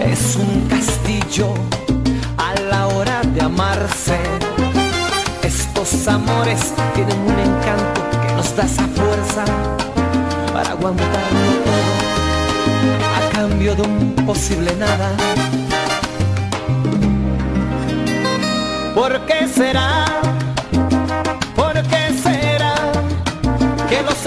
es 0.05 0.35
un 0.35 0.67
castillo 0.69 1.55
a 2.37 2.61
la 2.69 2.89
hora 2.89 3.23
de 3.23 3.41
amarse? 3.41 4.19
Estos 5.45 6.09
amores 6.09 6.75
tienen 6.95 7.19
un 7.21 7.39
encanto 7.39 8.03
que 8.11 8.35
nos 8.35 8.57
da 8.57 8.65
esa 8.65 8.87
fuerza 8.89 9.45
para 10.53 10.71
aguantarlo 10.71 11.53
todo 11.65 11.91
a 13.17 13.33
cambio 13.33 13.77
de 13.77 13.83
un 13.83 14.15
posible 14.27 14.75
nada. 14.77 15.11
¿Por 18.93 19.25
qué 19.27 19.47
será? 19.47 20.05
¿Por 21.55 21.75
qué 21.85 22.13
será 22.23 22.75
que 23.89 24.03
los 24.03 24.27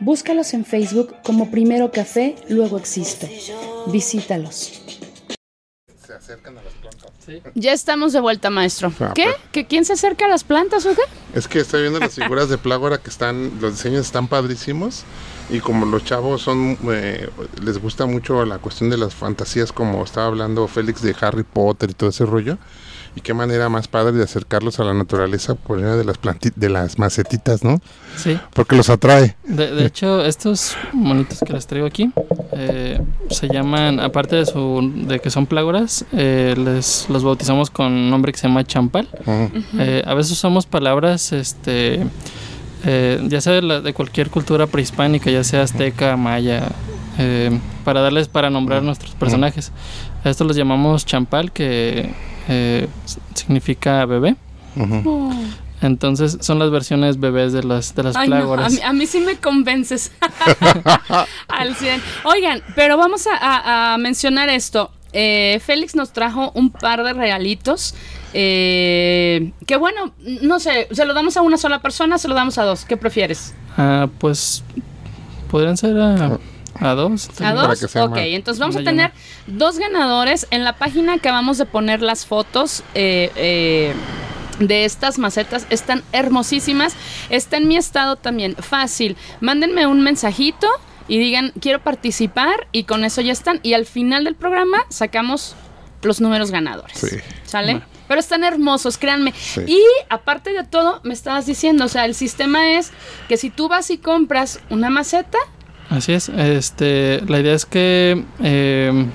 Búscalos 0.00 0.54
en 0.54 0.64
Facebook 0.64 1.14
como 1.22 1.50
Primero 1.50 1.92
Café, 1.92 2.34
luego 2.48 2.78
Existo. 2.78 3.28
Visítalos. 3.86 4.80
Se 6.06 6.14
acercan 6.14 6.56
a 6.56 6.62
las 6.62 6.72
plantas. 6.72 7.10
Ya 7.54 7.72
estamos 7.72 8.14
de 8.14 8.20
vuelta, 8.20 8.48
maestro. 8.48 8.92
Ah, 8.98 9.12
¿Qué? 9.14 9.28
¿Que 9.52 9.66
quién 9.66 9.84
se 9.84 9.92
acerca 9.92 10.24
a 10.24 10.28
las 10.28 10.42
plantas 10.42 10.86
o 10.86 10.94
qué? 10.94 11.02
Es 11.34 11.46
que 11.46 11.60
estoy 11.60 11.82
viendo 11.82 12.00
las 12.00 12.14
figuras 12.14 12.48
de 12.48 12.56
Plágora 12.56 12.98
que 12.98 13.10
están, 13.10 13.60
los 13.60 13.72
diseños 13.72 14.06
están 14.06 14.26
padrísimos 14.26 15.04
y 15.50 15.60
como 15.60 15.84
los 15.84 16.02
chavos 16.04 16.40
son, 16.42 16.78
eh, 16.90 17.28
les 17.62 17.78
gusta 17.78 18.06
mucho 18.06 18.44
la 18.46 18.58
cuestión 18.58 18.88
de 18.88 18.96
las 18.96 19.14
fantasías 19.14 19.70
como 19.70 20.02
estaba 20.02 20.26
hablando 20.26 20.66
Félix 20.66 21.02
de 21.02 21.14
Harry 21.20 21.44
Potter 21.44 21.90
y 21.90 21.94
todo 21.94 22.08
ese 22.08 22.24
rollo. 22.24 22.56
Y 23.16 23.22
qué 23.22 23.34
manera 23.34 23.68
más 23.68 23.88
padre 23.88 24.12
de 24.12 24.22
acercarlos 24.22 24.78
a 24.78 24.84
la 24.84 24.94
naturaleza 24.94 25.56
por 25.56 25.78
medio 25.78 25.96
de 25.96 26.04
las 26.04 26.20
planti- 26.20 26.52
de 26.54 26.68
las 26.68 26.98
macetitas, 26.98 27.64
¿no? 27.64 27.80
Sí. 28.16 28.38
Porque 28.54 28.76
los 28.76 28.88
atrae. 28.88 29.36
De, 29.44 29.72
de 29.74 29.86
hecho, 29.86 30.24
estos 30.24 30.76
monitos 30.92 31.40
que 31.44 31.52
les 31.52 31.66
traigo 31.66 31.86
aquí 31.88 32.12
eh, 32.52 33.00
se 33.30 33.48
llaman, 33.48 33.98
aparte 33.98 34.36
de, 34.36 34.46
su, 34.46 34.92
de 35.08 35.18
que 35.18 35.28
son 35.30 35.46
plágoras, 35.46 36.04
eh, 36.12 36.54
les, 36.56 37.06
los 37.08 37.24
bautizamos 37.24 37.68
con 37.70 37.86
un 37.86 38.10
nombre 38.10 38.30
que 38.32 38.38
se 38.38 38.46
llama 38.46 38.62
champal. 38.64 39.08
Ujú. 39.26 39.50
Eh, 39.80 40.04
a 40.06 40.14
veces 40.14 40.30
usamos 40.32 40.66
palabras, 40.66 41.32
este, 41.32 42.06
eh, 42.84 43.20
ya 43.28 43.40
sea 43.40 43.54
de, 43.54 43.62
la- 43.62 43.80
de 43.80 43.92
cualquier 43.92 44.30
cultura 44.30 44.68
prehispánica, 44.68 45.30
ya 45.32 45.42
sea 45.42 45.62
azteca, 45.62 46.16
maya, 46.16 46.68
eh, 47.18 47.50
para 47.84 48.00
darles, 48.02 48.28
para 48.28 48.50
nombrar 48.50 48.82
nuestros 48.84 49.16
personajes. 49.16 49.72
A 50.22 50.30
estos 50.30 50.46
los 50.46 50.56
llamamos 50.56 51.04
champal, 51.06 51.50
que 51.50 52.14
eh, 52.50 52.88
significa 53.34 54.04
bebé. 54.04 54.36
Ujú. 54.76 55.32
Entonces 55.82 56.36
son 56.42 56.58
las 56.58 56.70
versiones 56.70 57.18
bebés 57.18 57.54
de 57.54 57.62
las, 57.62 57.94
de 57.94 58.02
las 58.02 58.14
Ay, 58.16 58.28
no, 58.28 58.34
a, 58.36 58.38
plágoras. 58.40 58.72
mí, 58.74 58.80
a 58.84 58.92
mí 58.92 59.06
sí 59.06 59.20
me 59.20 59.36
convences. 59.36 60.12
Al 61.48 61.74
100. 61.74 62.02
Oigan, 62.24 62.62
pero 62.74 62.96
vamos 62.98 63.26
a, 63.26 63.34
a- 63.36 63.94
a 63.94 63.98
mencionar 63.98 64.48
esto. 64.50 64.90
Eh, 65.12 65.58
Félix 65.64 65.94
nos 65.96 66.12
trajo 66.12 66.52
un 66.54 66.70
par 66.70 67.02
de 67.02 67.12
regalitos. 67.14 67.94
eh, 68.34 69.52
que 69.66 69.76
bueno, 69.76 70.12
no 70.42 70.60
sé, 70.60 70.86
¿se 70.92 71.04
lo 71.04 71.14
damos 71.14 71.36
a 71.36 71.42
una 71.42 71.56
sola 71.56 71.80
persona 71.80 72.18
se 72.18 72.28
lo 72.28 72.34
damos 72.34 72.58
a 72.58 72.64
dos? 72.64 72.84
¿Qué 72.84 72.96
prefieres? 72.96 73.54
Ah, 73.76 74.08
pues 74.18 74.62
podrían 75.50 75.76
ser 75.76 75.98
a, 75.98 76.38
a 76.80 76.94
dos. 76.94 77.28
¿A 77.28 77.30
vez. 77.30 77.38
Para 77.38 77.68
dos? 77.68 77.80
que 77.80 77.88
sea 77.88 78.04
ok, 78.04 78.16
entonces 78.18 78.58
vamos 78.58 78.76
a 78.76 78.82
tener 78.82 79.12
dos 79.46 79.78
ganadores. 79.78 80.46
En 80.50 80.64
la 80.64 80.76
página 80.76 81.14
acabamos 81.14 81.58
de 81.58 81.66
poner 81.66 82.02
las 82.02 82.26
fotos 82.26 82.82
eh, 82.94 83.30
eh, 83.36 83.94
de 84.58 84.84
estas 84.84 85.18
macetas. 85.18 85.66
Están 85.70 86.02
hermosísimas. 86.12 86.94
Está 87.28 87.58
en 87.58 87.68
mi 87.68 87.76
estado 87.76 88.16
también. 88.16 88.56
Fácil. 88.56 89.16
Mándenme 89.40 89.86
un 89.86 90.02
mensajito 90.02 90.66
y 91.08 91.18
digan, 91.18 91.52
quiero 91.60 91.80
participar 91.82 92.68
y 92.72 92.84
con 92.84 93.04
eso 93.04 93.20
ya 93.20 93.32
están. 93.32 93.60
Y 93.62 93.74
al 93.74 93.86
final 93.86 94.24
del 94.24 94.34
programa 94.34 94.78
sacamos 94.88 95.54
los 96.02 96.20
números 96.20 96.50
ganadores. 96.50 96.98
Sí. 96.98 97.16
¿Sale? 97.44 97.82
Pero 98.08 98.20
están 98.20 98.42
hermosos, 98.42 98.96
créanme. 98.98 99.32
Sí. 99.32 99.62
Y 99.66 99.82
aparte 100.08 100.52
de 100.52 100.64
todo, 100.64 101.00
me 101.04 101.14
estabas 101.14 101.46
diciendo, 101.46 101.84
o 101.84 101.88
sea, 101.88 102.06
el 102.06 102.14
sistema 102.14 102.72
es 102.72 102.90
que 103.28 103.36
si 103.36 103.50
tú 103.50 103.68
vas 103.68 103.90
y 103.90 103.98
compras 103.98 104.60
una 104.70 104.90
maceta, 104.90 105.38
Así 105.90 106.12
es. 106.12 106.28
Este, 106.30 107.20
la 107.26 107.40
idea 107.40 107.54
es 107.54 107.66
que 107.66 108.24
eh, 108.42 109.06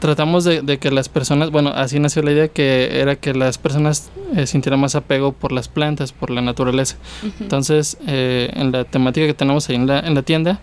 tratamos 0.00 0.44
de, 0.44 0.60
de 0.62 0.78
que 0.78 0.90
las 0.90 1.08
personas, 1.08 1.50
bueno, 1.50 1.70
así 1.70 1.98
nació 2.00 2.22
la 2.22 2.32
idea 2.32 2.48
que 2.48 3.00
era 3.00 3.16
que 3.16 3.32
las 3.32 3.58
personas 3.58 4.10
eh, 4.34 4.46
sintieran 4.46 4.80
más 4.80 4.94
apego 4.96 5.32
por 5.32 5.52
las 5.52 5.68
plantas, 5.68 6.12
por 6.12 6.30
la 6.30 6.40
naturaleza. 6.42 6.96
Entonces, 7.40 7.96
eh, 8.06 8.50
en 8.54 8.72
la 8.72 8.84
temática 8.84 9.26
que 9.26 9.34
tenemos 9.34 9.68
ahí 9.68 9.76
en 9.76 9.86
la, 9.86 10.00
en 10.00 10.14
la 10.14 10.22
tienda, 10.22 10.60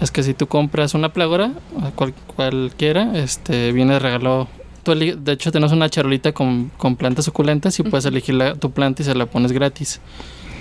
es 0.00 0.10
que 0.10 0.22
si 0.22 0.34
tú 0.34 0.46
compras 0.46 0.94
una 0.94 1.12
plágora, 1.12 1.52
cual- 1.94 2.14
cualquiera, 2.36 3.16
este, 3.18 3.72
viene 3.72 3.94
de 3.94 3.98
regalo. 3.98 4.48
Tú 4.82 4.94
de 4.94 5.32
hecho, 5.32 5.52
tenemos 5.52 5.72
una 5.72 5.90
charolita 5.90 6.32
con, 6.32 6.70
con 6.78 6.96
plantas 6.96 7.26
suculentas 7.26 7.78
y 7.78 7.82
puedes 7.82 8.06
elegir 8.06 8.34
la- 8.34 8.54
tu 8.54 8.70
planta 8.70 9.02
y 9.02 9.04
se 9.04 9.14
la 9.14 9.26
pones 9.26 9.52
gratis. 9.52 10.00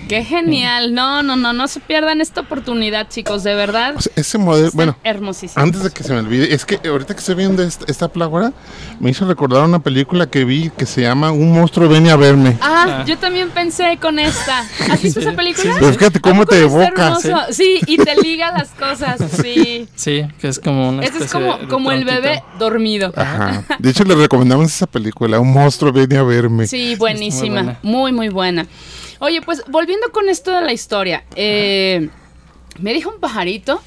Qué 0.09 0.23
genial. 0.25 0.93
No, 0.93 1.23
no, 1.23 1.35
no, 1.35 1.53
no 1.53 1.67
se 1.67 1.79
pierdan 1.79 2.19
esta 2.19 2.41
oportunidad, 2.41 3.07
chicos, 3.09 3.43
de 3.43 3.53
verdad. 3.55 3.93
O 3.95 4.01
sea, 4.01 4.11
ese 4.15 4.37
modelo, 4.37 4.71
bueno, 4.73 4.97
hermosísimos. 5.03 5.63
Antes 5.63 5.83
de 5.83 5.91
que 5.91 6.03
se 6.03 6.11
me 6.13 6.19
olvide, 6.19 6.53
es 6.53 6.65
que 6.65 6.79
ahorita 6.87 7.13
que 7.13 7.19
estoy 7.19 7.35
viendo 7.35 7.63
esta, 7.63 7.85
esta 7.87 8.07
plágora, 8.07 8.51
me 8.99 9.11
hizo 9.11 9.25
recordar 9.27 9.63
una 9.63 9.79
película 9.79 10.27
que 10.29 10.43
vi 10.45 10.71
que 10.75 10.85
se 10.85 11.01
llama 11.03 11.31
Un 11.31 11.51
monstruo 11.53 11.87
ven 11.87 12.07
a 12.09 12.15
verme. 12.15 12.57
Ah, 12.61 12.85
Ah. 12.89 13.05
yo 13.05 13.17
también 13.17 13.49
pensé 13.51 13.97
con 14.01 14.17
esta. 14.19 14.59
¿Has 14.89 15.01
visto 15.01 15.21
Sí, 15.21 15.27
esa 15.27 15.35
película? 15.35 15.73
sí, 15.73 15.79
Pero 15.79 15.93
fíjate 15.93 16.19
cómo 16.19 16.41
¿A 16.41 16.45
poco 16.45 16.55
te 16.55 16.65
está 16.65 16.75
evoca. 16.75 17.03
hermoso? 17.07 17.53
Sí, 17.53 17.79
y 17.85 17.97
te 17.97 18.15
liga 18.15 18.51
las 18.51 18.69
cosas. 18.69 19.19
Sí. 19.41 19.87
Sí, 19.95 20.23
que 20.39 20.47
es 20.47 20.59
como 20.59 20.89
una 20.89 21.03
Este 21.03 21.17
es 21.17 21.25
especie 21.25 21.39
como, 21.41 21.57
de- 21.57 21.61
de 21.63 21.67
como 21.69 21.91
el 21.91 22.03
bebé 22.05 22.41
dormido. 22.57 23.13
Ajá. 23.15 23.63
De 23.77 23.89
hecho, 23.91 24.03
le 24.05 24.15
recomendamos 24.15 24.67
esa 24.67 24.87
película, 24.87 25.39
Un 25.39 25.51
monstruo 25.53 25.91
ven 25.91 26.15
a 26.17 26.23
verme. 26.23 26.65
Sí, 26.67 26.95
buenísima. 26.95 27.61
buena. 27.61 27.79
Muy, 27.83 28.11
muy 28.11 28.29
buena. 28.29 28.65
Oye, 29.19 29.41
pues 29.41 29.63
volviendo 29.67 30.11
con 30.11 30.29
esto 30.29 30.51
de 30.51 30.61
la 30.61 30.71
historia, 30.73 31.23
eh, 31.35 32.09
me 32.79 32.93
dijo 32.93 33.09
un 33.13 33.19
pajarito 33.19 33.81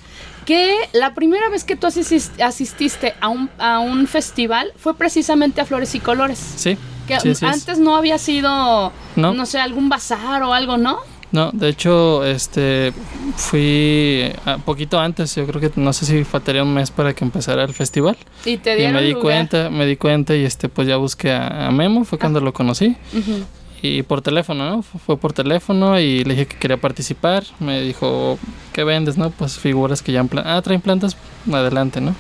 que 0.45 0.77
la 0.93 1.15
primera 1.15 1.49
vez 1.49 1.65
que 1.65 1.77
tú 1.77 1.87
asis- 1.87 2.31
asististe 2.43 3.15
a 3.21 3.29
un, 3.29 3.49
a 3.59 3.79
un 3.81 4.07
festival 4.07 4.73
fue 4.77 4.95
precisamente 4.97 5.61
a 5.61 5.65
Flores 5.65 5.95
y 5.95 6.01
Colores. 6.01 6.39
Sí. 6.57 6.77
Que 7.09 7.19
sí, 7.21 7.35
sí 7.35 7.45
es. 7.47 7.53
antes 7.53 7.79
no 7.79 7.97
había 7.97 8.19
sido, 8.19 8.93
no. 9.17 9.35
No. 9.35 9.47
sé, 9.47 9.59
algún 9.59 9.89
bazar 9.89 10.43
o 10.43 10.53
algo, 10.53 10.77
¿no? 10.77 10.99
No, 11.33 11.51
de 11.53 11.69
hecho, 11.71 12.25
este, 12.27 12.93
fui 13.37 14.31
a 14.45 14.59
poquito 14.59 15.01
antes, 15.01 15.35
yo 15.35 15.47
creo 15.47 15.61
que 15.61 15.71
no 15.81 15.93
sé 15.95 16.05
si 16.05 16.25
faltaría 16.25 16.63
un 16.63 16.75
mes 16.75 16.91
para 16.91 17.15
que 17.15 17.25
empezara 17.25 17.63
el 17.65 17.73
festival. 17.73 18.17
Y 18.45 18.59
te 18.59 18.75
Y 18.75 18.77
dieron 18.77 18.95
me 18.97 19.03
di 19.03 19.09
lugar. 19.13 19.23
cuenta, 19.23 19.71
me 19.71 19.87
di 19.87 19.97
cuenta 19.97 20.35
y 20.37 20.45
este, 20.45 20.69
pues 20.69 20.87
ya 20.87 20.97
busqué 20.97 21.31
a, 21.33 21.69
a 21.69 21.71
Memo, 21.71 22.05
fue 22.05 22.19
cuando 22.19 22.41
lo 22.41 22.53
conocí. 22.53 22.97
Ujú. 23.17 23.45
Y 23.83 24.03
por 24.05 24.23
teléfono, 24.23 24.69
¿no? 24.71 24.83
Fu- 24.83 24.99
Fue 24.99 25.17
por 25.17 25.33
teléfono 25.33 25.99
y 25.99 26.23
le 26.25 26.35
dije 26.35 26.47
que 26.47 26.57
quería 26.57 26.77
participar. 26.77 27.43
Me 27.59 27.81
dijo, 27.81 28.39
¿qué 28.73 28.85
vendes, 28.85 29.19
no? 29.19 29.31
Pues 29.31 29.59
figuras 29.59 30.03
que 30.03 30.13
ya 30.13 30.25
Ah, 30.45 30.61
traen 30.63 30.81
plantas, 30.81 31.17
adelante, 31.53 32.01
¿no? 32.01 32.15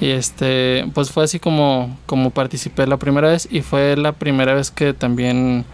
Y 0.00 0.08
este, 0.08 0.86
pues 0.94 1.10
fue 1.10 1.24
así 1.24 1.38
como, 1.38 1.96
como 2.06 2.30
participé 2.30 2.86
la 2.86 2.96
primera 2.96 3.28
vez 3.28 3.46
y 3.50 3.60
fue 3.60 3.96
la 3.96 4.12
primera 4.12 4.54
vez 4.54 4.70
que 4.70 4.94
también 4.94 5.64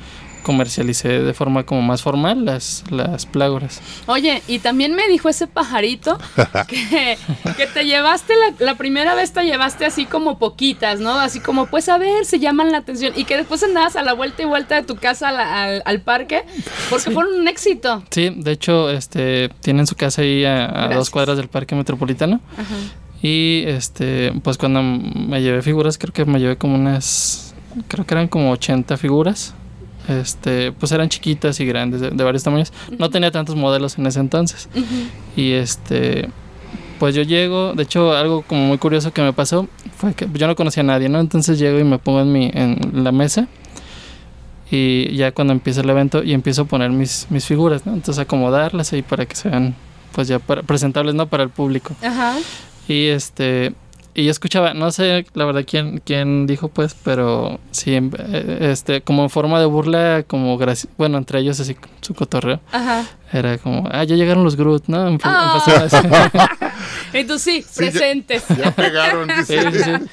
comercialicé 0.46 1.08
de 1.22 1.34
forma 1.34 1.64
como 1.66 1.82
más 1.82 2.02
formal 2.02 2.44
las, 2.44 2.84
las 2.88 3.26
plágoras. 3.26 3.80
Oye, 4.06 4.42
y 4.46 4.60
también 4.60 4.94
me 4.94 5.08
dijo 5.08 5.28
ese 5.28 5.48
pajarito 5.48 6.18
que, 6.68 7.18
que 7.56 7.66
te 7.66 7.84
llevaste, 7.84 8.32
la, 8.36 8.64
la 8.64 8.74
primera 8.76 9.16
vez 9.16 9.32
te 9.32 9.42
llevaste 9.42 9.84
así 9.84 10.06
como 10.06 10.38
poquitas, 10.38 11.00
¿no? 11.00 11.14
Así 11.18 11.40
como, 11.40 11.66
pues 11.66 11.88
a 11.88 11.98
ver, 11.98 12.24
se 12.24 12.38
llaman 12.38 12.70
la 12.70 12.78
atención. 12.78 13.12
Y 13.16 13.24
que 13.24 13.36
después 13.36 13.60
andabas 13.64 13.96
a 13.96 14.02
la 14.04 14.12
vuelta 14.12 14.42
y 14.42 14.46
vuelta 14.46 14.76
de 14.76 14.82
tu 14.84 14.94
casa 14.94 15.32
la- 15.32 15.64
al, 15.64 15.82
al 15.84 16.00
parque, 16.02 16.44
porque 16.90 17.10
fueron 17.10 17.40
un 17.40 17.48
éxito. 17.48 18.04
Sí, 18.10 18.30
de 18.36 18.52
hecho, 18.52 18.88
este, 18.90 19.48
tienen 19.62 19.88
su 19.88 19.96
casa 19.96 20.22
ahí 20.22 20.44
a, 20.44 20.88
dos 20.94 21.10
cuadras 21.10 21.36
del 21.38 21.48
Parque 21.48 21.74
Metropolitano. 21.74 22.40
Y 23.20 23.64
este, 23.66 24.32
pues 24.44 24.58
cuando 24.58 24.80
me 24.82 25.42
llevé 25.42 25.62
figuras, 25.62 25.98
creo 25.98 26.12
que 26.12 26.24
me 26.24 26.38
llevé 26.38 26.56
como 26.56 26.76
unas, 26.76 27.52
creo 27.88 28.06
que 28.06 28.14
eran 28.14 28.28
como 28.28 28.52
80 28.52 28.96
figuras. 28.96 29.54
Este, 30.08 30.72
pues 30.72 30.92
eran 30.92 31.08
chiquitas 31.08 31.58
y 31.60 31.66
grandes, 31.66 32.00
de, 32.00 32.10
de 32.10 32.24
varios 32.24 32.42
tamaños. 32.44 32.72
No 32.98 33.10
tenía 33.10 33.30
tantos 33.30 33.56
modelos 33.56 33.98
en 33.98 34.06
ese 34.06 34.20
entonces. 34.20 34.68
Y 35.36 35.52
este, 35.52 36.28
pues 36.98 37.14
yo 37.14 37.22
llego, 37.22 37.72
de 37.74 37.82
hecho, 37.82 38.12
algo 38.14 38.42
como 38.42 38.66
muy 38.66 38.78
curioso 38.78 39.12
que 39.12 39.22
me 39.22 39.32
pasó 39.32 39.68
fue 39.96 40.14
que 40.14 40.28
yo 40.34 40.46
no 40.46 40.54
conocía 40.54 40.82
a 40.82 40.86
nadie, 40.86 41.08
¿no? 41.08 41.18
Entonces 41.20 41.58
llego 41.58 41.78
y 41.80 41.84
me 41.84 41.98
pongo 41.98 42.20
en 42.20 42.32
mi, 42.32 42.50
en 42.54 43.02
la 43.04 43.10
mesa. 43.12 43.48
Y 44.70 45.14
ya 45.16 45.32
cuando 45.32 45.52
empieza 45.52 45.80
el 45.80 45.90
evento 45.90 46.22
y 46.24 46.32
empiezo 46.32 46.62
a 46.62 46.64
poner 46.64 46.90
mis, 46.90 47.26
mis 47.30 47.44
figuras, 47.44 47.86
¿no? 47.86 47.92
Entonces 47.94 48.20
acomodarlas 48.20 48.92
ahí 48.92 49.02
para 49.02 49.24
que 49.26 49.36
sean 49.36 49.74
pues 50.12 50.26
ya 50.28 50.38
para- 50.40 50.62
presentables, 50.62 51.14
¿no? 51.14 51.26
Para 51.28 51.44
el 51.44 51.50
público. 51.50 51.94
Ajá. 52.02 52.36
Y 52.88 53.06
este 53.06 53.74
y 54.16 54.24
yo 54.24 54.30
escuchaba, 54.30 54.72
no 54.74 54.90
sé 54.90 55.26
la 55.34 55.44
verdad 55.44 55.64
quién, 55.66 56.00
quién 56.04 56.46
dijo 56.46 56.68
pues, 56.68 56.94
pero 57.04 57.60
sí, 57.70 57.94
em- 57.94 58.10
eh, 58.18 58.70
este, 58.72 59.02
como 59.02 59.22
en 59.22 59.30
forma 59.30 59.60
de 59.60 59.66
burla, 59.66 60.24
como 60.26 60.58
bueno, 60.96 61.18
entre 61.18 61.40
ellos 61.40 61.60
así 61.60 61.76
su 62.00 62.14
cotorreo, 62.14 62.60
Ajá. 62.72 63.04
era 63.32 63.58
como, 63.58 63.88
ah, 63.92 64.04
ya 64.04 64.16
llegaron 64.16 64.42
los 64.42 64.56
Groot, 64.56 64.84
¿no? 64.88 65.06
En- 65.06 65.18
así. 65.22 65.96
Entonces 67.12 67.66
sí, 67.66 67.78
presentes. 67.78 68.44
Ya 68.48 68.70
pegaron, 68.72 69.28
Sí, 69.46 69.56
dice. 69.56 69.98
sí, 69.98 70.06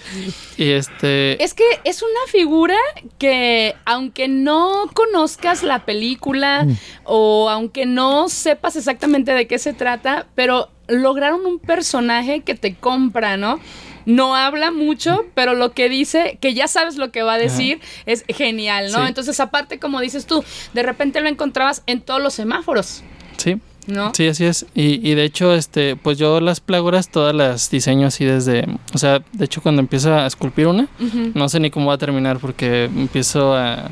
sí. 0.56 0.64
Y 0.64 0.70
este, 0.72 1.44
Es 1.44 1.54
que 1.54 1.64
es 1.84 2.02
una 2.02 2.32
figura 2.32 2.76
que 3.18 3.76
aunque 3.86 4.28
no 4.28 4.88
conozcas 4.94 5.64
la 5.64 5.86
película 5.86 6.68
o 7.04 7.50
aunque 7.50 7.86
no 7.86 8.30
sepas 8.30 8.76
exactamente 8.76 9.34
de 9.34 9.48
qué 9.48 9.58
se 9.60 9.74
trata, 9.74 10.28
pero 10.36 10.70
lograron 10.88 11.46
un 11.46 11.60
personaje 11.60 12.42
que 12.42 12.56
te 12.56 12.76
compra, 12.76 13.38
¿no? 13.38 13.60
No 14.06 14.36
habla 14.36 14.72
mucho, 14.72 15.26
pero 15.34 15.54
lo 15.54 15.72
que 15.72 15.90
dice, 15.90 16.38
que 16.42 16.54
ya 16.54 16.68
sabes 16.68 16.98
lo 16.98 17.12
que 17.12 17.24
va 17.24 17.34
a 17.34 17.38
decir, 17.38 17.80
es 18.06 18.24
genial, 18.28 18.92
¿no? 18.92 19.00
Sí. 19.00 19.06
Entonces, 19.08 19.40
aparte, 19.40 19.80
como 19.80 20.00
dices 20.00 20.26
tú, 20.26 20.44
de 20.74 20.84
repente 20.84 21.22
lo 21.22 21.30
encontrabas 21.30 21.84
en 21.88 22.02
todos 22.02 22.22
los 22.22 22.34
semáforos, 22.34 23.04
sí, 23.38 23.60
¿no? 23.88 24.14
Sí, 24.14 24.28
así 24.28 24.46
es. 24.46 24.66
Y, 24.74 25.08
y 25.10 25.16
de 25.16 25.24
hecho, 25.24 25.54
este, 25.54 25.96
pues 25.96 26.18
yo 26.18 26.40
las 26.40 26.60
plágoras 26.60 27.10
todas 27.10 27.36
las 27.36 27.70
diseño 27.70 28.08
así 28.08 28.26
desde, 28.26 28.68
o 28.94 28.98
sea, 28.98 29.22
de 29.32 29.46
hecho 29.46 29.62
cuando 29.62 29.82
empiezo 29.82 30.14
a 30.14 30.26
esculpir 30.26 30.68
una, 30.68 30.88
no 31.34 31.50
sé 31.50 31.60
ni 31.60 31.70
cómo 31.70 31.88
va 31.88 31.96
a 31.96 31.98
terminar 31.98 32.40
porque 32.40 32.86
empiezo 32.86 33.56
a, 33.56 33.90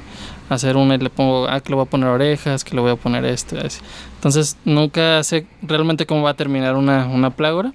hacer 0.54 0.76
una 0.76 0.96
y 0.96 0.98
le 0.98 1.10
pongo, 1.10 1.48
ah, 1.48 1.62
que 1.62 1.70
le 1.70 1.76
voy 1.76 1.86
a 1.86 1.90
poner 1.90 2.10
orejas, 2.10 2.66
que 2.66 2.76
le 2.76 2.82
voy 2.82 2.92
a 2.92 2.98
poner 2.98 3.24
esto, 3.24 3.58
así. 3.58 3.80
Entonces 4.16 4.58
nunca 4.66 5.24
sé 5.24 5.48
realmente 5.62 6.06
cómo 6.06 6.24
va 6.24 6.32
a 6.32 6.34
terminar 6.34 6.76
una, 6.76 7.08
una 7.08 7.30
plágora. 7.30 7.74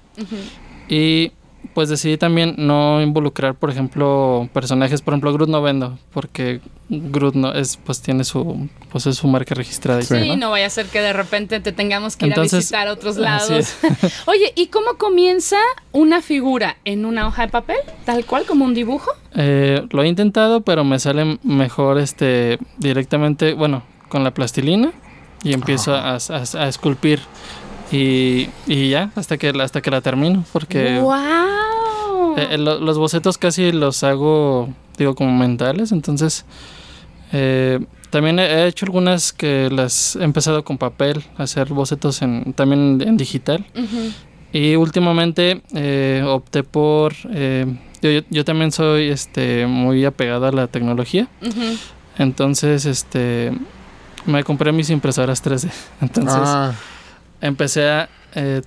Y 0.87 1.31
pues 1.77 1.89
decidí 1.89 2.17
también 2.17 2.55
no 2.57 3.03
involucrar, 3.03 3.53
por 3.53 3.69
ejemplo, 3.69 4.49
personajes, 4.51 5.03
por 5.03 5.13
ejemplo, 5.13 5.31
Groot 5.31 5.47
no 5.47 5.61
vendo, 5.61 5.99
porque 6.11 6.59
Groot 6.89 7.35
no 7.35 7.53
es, 7.53 7.77
pues 7.77 8.01
tiene 8.01 8.23
su, 8.23 8.67
pues 8.91 9.05
es 9.05 9.17
su 9.17 9.27
marca 9.27 9.53
registrada. 9.53 9.99
y 9.99 10.03
Sí. 10.03 10.19
Sí, 10.23 10.35
no 10.37 10.49
vaya 10.49 10.65
a 10.65 10.69
ser 10.71 10.87
que 10.87 11.01
de 11.01 11.13
repente 11.13 11.59
te 11.59 11.71
tengamos 11.71 12.17
que 12.17 12.25
ir 12.25 12.33
a 12.33 12.41
visitar 12.41 12.87
otros 12.87 13.17
lados. 13.17 13.75
Oye, 14.25 14.53
¿y 14.55 14.69
cómo 14.69 14.97
comienza 14.97 15.57
una 15.91 16.23
figura? 16.23 16.77
¿En 16.83 17.05
una 17.05 17.27
hoja 17.27 17.43
de 17.43 17.49
papel? 17.49 17.77
¿Tal 18.05 18.25
cual 18.25 18.45
como 18.47 18.65
un 18.65 18.73
dibujo? 18.73 19.11
Eh, 19.35 19.85
lo 19.91 20.01
he 20.01 20.07
intentado, 20.07 20.61
pero 20.61 20.83
me 20.83 20.97
sale 20.97 21.37
mejor 21.43 21.99
este 21.99 22.57
directamente, 22.79 23.53
bueno, 23.53 23.83
con 24.09 24.23
la 24.23 24.31
plastilina 24.33 24.93
y 25.43 25.53
empiezo 25.53 25.93
a, 25.93 26.15
a- 26.15 26.17
a 26.63 26.67
esculpir 26.67 27.19
y, 27.91 28.49
y 28.65 28.89
ya 28.89 29.11
hasta 29.15 29.37
que 29.37 29.49
hasta 29.49 29.81
que 29.81 29.91
la 29.91 30.01
termino, 30.01 30.43
porque 30.53 30.99
¡Wow! 30.99 32.37
eh, 32.37 32.47
eh, 32.51 32.57
lo- 32.57 32.79
los 32.79 32.97
bocetos 32.97 33.37
casi 33.37 33.71
los 33.71 34.03
hago, 34.03 34.69
digo, 34.97 35.15
como 35.15 35.31
mentales, 35.37 35.91
entonces 35.91 36.45
eh, 37.33 37.79
también 38.09 38.39
he 38.39 38.45
he 38.45 38.67
hecho 38.67 38.85
algunas 38.85 39.33
que 39.33 39.69
las 39.69 40.15
he 40.15 40.23
empezado 40.23 40.63
con 40.63 40.77
papel, 40.77 41.23
hacer 41.37 41.69
bocetos 41.73 42.21
en, 42.21 42.53
también 42.53 43.01
en 43.01 43.17
digital. 43.17 43.65
Y 44.53 44.75
últimamente 44.77 45.61
eh, 45.75 46.23
opté 46.25 46.63
por... 46.63 47.13
eh, 47.31 47.65
yo, 48.01 48.09
yo- 48.29 48.45
también 48.45 48.71
soy 48.71 49.09
este, 49.09 49.67
muy 49.67 50.05
apegado 50.05 50.45
a 50.47 50.51
la 50.53 50.67
tecnología. 50.67 51.27
Entonces, 52.17 52.85
este... 52.85 53.51
Me 54.25 54.43
compré 54.43 54.71
mis 54.71 54.89
impresoras 54.89 55.43
3D. 55.43 55.69
Entonces, 56.01 56.33
Ah, 56.43 56.71
empecé 57.41 57.89
a... 57.89 58.09
eh, 58.35 58.61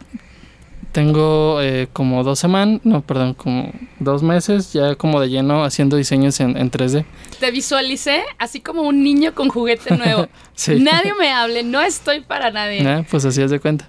tengo 0.92 1.60
eh, 1.62 1.86
como 1.92 2.24
dos 2.24 2.40
semanas, 2.40 2.80
no, 2.82 3.00
perdón, 3.02 3.34
como 3.34 3.70
dos 4.00 4.24
meses 4.24 4.72
ya 4.72 4.96
como 4.96 5.20
de 5.20 5.28
lleno 5.28 5.62
haciendo 5.62 5.96
diseños 5.96 6.40
en, 6.40 6.56
en 6.56 6.68
3D. 6.70 7.04
Te 7.38 7.50
visualicé 7.52 8.22
así 8.38 8.60
como 8.60 8.82
un 8.82 9.04
niño 9.04 9.32
con 9.34 9.48
juguete 9.48 9.96
nuevo. 9.96 10.26
Sí. 10.60 10.78
Nadie 10.78 11.14
me 11.18 11.30
hable, 11.32 11.62
no 11.62 11.80
estoy 11.80 12.20
para 12.20 12.50
nadie. 12.50 12.86
Ah, 12.86 13.02
Pues 13.10 13.24
así 13.24 13.40
es 13.40 13.50
de 13.50 13.60
cuenta. 13.60 13.86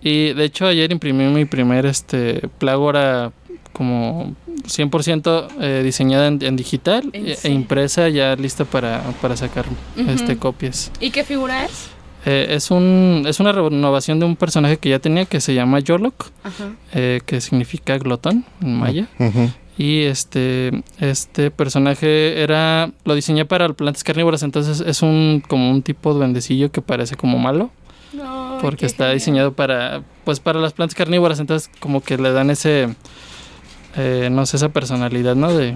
Y 0.00 0.32
de 0.32 0.44
hecho 0.44 0.66
ayer 0.66 0.90
imprimí 0.90 1.24
mi 1.26 1.44
primer 1.44 1.86
este 1.86 2.48
plágora 2.58 3.30
como 3.72 4.34
100% 4.66 5.48
eh, 5.60 5.82
diseñada 5.84 6.26
en, 6.26 6.42
en 6.42 6.56
digital 6.56 7.10
¿En 7.12 7.28
e- 7.28 7.38
e 7.44 7.48
impresa 7.48 8.08
ya 8.08 8.34
lista 8.34 8.64
para, 8.64 9.02
para 9.22 9.36
sacar 9.36 9.66
Ujú. 9.96 10.10
este 10.10 10.36
copias. 10.36 10.90
¿Y 10.98 11.10
qué 11.10 11.22
figura 11.22 11.64
es? 11.64 11.90
Eh, 12.26 12.46
es 12.50 12.70
un 12.70 13.24
es 13.26 13.38
una 13.40 13.52
renovación 13.52 14.18
de 14.18 14.26
un 14.26 14.36
personaje 14.36 14.78
que 14.78 14.88
ya 14.88 14.98
tenía 14.98 15.24
que 15.26 15.40
se 15.40 15.54
llama 15.54 15.80
Yolok, 15.80 16.30
Ajá. 16.42 16.70
eh, 16.92 17.20
que 17.26 17.40
significa 17.40 17.98
glotón 17.98 18.44
en 18.62 18.74
maya. 18.76 19.08
Y 19.76 20.02
este, 20.02 20.84
este 21.00 21.50
personaje 21.50 22.40
era, 22.42 22.92
lo 23.04 23.16
diseñé 23.16 23.44
para 23.44 23.68
plantas 23.72 24.04
carnívoras, 24.04 24.44
entonces 24.44 24.80
es 24.80 25.02
un 25.02 25.42
como 25.48 25.68
un 25.70 25.82
tipo 25.82 26.14
duendecillo 26.14 26.70
que 26.70 26.80
parece 26.80 27.16
como 27.16 27.38
malo 27.40 27.70
Ay, 28.12 28.58
porque 28.60 28.86
está 28.86 29.04
genial. 29.06 29.18
diseñado 29.18 29.52
para 29.54 30.02
pues 30.24 30.38
para 30.38 30.60
las 30.60 30.72
plantas 30.74 30.94
carnívoras 30.94 31.40
entonces 31.40 31.68
como 31.80 32.00
que 32.02 32.16
le 32.18 32.30
dan 32.32 32.50
ese 32.50 32.94
eh, 33.96 34.28
no 34.30 34.46
sé 34.46 34.56
esa 34.58 34.68
personalidad 34.68 35.34
no 35.34 35.52
de, 35.52 35.74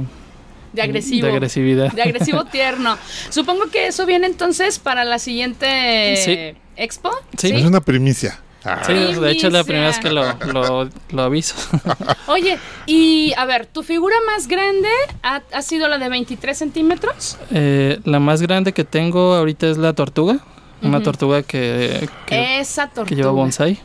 De 0.73 0.83
agresivo. 0.83 1.27
de 1.27 1.33
agresividad 1.33 1.93
De 1.93 2.03
agresivo 2.03 2.45
tierno. 2.51 2.97
Supongo 3.31 3.67
que 3.71 3.87
eso 3.87 4.05
viene 4.07 4.27
entonces 4.27 4.79
para 4.79 5.05
la 5.05 5.19
siguiente 5.19 6.17
Sí. 6.17 6.59
expo. 6.77 7.11
Sí. 7.37 7.53
Es 7.55 7.65
una 7.65 7.81
primicia. 7.81 8.41
Ah, 8.65 8.83
sí 8.85 8.93
de 8.93 9.31
hecho 9.31 9.47
es 9.47 9.53
la 9.53 9.63
primera 9.63 9.87
vez 9.87 9.99
que 10.01 10.11
lo, 10.11 10.25
lo, 10.53 10.91
lo 11.11 11.23
aviso 11.23 11.55
Oye, 12.27 12.59
y 12.87 13.33
a 13.37 13.45
ver, 13.47 13.67
¿tu 13.67 13.85
figura 13.85 14.17
más 14.27 14.49
grande 14.49 14.89
ha, 15.23 15.43
ha 15.53 15.63
sido 15.63 15.87
la 15.89 15.97
de 15.99 16.09
23 16.09 16.59
centímetros? 16.59 17.39
Eh, 17.53 18.01
la 18.05 18.19
más 18.19 18.43
grande 18.43 18.73
que 18.73 18.83
tengo 18.83 19.35
ahorita 19.37 19.69
es 19.69 19.79
la 19.79 19.93
tortuga 19.93 20.41
una 20.83 21.01
tortuga 21.03 21.43
que, 21.45 22.09
que, 22.27 22.59
Esa 22.59 22.87
tortuga. 22.89 23.07
que 23.07 23.15
lleva 23.15 23.31
bonsai 23.31 23.79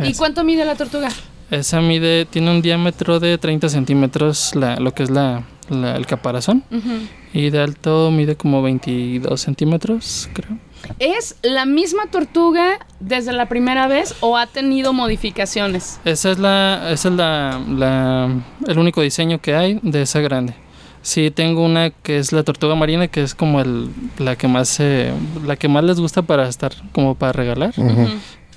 ¿Y 0.00 0.10
Es- 0.10 0.18
cuánto 0.18 0.42
mide 0.42 0.64
la 0.64 0.74
tortuga? 0.74 1.08
Esa 1.50 1.80
mide 1.80 2.24
tiene 2.26 2.50
un 2.50 2.62
diámetro 2.62 3.20
de 3.20 3.38
30 3.38 3.68
centímetros 3.68 4.54
la, 4.54 4.76
lo 4.76 4.92
que 4.92 5.02
es 5.04 5.10
la, 5.10 5.44
la- 5.70 5.96
el 5.96 6.06
caparazón 6.06 6.62
Ujú. 6.70 7.06
y 7.32 7.50
de 7.50 7.60
alto 7.60 8.10
mide 8.10 8.36
como 8.36 8.62
22 8.62 9.40
centímetros 9.40 10.28
creo 10.32 10.58
¿Es 11.00 11.36
la 11.42 11.64
misma 11.66 12.04
tortuga 12.06 12.78
desde 13.00 13.32
la 13.32 13.46
primera 13.48 13.88
vez 13.88 14.14
o 14.20 14.36
ha 14.36 14.46
tenido 14.46 14.92
modificaciones? 14.92 16.00
Esa 16.04 16.30
es 16.30 16.38
la, 16.38 16.90
esa 16.92 17.08
es 17.08 17.14
la, 17.16 17.60
la- 17.68 18.30
el 18.66 18.78
único 18.78 19.02
diseño 19.02 19.40
que 19.40 19.54
hay 19.56 19.80
de 19.82 20.02
esa 20.02 20.20
grande. 20.20 20.54
Sí, 21.02 21.32
tengo 21.32 21.64
una 21.64 21.90
que 21.90 22.18
es 22.18 22.32
la 22.32 22.44
tortuga 22.44 22.76
marina, 22.76 23.08
que 23.08 23.22
es 23.22 23.34
como 23.34 23.60
el, 23.60 23.90
la 24.18 24.36
que 24.36 24.46
más 24.46 24.68
se- 24.68 25.12
la 25.44 25.56
que 25.56 25.66
más 25.68 25.82
les 25.82 25.98
gusta 25.98 26.22
para 26.22 26.48
estar, 26.48 26.72
como 26.92 27.16
para 27.16 27.32
regalar. 27.32 27.74
ujú. 27.76 27.90
Ujú. 28.02 28.08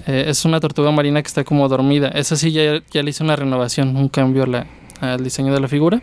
Eh, 0.08 0.26
es 0.28 0.46
una 0.46 0.60
tortuga 0.60 0.92
marina 0.92 1.22
que 1.22 1.28
está 1.28 1.44
como 1.44 1.68
dormida. 1.68 2.08
Esa 2.10 2.36
sí 2.36 2.52
ya, 2.52 2.82
ya 2.92 3.04
le 3.04 3.10
hice 3.12 3.24
una 3.24 3.36
renovación, 3.36 3.96
un 3.96 4.10
cambio 4.10 4.44
a 4.44 4.48
la- 4.48 4.68
al 5.02 5.24
diseño 5.24 5.54
de 5.54 5.60
la 5.60 5.68
figura. 5.68 6.02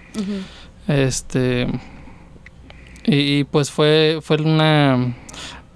Este 0.86 1.66
y, 3.04 3.38
y, 3.38 3.44
pues 3.44 3.70
fue, 3.70 4.18
fue 4.22 4.36
una 4.42 5.14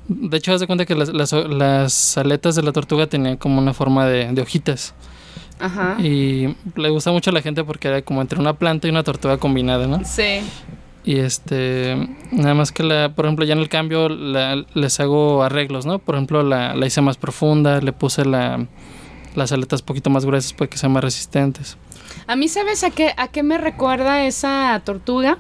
de 0.09 0.37
hecho, 0.37 0.53
haz 0.53 0.61
de 0.61 0.67
cuenta 0.67 0.85
que 0.85 0.95
las, 0.95 1.09
las, 1.11 1.33
las 1.33 2.19
aletas 2.19 2.55
de 2.57 2.63
la 2.63 2.73
tortuga 2.73 3.07
tenían 3.07 3.37
como 3.37 3.59
una 3.61 3.73
forma 3.73 4.07
de, 4.07 4.31
de 4.33 4.43
hojitas. 4.43 4.95
Ajá. 5.61 5.97
Y 6.01 6.55
le 6.77 6.89
gusta 6.91 7.13
mucho 7.13 7.31
a 7.31 7.33
la 7.33 7.41
gente 7.41 7.63
porque 7.65 7.89
era 7.89 8.03
como 8.03 8.21
entre 8.21 8.39
una 8.39 8.53
planta 8.55 8.89
y 8.89 8.91
una 8.91 9.05
tortuga 9.05 9.39
combinada, 9.39 9.87
¿no? 9.87 10.05
Sí. 10.05 10.41
Y 11.05 11.17
este, 11.19 11.97
nada 12.31 12.55
más 12.55 12.71
que 12.71 12.85
la, 12.85 13.13
por 13.15 13.25
ejemplo, 13.25 13.45
ya 13.45 13.55
en 13.55 13.59
el 13.59 13.69
cambio 13.69 14.09
la- 14.09 14.65
les 14.75 15.01
hago 15.01 15.43
arreglos, 15.43 15.85
¿no? 15.85 15.99
Por 15.99 16.15
ejemplo, 16.15 16.43
la, 16.45 16.75
la 16.77 16.87
hice 16.87 17.01
más 17.01 17.17
profunda, 17.17 17.81
le 17.81 17.93
puse 17.93 18.25
la, 18.25 18.67
las 19.35 19.51
aletas 19.51 19.81
un 19.81 19.87
poquito 19.87 20.11
más 20.11 20.25
gruesas 20.25 20.53
para 20.53 20.71
que 20.71 20.79
sean 20.79 20.93
más 20.93 21.03
resistentes. 21.03 21.77
A 22.29 22.37
mí, 22.37 22.47
¿sabes 22.47 22.85
a 22.85 22.91
qué, 22.91 23.13
a 23.17 23.27
qué 23.29 23.43
me 23.43 23.59
recuerda 23.59 24.25
esa 24.27 24.81
tortuga? 24.85 25.39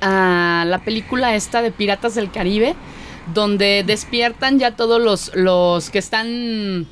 A 0.00 0.64
la 0.66 0.78
película 0.78 1.36
esta 1.36 1.62
de 1.62 1.70
Piratas 1.70 2.14
del 2.14 2.30
Caribe, 2.32 2.74
donde 3.34 3.84
despiertan 3.86 4.58
ya 4.58 4.72
todos 4.74 5.00
los, 5.00 5.30
los 5.36 5.90
que 5.90 5.98
están, 5.98 6.86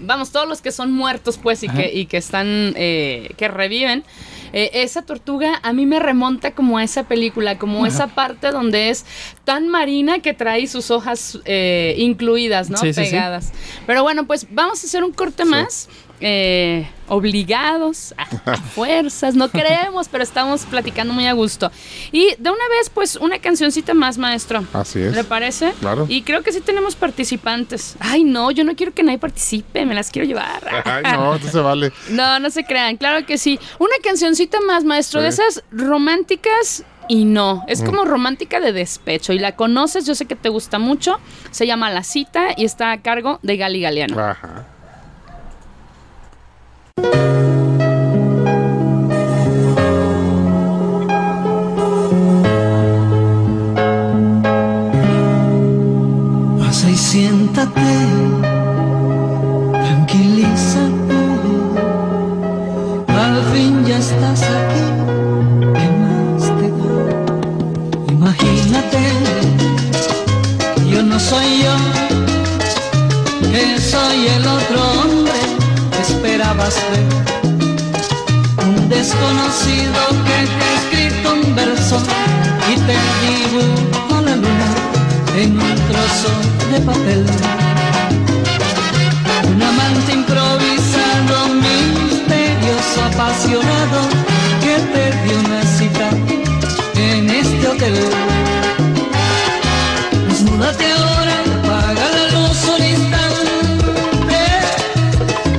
vamos, 0.00 0.30
todos 0.32 0.48
los 0.48 0.62
que 0.62 0.70
son 0.72 0.92
muertos, 0.92 1.38
pues, 1.42 1.62
y, 1.62 1.66
Ajá. 1.68 1.76
que, 1.78 1.92
y 1.92 2.06
que 2.06 2.16
están, 2.16 2.72
eh, 2.76 3.30
que 3.36 3.48
reviven. 3.48 4.04
Eh, 4.52 4.70
esa 4.74 5.02
tortuga 5.02 5.60
a 5.62 5.72
mí 5.72 5.86
me 5.86 5.98
remonta 5.98 6.52
como 6.52 6.78
a 6.78 6.84
esa 6.84 7.04
película, 7.04 7.58
como 7.58 7.80
Ajá. 7.80 7.88
esa 7.88 8.06
parte 8.08 8.50
donde 8.50 8.90
es 8.90 9.04
tan 9.44 9.68
marina 9.68 10.20
que 10.20 10.34
trae 10.34 10.66
sus 10.66 10.90
hojas 10.90 11.38
eh, 11.44 11.94
incluidas, 11.98 12.70
¿no? 12.70 12.78
Sí, 12.78 12.92
sí, 12.92 13.04
sí. 13.04 13.10
Pegadas. 13.10 13.52
Pero 13.86 14.02
bueno, 14.02 14.26
pues 14.26 14.46
vamos 14.50 14.82
a 14.82 14.86
hacer 14.86 15.04
un 15.04 15.12
corte 15.12 15.44
más. 15.44 15.88
Eh, 16.20 16.88
obligados, 17.08 18.14
a, 18.16 18.52
a 18.52 18.56
fuerzas, 18.74 19.34
no 19.34 19.50
queremos, 19.50 20.08
pero 20.08 20.22
estamos 20.22 20.64
platicando 20.66 21.12
muy 21.12 21.26
a 21.26 21.32
gusto. 21.32 21.70
Y 22.12 22.34
de 22.38 22.50
una 22.50 22.68
vez, 22.78 22.90
pues, 22.92 23.16
una 23.16 23.38
cancioncita 23.38 23.94
más, 23.94 24.18
maestro. 24.18 24.64
Así 24.72 25.00
es. 25.00 25.14
¿Le 25.14 25.24
parece? 25.24 25.72
Claro. 25.80 26.06
Y 26.08 26.22
creo 26.22 26.42
que 26.42 26.52
sí 26.52 26.60
tenemos 26.60 26.96
participantes. 26.96 27.96
Ay, 28.00 28.24
no, 28.24 28.50
yo 28.50 28.64
no 28.64 28.74
quiero 28.76 28.92
que 28.92 29.02
nadie 29.02 29.18
participe, 29.18 29.86
me 29.86 29.94
las 29.94 30.10
quiero 30.10 30.26
llevar. 30.26 30.62
Ay, 30.84 31.16
no, 31.16 31.34
esto 31.34 31.48
se 31.48 31.60
vale. 31.60 31.92
No, 32.10 32.38
no 32.40 32.50
se 32.50 32.64
crean, 32.64 32.96
claro 32.96 33.24
que 33.26 33.38
sí. 33.38 33.58
Una 33.78 33.94
cancioncita 34.02 34.60
más, 34.60 34.84
maestro, 34.84 35.20
de 35.20 35.28
esas 35.28 35.62
románticas 35.70 36.84
y 37.08 37.24
no. 37.24 37.64
Es 37.68 37.82
como 37.82 38.04
romántica 38.04 38.60
de 38.60 38.72
despecho. 38.72 39.32
Y 39.32 39.38
la 39.38 39.56
conoces, 39.56 40.06
yo 40.06 40.14
sé 40.14 40.26
que 40.26 40.36
te 40.36 40.48
gusta 40.48 40.78
mucho. 40.78 41.18
Se 41.50 41.66
llama 41.66 41.90
La 41.90 42.02
Cita 42.02 42.48
y 42.56 42.64
está 42.64 42.92
a 42.92 43.02
cargo 43.02 43.38
de 43.42 43.56
Gali 43.56 43.80
Galeano. 43.80 44.18
Ajá. 44.20 44.66
Pasa 56.58 56.90
y 56.90 56.96
siéntate, 56.96 57.96
tranquilízate. 59.72 61.18
Al 63.08 63.42
fin 63.52 63.84
ya 63.86 63.98
estás 63.98 64.42
aquí, 64.42 64.84
¿qué 65.76 65.86
más 66.00 66.42
te 66.58 66.68
da? 66.78 66.94
Imagínate, 68.12 69.02
yo 70.90 71.02
no 71.02 71.18
soy 71.18 71.62
yo, 71.64 71.74
que 73.50 73.80
soy 73.80 74.18
el 74.36 74.46
otro 74.46 75.17
Un 78.66 78.88
desconocido 78.88 80.00
que 80.24 80.38
te 80.56 80.64
ha 80.64 80.74
escrito 80.80 81.34
un 81.34 81.54
verso 81.54 82.00
y 82.72 82.74
te 82.88 82.96
dibujo 83.20 84.14
la 84.22 84.34
luna 84.34 84.70
en 85.36 85.50
un 85.60 85.74
trozo 85.88 86.32
de 86.72 86.80
papel. 86.80 87.26
Un 89.46 89.62
amante 89.62 90.12
improvisado, 90.14 91.48
misterioso, 91.66 92.98
apasionado, 93.12 94.00
que 94.62 94.76
te 94.94 95.04
dio 95.24 95.36
una 95.40 95.62
cita 95.76 96.08
en 96.94 97.28
este 97.28 97.68
hotel. 97.68 97.96
Desnúdate 100.28 100.92
ahora, 100.92 101.36
apaga 101.58 102.06
la 102.16 102.24
luz 102.32 102.58
un 102.74 102.82
instante 102.84 103.28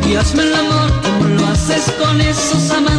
y 0.07 0.15
hazme 0.15 0.41
el 0.43 0.68
con 1.87 2.19
esos 2.19 2.71
amantes. 2.71 2.98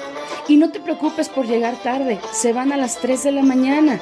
Y 0.51 0.57
no 0.57 0.69
te 0.69 0.81
preocupes 0.81 1.29
por 1.29 1.47
llegar 1.47 1.81
tarde, 1.81 2.19
se 2.33 2.51
van 2.51 2.73
a 2.73 2.75
las 2.75 2.97
3 2.97 3.23
de 3.23 3.31
la 3.31 3.41
mañana. 3.41 4.01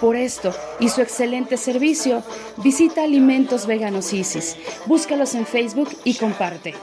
Por 0.00 0.16
esto 0.16 0.52
y 0.80 0.88
su 0.88 1.02
excelente 1.02 1.56
servicio, 1.56 2.24
visita 2.56 3.04
Alimentos 3.04 3.64
Veganos 3.64 4.12
Isis. 4.12 4.56
Búscalos 4.86 5.36
en 5.36 5.46
Facebook 5.46 5.90
y 6.02 6.14
comparte. 6.14 6.74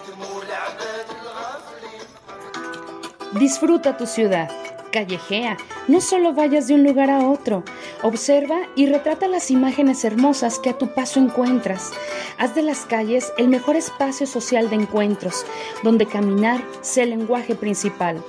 Disfruta 3.37 3.97
tu 3.97 4.07
ciudad. 4.07 4.49
Callejea, 4.93 5.57
no 5.89 5.99
solo 5.99 6.31
vayas 6.31 6.67
de 6.67 6.75
un 6.75 6.85
lugar 6.85 7.09
a 7.09 7.27
otro. 7.27 7.65
Observa 8.01 8.59
y 8.77 8.85
retrata 8.85 9.27
las 9.27 9.51
imágenes 9.51 10.05
hermosas 10.05 10.57
que 10.57 10.69
a 10.69 10.77
tu 10.77 10.93
paso 10.93 11.19
encuentras. 11.19 11.91
Haz 12.37 12.55
de 12.55 12.61
las 12.61 12.85
calles 12.85 13.33
el 13.37 13.49
mejor 13.49 13.75
espacio 13.75 14.25
social 14.25 14.69
de 14.69 14.77
encuentros, 14.77 15.45
donde 15.83 16.05
caminar 16.05 16.63
sea 16.79 17.03
el 17.03 17.09
lenguaje 17.09 17.55
principal. 17.55 18.23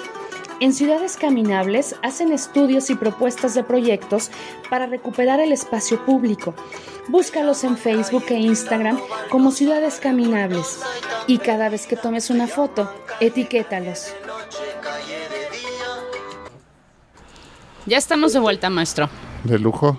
En 0.59 0.73
Ciudades 0.73 1.19
Caminables 1.19 1.97
hacen 2.03 2.33
estudios 2.33 2.89
y 2.89 2.95
propuestas 2.95 3.55
de 3.55 3.63
proyectos 3.63 4.31
para 4.71 4.87
recuperar 4.87 5.39
el 5.39 5.53
espacio 5.53 6.03
público. 6.07 6.55
Búscalos 7.09 7.63
en 7.63 7.77
Facebook 7.77 8.25
e 8.31 8.39
Instagram 8.39 8.99
como 9.29 9.51
Ciudades 9.51 10.01
Caminables 10.01 10.81
y 11.27 11.39
cada 11.39 11.69
vez 11.69 11.87
que 11.87 11.97
tomes 11.97 12.31
una 12.31 12.47
foto, 12.47 12.91
etiquétalos. 13.21 14.15
Ya 17.85 17.99
estamos 17.99 18.33
de 18.33 18.41
vuelta, 18.41 18.71
maestro. 18.71 19.11
De 19.45 19.59
lujo. 19.59 19.99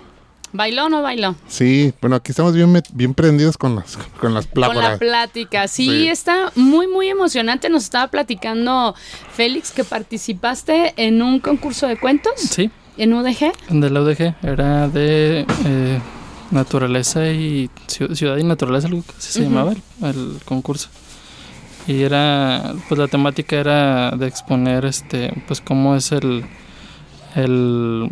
¿Bailó 0.52 0.86
o 0.86 0.88
no 0.88 1.02
bailó? 1.02 1.34
Sí, 1.46 1.92
bueno, 2.00 2.16
aquí 2.16 2.32
estamos 2.32 2.54
bien, 2.54 2.82
bien 2.92 3.14
prendidos 3.14 3.58
con 3.58 3.76
las, 3.76 3.96
con 4.20 4.32
las 4.34 4.46
Con 4.46 4.62
la 4.62 4.68
pláticas. 4.70 4.98
plática. 4.98 5.68
Sí, 5.68 5.86
Sí. 5.86 6.08
está 6.08 6.52
muy, 6.54 6.86
muy 6.86 7.08
emocionante. 7.08 7.68
Nos 7.68 7.84
estaba 7.84 8.08
platicando 8.08 8.94
Félix 9.34 9.70
que 9.72 9.84
participaste 9.84 10.94
en 10.96 11.20
un 11.22 11.38
concurso 11.40 11.86
de 11.86 11.98
cuentos 11.98 12.32
Sí, 12.36 12.70
en 12.96 13.12
UDG. 13.12 13.52
de 13.68 13.90
la 13.90 14.00
UDG. 14.02 14.34
Era 14.42 14.88
de 14.88 15.44
eh, 15.66 16.00
naturaleza 16.50 17.28
y 17.28 17.68
ciu- 17.86 18.14
ciudad 18.14 18.38
y 18.38 18.42
naturaleza, 18.44 18.86
algo 18.88 19.02
que 19.02 19.12
así 19.18 19.32
se 19.32 19.42
llamaba 19.42 19.72
el, 19.72 19.82
el 20.02 20.38
concurso. 20.46 20.88
Y 21.86 22.02
era, 22.02 22.74
pues 22.88 22.98
la 22.98 23.08
temática 23.08 23.56
era 23.56 24.10
de 24.12 24.26
exponer, 24.26 24.84
este, 24.86 25.32
pues 25.46 25.60
cómo 25.60 25.94
es 25.96 26.12
el, 26.12 26.44
el, 27.34 28.10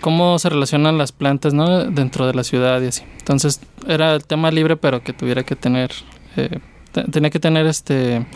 cómo 0.00 0.38
se 0.38 0.48
relacionan 0.48 0.98
las 0.98 1.12
plantas, 1.12 1.54
¿no? 1.54 1.84
Dentro 1.84 2.26
de 2.26 2.34
la 2.34 2.44
ciudad 2.44 2.80
y 2.82 2.86
así. 2.88 3.02
Entonces 3.18 3.60
era 3.86 4.14
el 4.14 4.24
tema 4.24 4.50
libre, 4.50 4.76
pero 4.76 5.02
que 5.02 5.12
tuviera 5.12 5.42
que 5.44 5.56
tener, 5.56 5.90
eh, 6.36 6.58
te- 6.92 7.04
tenía 7.04 7.30
que 7.30 7.38
tener, 7.40 7.66
este, 7.66 8.26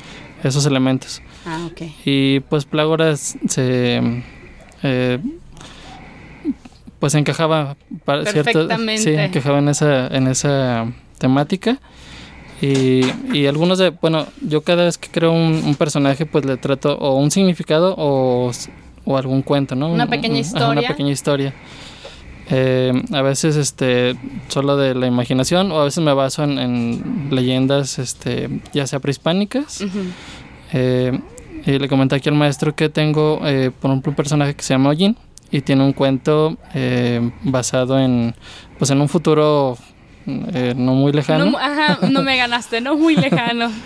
esos 0.42 0.66
elementos. 0.66 1.22
Ah, 1.46 1.66
ok. 1.70 1.82
Y 2.04 2.40
pues 2.40 2.64
Plágora 2.64 3.16
se 3.16 4.22
eh, 4.82 5.18
pues 6.98 7.14
encajaba 7.14 7.76
para 8.04 8.22
cierto 8.32 8.60
sí, 8.98 9.10
encajaba 9.10 9.58
en 9.58 9.68
esa 9.68 10.06
en 10.08 10.26
esa 10.28 10.92
temática. 11.18 11.78
Y, 12.60 13.00
y 13.32 13.46
algunos 13.46 13.78
de, 13.78 13.90
bueno, 13.90 14.26
yo 14.40 14.60
cada 14.62 14.84
vez 14.84 14.96
que 14.96 15.08
creo 15.10 15.32
un, 15.32 15.62
un 15.64 15.74
personaje, 15.74 16.26
pues 16.26 16.44
le 16.44 16.56
trato 16.56 16.96
o 16.96 17.16
un 17.16 17.32
significado 17.32 17.96
o, 17.98 18.52
o 19.04 19.16
algún 19.16 19.42
cuento, 19.42 19.74
¿no? 19.74 19.88
Una 19.90 20.04
Un- 20.04 20.10
pequeña 20.10 20.40
un- 20.40 20.56
ajá, 20.56 20.56
una 20.70 20.80
historia. 20.80 20.88
pequeña 20.88 21.10
historia. 21.10 21.54
Eh, 22.50 22.92
a 23.12 23.22
veces 23.22 23.56
este 23.56 24.16
solo 24.48 24.76
de 24.76 24.94
la 24.94 25.06
imaginación 25.06 25.70
o 25.72 25.80
a 25.80 25.84
veces 25.84 26.02
me 26.02 26.12
baso 26.12 26.42
en, 26.42 26.58
en 26.58 27.28
leyendas 27.30 27.98
este 28.00 28.50
ya 28.74 28.84
sea 28.88 28.98
prehispánicas 28.98 29.80
Ujú. 29.80 30.00
eh, 30.72 31.20
y 31.64 31.78
le 31.78 31.88
comenté 31.88 32.16
aquí 32.16 32.28
al 32.28 32.34
maestro 32.34 32.74
que 32.74 32.88
tengo, 32.88 33.40
eh, 33.44 33.70
por 33.80 33.90
ejemplo, 33.92 34.10
un 34.10 34.16
personaje 34.16 34.54
que 34.54 34.62
se 34.64 34.74
llama 34.74 34.90
Ojin 34.90 35.16
y 35.52 35.60
tiene 35.60 35.84
un 35.84 35.92
cuento 35.92 36.56
eh, 36.74 37.30
basado 37.44 37.98
en, 38.00 38.34
pues, 38.78 38.90
en 38.90 39.00
un 39.00 39.08
futuro 39.08 39.78
eh, 40.26 40.74
no 40.76 40.94
muy 40.94 41.12
lejano. 41.12 41.46
No, 41.46 41.58
ajá, 41.58 41.98
no 42.10 42.22
me 42.22 42.36
ganaste, 42.36 42.80
no 42.80 42.96
muy 42.96 43.14
lejano. 43.16 43.70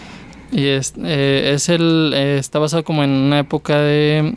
Y 0.52 0.64
es, 0.66 0.94
eh, 1.02 1.50
es 1.54 1.68
el, 1.68 2.14
está 2.14 2.60
basado 2.60 2.84
como 2.84 3.02
en 3.02 3.10
una 3.10 3.40
época 3.40 3.80
de, 3.80 4.32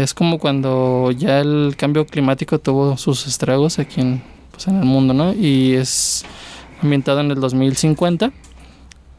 es 0.00 0.14
como 0.14 0.38
cuando 0.38 1.10
ya 1.10 1.40
el 1.40 1.74
cambio 1.76 2.06
climático 2.06 2.58
tuvo 2.58 2.96
sus 2.96 3.26
estragos 3.26 3.78
aquí 3.78 4.00
en, 4.00 4.22
pues, 4.50 4.66
en 4.66 4.78
el 4.78 4.84
mundo, 4.84 5.12
¿no? 5.12 5.34
Y 5.34 5.74
es 5.74 6.24
ambientado 6.82 7.20
en 7.20 7.30
el 7.30 7.40
2050. 7.40 8.32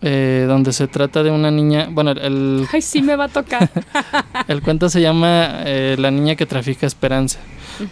eh, 0.06 0.46
donde 0.50 0.74
se 0.74 0.88
trata 0.88 1.24
de 1.24 1.32
una 1.32 1.50
niña, 1.50 1.88
bueno, 1.90 2.12
el, 2.12 2.68
Ay, 2.74 2.82
sí 2.82 3.02
me 3.02 3.16
va 3.16 3.26
a 3.26 3.30
tocar. 3.30 3.70
el 4.48 4.62
cuento 4.62 4.90
se 4.90 5.00
llama 5.00 5.62
eh, 5.64 5.96
La 5.98 6.12
niña 6.12 6.36
que 6.36 6.46
trafica 6.46 6.86
esperanza. 6.86 7.40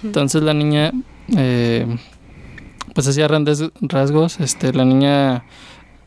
Entonces 0.03 0.43
la 0.43 0.53
niña, 0.53 0.91
eh, 1.37 1.85
pues 2.93 3.07
hacía 3.07 3.27
grandes 3.27 3.63
rasgos, 3.79 4.39
este, 4.39 4.73
la 4.73 4.85
niña 4.85 5.45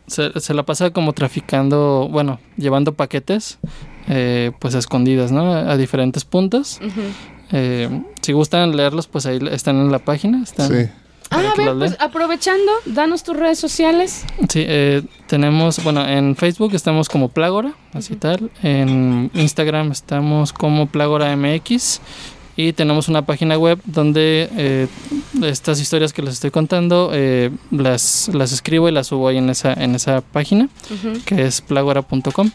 se, 0.06 0.38
se 0.40 0.54
la 0.54 0.62
pasa 0.64 0.90
como 0.90 1.12
traficando, 1.12 2.08
bueno, 2.10 2.40
llevando 2.56 2.94
paquetes, 2.94 3.58
eh, 4.08 4.52
pues 4.58 4.74
a 4.74 4.78
escondidas, 4.78 5.32
¿no? 5.32 5.52
A 5.52 5.76
diferentes 5.76 6.24
puntos. 6.24 6.80
Ujú. 6.84 7.00
Eh, 7.52 8.02
si 8.20 8.32
gustan 8.32 8.76
leerlos, 8.76 9.06
pues 9.06 9.26
ahí 9.26 9.38
están 9.50 9.76
en 9.76 9.92
la 9.92 9.98
página. 9.98 10.42
Están, 10.42 10.68
Sí. 10.68 10.90
Ah, 11.30 11.38
a 11.38 11.52
que 11.54 11.62
ver, 11.64 11.78
pues 11.78 11.96
aprovechando, 12.00 12.70
danos 12.84 13.24
tus 13.24 13.36
redes 13.36 13.58
sociales. 13.58 14.24
Sí, 14.48 14.64
eh, 14.66 15.02
tenemos, 15.26 15.82
bueno, 15.82 16.06
en 16.06 16.36
Facebook 16.36 16.74
estamos 16.74 17.08
como 17.08 17.28
Plágora, 17.28 17.74
así 17.92 18.14
tal. 18.14 18.50
En 18.62 19.30
Instagram 19.34 19.90
estamos 19.90 20.52
como 20.52 20.86
Plágora 20.86 21.34
MX. 21.34 22.00
Y 22.56 22.72
tenemos 22.72 23.08
una 23.08 23.22
página 23.26 23.58
web 23.58 23.80
donde 23.84 24.48
eh, 24.56 24.86
estas 25.42 25.80
historias 25.80 26.12
que 26.12 26.22
les 26.22 26.34
estoy 26.34 26.50
contando 26.52 27.10
eh, 27.12 27.50
las, 27.72 28.30
las 28.32 28.52
escribo 28.52 28.88
y 28.88 28.92
las 28.92 29.08
subo 29.08 29.26
ahí 29.28 29.38
en 29.38 29.50
esa, 29.50 29.72
en 29.72 29.94
esa 29.96 30.20
página, 30.20 30.68
Ujú. 30.90 31.18
que 31.24 31.42
es 31.46 31.60
plagora.com. 31.60 32.50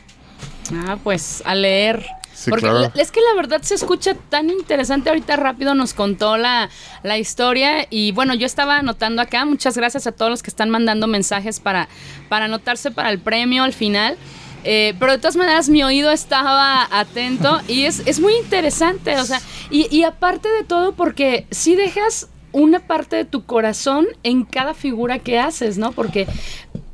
Ah, 0.88 0.98
pues 1.04 1.42
a 1.46 1.54
leer. 1.56 2.06
Sí, 2.34 2.50
Porque 2.50 2.68
claro. 2.70 2.90
es 2.96 3.12
que 3.12 3.20
la 3.20 3.36
verdad 3.36 3.62
se 3.64 3.76
escucha 3.76 4.14
tan 4.30 4.50
interesante. 4.50 5.10
Ahorita 5.10 5.36
rápido 5.36 5.74
nos 5.76 5.94
contó 5.94 6.38
la, 6.38 6.70
la 7.04 7.18
historia. 7.18 7.86
Y 7.90 8.14
bueno, 8.14 8.34
yo 8.34 8.46
estaba 8.46 8.78
anotando 8.78 9.22
acá. 9.22 9.44
Muchas 9.44 9.76
gracias 9.76 10.08
a 10.08 10.14
todos 10.14 10.32
los 10.32 10.42
que 10.42 10.50
están 10.50 10.70
mandando 10.70 11.08
mensajes 11.08 11.60
para, 11.60 11.90
para 12.30 12.46
anotarse 12.46 12.92
para 12.92 13.10
el 13.10 13.20
premio 13.20 13.64
al 13.64 13.74
final. 13.74 14.16
Eh, 14.64 14.94
pero 15.00 15.14
de 15.14 15.18
todas 15.20 15.36
maneras 15.36 15.70
mi 15.70 15.84
oído 15.84 16.12
estaba 16.12 16.88
atento 16.92 17.60
y 17.68 17.84
es, 17.86 18.02
es 18.06 18.20
muy 18.20 18.34
interesante. 18.36 19.18
O 19.20 19.26
sea, 19.26 19.42
y, 19.70 19.88
y 19.96 20.04
aparte 20.04 20.50
de 20.50 20.64
todo, 20.64 20.94
porque 20.94 21.46
si 21.52 21.76
dejas 21.76 22.28
una 22.52 22.80
parte 22.80 23.16
de 23.16 23.26
tu 23.26 23.46
corazón 23.46 24.08
en 24.24 24.44
cada 24.44 24.74
figura 24.74 25.20
que 25.20 25.40
haces, 25.40 25.78
¿no? 25.78 25.92
Porque 25.92 26.28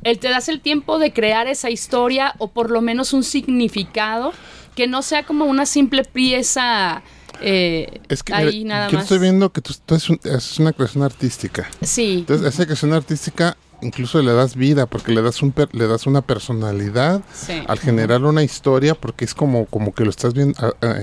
él 0.04 0.18
te 0.18 0.28
das 0.28 0.48
el 0.48 0.60
tiempo 0.60 0.98
de 0.98 1.12
crear 1.12 1.48
esa 1.48 1.70
historia 1.70 2.34
o 2.38 2.48
por 2.48 2.70
lo 2.70 2.82
menos 2.82 3.12
un 3.12 3.24
significado 3.24 4.32
que 4.74 4.86
no 4.86 5.00
sea 5.02 5.24
como 5.24 5.46
una 5.46 5.64
simple 5.66 6.04
pieza 6.04 7.02
eh, 7.40 8.00
Es 8.08 8.22
que 8.22 8.34
ahí 8.34 8.64
mira, 8.64 8.74
nada 8.76 8.88
yo 8.90 8.94
más. 8.98 9.04
estoy 9.04 9.18
viendo 9.18 9.50
que 9.52 9.60
tú, 9.62 9.74
tú 9.84 9.94
es, 9.94 10.08
un- 10.10 10.20
es 10.24 10.58
una 10.58 10.72
creación 10.72 11.02
artística. 11.02 11.68
Sí. 11.82 12.18
Entonces, 12.20 12.46
esa 12.54 12.64
creación 12.64 12.92
artística 12.92 13.56
incluso 13.82 14.20
le 14.22 14.32
das 14.32 14.56
vida 14.56 14.86
porque 14.86 15.12
le 15.12 15.22
das 15.22 15.42
un 15.42 15.52
per- 15.52 15.74
le 15.74 15.86
das 15.86 16.06
una 16.06 16.22
personalidad 16.22 17.22
Sí. 17.32 17.62
al 17.66 17.78
generar 17.78 18.22
una 18.24 18.42
historia 18.42 18.94
porque 18.94 19.24
es 19.24 19.34
como 19.34 19.66
como 19.66 19.92
que 19.92 20.04
lo 20.04 20.10
estás 20.10 20.32
viendo 20.34 20.54
ah, 20.60 20.72
ah, 20.82 20.94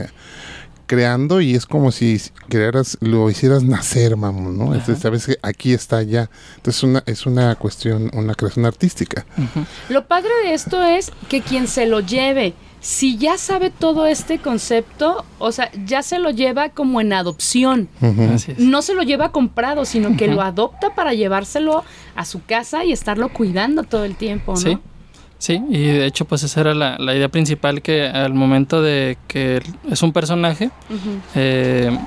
creando 0.86 1.40
y 1.42 1.56
es 1.56 1.66
como 1.66 1.92
si 1.92 2.22
crearas 2.50 2.98
lo 3.00 3.30
hicieras 3.30 3.64
nacer, 3.64 4.18
mamón, 4.18 4.58
¿no? 4.58 4.74
Entonces 4.74 5.00
sabes 5.00 5.26
que 5.26 5.38
aquí 5.42 5.74
está 5.74 6.04
ya. 6.04 6.30
Entonces 6.58 6.84
una 6.84 7.04
es 7.06 7.26
una 7.26 7.56
cuestión, 7.56 8.12
una 8.14 8.36
creación 8.36 8.66
artística. 8.66 9.26
Lo 9.90 10.06
padre 10.08 10.30
de 10.44 10.54
esto 10.54 10.84
es 10.84 11.12
que 11.30 11.42
quien 11.42 11.68
se 11.68 11.86
lo 11.86 12.02
lleve, 12.02 12.54
si 12.84 13.18
ya 13.18 13.38
sabe 13.38 13.70
todo 13.70 14.08
este 14.08 14.40
concepto, 14.40 15.24
o 15.40 15.54
sea, 15.54 15.72
ya 15.86 16.04
se 16.04 16.20
lo 16.20 16.32
lleva 16.32 16.68
como 16.68 17.00
en 17.00 17.14
adopción. 17.14 17.88
Así 18.34 18.52
es. 18.52 18.60
No 18.60 18.82
se 18.82 18.94
lo 18.94 19.04
lleva 19.04 19.32
comprado, 19.32 19.86
sino 19.86 20.18
que 20.18 20.28
lo 20.28 20.42
adopta 20.42 20.94
para 20.94 21.14
llevárselo 21.14 21.86
a 22.18 22.26
su 22.26 22.44
casa 22.44 22.84
y 22.84 22.92
estarlo 22.92 23.30
cuidando 23.30 23.84
todo 23.84 24.04
el 24.04 24.18
tiempo, 24.18 24.52
¿no? 24.52 24.60
Sí. 24.60 24.78
Sí, 25.38 25.62
y 25.70 25.84
de 25.84 26.06
hecho 26.06 26.24
pues 26.24 26.44
esa 26.44 26.62
era 26.62 26.74
la, 26.74 26.98
la 27.00 27.16
idea 27.16 27.28
principal 27.28 27.82
que 27.82 28.06
al 28.06 28.34
momento 28.34 28.82
de 28.82 29.18
que 29.28 29.62
es 29.90 30.02
un 30.02 30.14
personaje, 30.14 30.70
eh, 31.36 31.98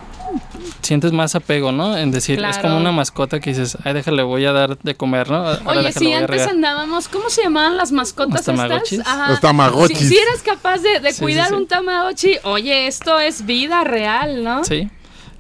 sientes 0.83 1.13
más 1.13 1.35
apego, 1.35 1.73
¿no? 1.73 1.97
En 1.97 2.11
decir, 2.11 2.35
es 2.39 2.41
Claro. 2.59 2.63
como 2.63 2.77
una 2.79 2.93
mascota 2.93 3.41
que 3.41 3.51
dices, 3.51 3.77
ay, 3.85 3.93
déjale, 3.95 4.23
voy 4.23 4.45
a 4.45 4.53
dar 4.53 4.79
de 4.79 4.95
comer, 4.95 5.31
¿no? 5.31 5.39
Ahora 5.47 5.81
Oye, 5.81 5.93
si 5.93 6.13
antes 6.13 6.31
regar". 6.31 6.49
andábamos, 6.51 7.09
¿cómo 7.09 7.29
se 7.31 7.43
llamaban 7.43 7.77
las 7.77 7.93
mascotas 7.93 8.47
Los 8.47 8.59
estas? 8.61 9.07
Ajá. 9.07 9.31
Los 9.31 9.41
tamagotchis. 9.41 9.99
Si, 9.99 10.09
si 10.09 10.17
eres 10.17 10.43
capaz 10.43 10.79
de, 10.79 11.01
de 11.01 11.13
Sí, 11.13 11.21
cuidar 11.23 11.49
sí, 11.49 11.55
sí. 11.55 11.61
un 11.61 11.67
tamagotchi, 11.67 12.37
oye, 12.45 12.87
esto 12.87 13.19
es 13.21 13.45
vida 13.47 13.83
real, 13.85 14.43
¿no? 14.45 14.65
Sí. 14.65 14.89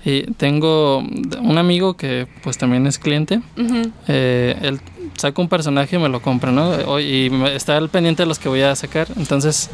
Y 0.04 0.22
tengo 0.34 0.98
un 0.98 1.58
amigo 1.58 1.96
que 1.96 2.28
pues 2.44 2.56
también 2.58 2.86
es 2.86 2.98
cliente. 2.98 3.40
Eh, 4.06 4.56
él 4.62 4.80
saca 5.16 5.42
un 5.42 5.48
personaje 5.48 5.96
y 5.96 5.98
me 5.98 6.08
lo 6.08 6.22
compra, 6.22 6.52
¿no? 6.52 7.00
Y 7.00 7.28
me- 7.30 7.56
está 7.56 7.76
al 7.76 7.88
pendiente 7.88 8.22
de 8.22 8.26
los 8.28 8.38
que 8.38 8.48
voy 8.48 8.62
a 8.62 8.76
sacar. 8.76 9.08
Entonces, 9.16 9.68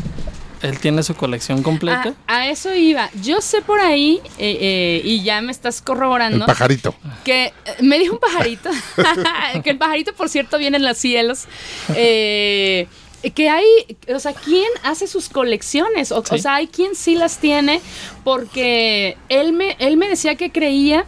él 0.63 0.79
tiene 0.79 1.03
su 1.03 1.15
colección 1.15 1.63
completa. 1.63 2.15
A, 2.27 2.37
a 2.39 2.49
eso 2.49 2.75
iba. 2.75 3.11
Yo 3.23 3.41
sé 3.41 3.63
por 3.63 3.81
ahí, 3.81 4.21
eh, 4.39 4.59
eh, 4.61 5.03
y 5.05 5.23
ya 5.23 5.41
me 5.41 5.53
estás 5.53 5.79
El 5.79 5.85
corroborando, 5.85 6.47
pajarito. 6.47 6.95
que 7.25 7.47
eh, 7.47 7.53
me 7.81 7.99
dijo 7.99 8.15
un 8.15 8.21
pajarito, 8.21 8.71
que 9.65 9.71
el 9.71 9.79
pajarito, 9.79 10.13
por 10.15 10.29
cierto, 10.29 10.59
viene 10.59 10.77
en 10.77 10.85
los 10.85 10.97
cielos, 10.99 11.45
eh, 11.97 12.87
que 13.35 13.49
hay, 13.49 13.65
o 14.13 14.19
sea, 14.19 14.33
¿quién 14.33 14.69
hace 14.83 15.07
sus 15.07 15.29
colecciones? 15.29 16.11
O, 16.11 16.25
o 16.29 16.39
sea, 16.39 16.57
hay 16.57 16.67
quien 16.67 16.95
sí 16.97 17.15
las 17.15 17.39
tiene, 17.39 17.81
porque 18.25 19.17
él 19.29 19.53
me, 19.53 19.77
él 19.79 19.97
me 19.97 20.09
decía 20.09 20.35
que 20.35 20.51
creía 20.51 21.05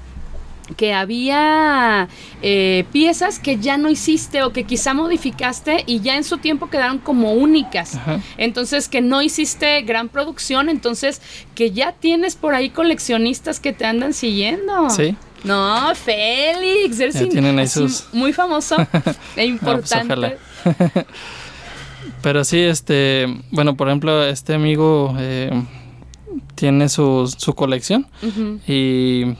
que 0.77 0.93
había 0.95 2.09
eh, 2.43 2.85
piezas 2.93 3.39
que 3.39 3.59
ya 3.59 3.77
no 3.77 3.89
hiciste 3.91 4.43
o 4.43 4.53
que 4.53 4.65
quizá 4.65 4.95
modificaste 4.95 5.85
y 5.87 6.01
ya 6.01 6.17
en 6.17 6.25
su 6.25 6.39
tiempo 6.39 6.69
quedaron 6.71 6.99
como 6.99 7.33
únicas. 7.33 7.97
Ajá. 7.97 8.21
Entonces 8.37 8.89
que 8.89 9.01
no 9.01 9.23
hiciste 9.23 9.83
gran 9.83 10.09
producción, 10.09 10.69
entonces 10.69 11.21
que 11.55 11.71
ya 11.71 11.93
tienes 11.93 12.35
por 12.37 12.55
ahí 12.55 12.71
coleccionistas 12.71 13.61
que 13.61 13.73
te 13.73 13.85
andan 13.87 14.13
siguiendo. 14.15 14.91
Sí. 14.91 15.17
No, 15.45 15.95
Félix, 15.95 16.99
eres 17.01 17.15
Ya 17.17 17.23
in- 17.25 17.29
tienen 17.31 17.59
ahí 17.59 17.67
así 17.67 17.81
sus- 17.81 18.07
muy 18.13 18.33
famoso 18.33 18.77
e 18.81 18.83
Ah, 18.83 19.01
pues, 19.35 19.47
importante. 19.47 20.13
ojalá. 20.15 20.35
Pero 22.23 22.45
sí, 22.45 22.59
este, 22.61 23.27
bueno, 23.51 23.77
por 23.77 23.89
ejemplo, 23.89 24.25
este 24.25 24.55
amigo 24.55 25.15
eh, 25.19 25.51
tiene 26.55 26.89
su, 26.89 27.33
su 27.37 27.55
colección 27.55 28.07
y 28.67 29.35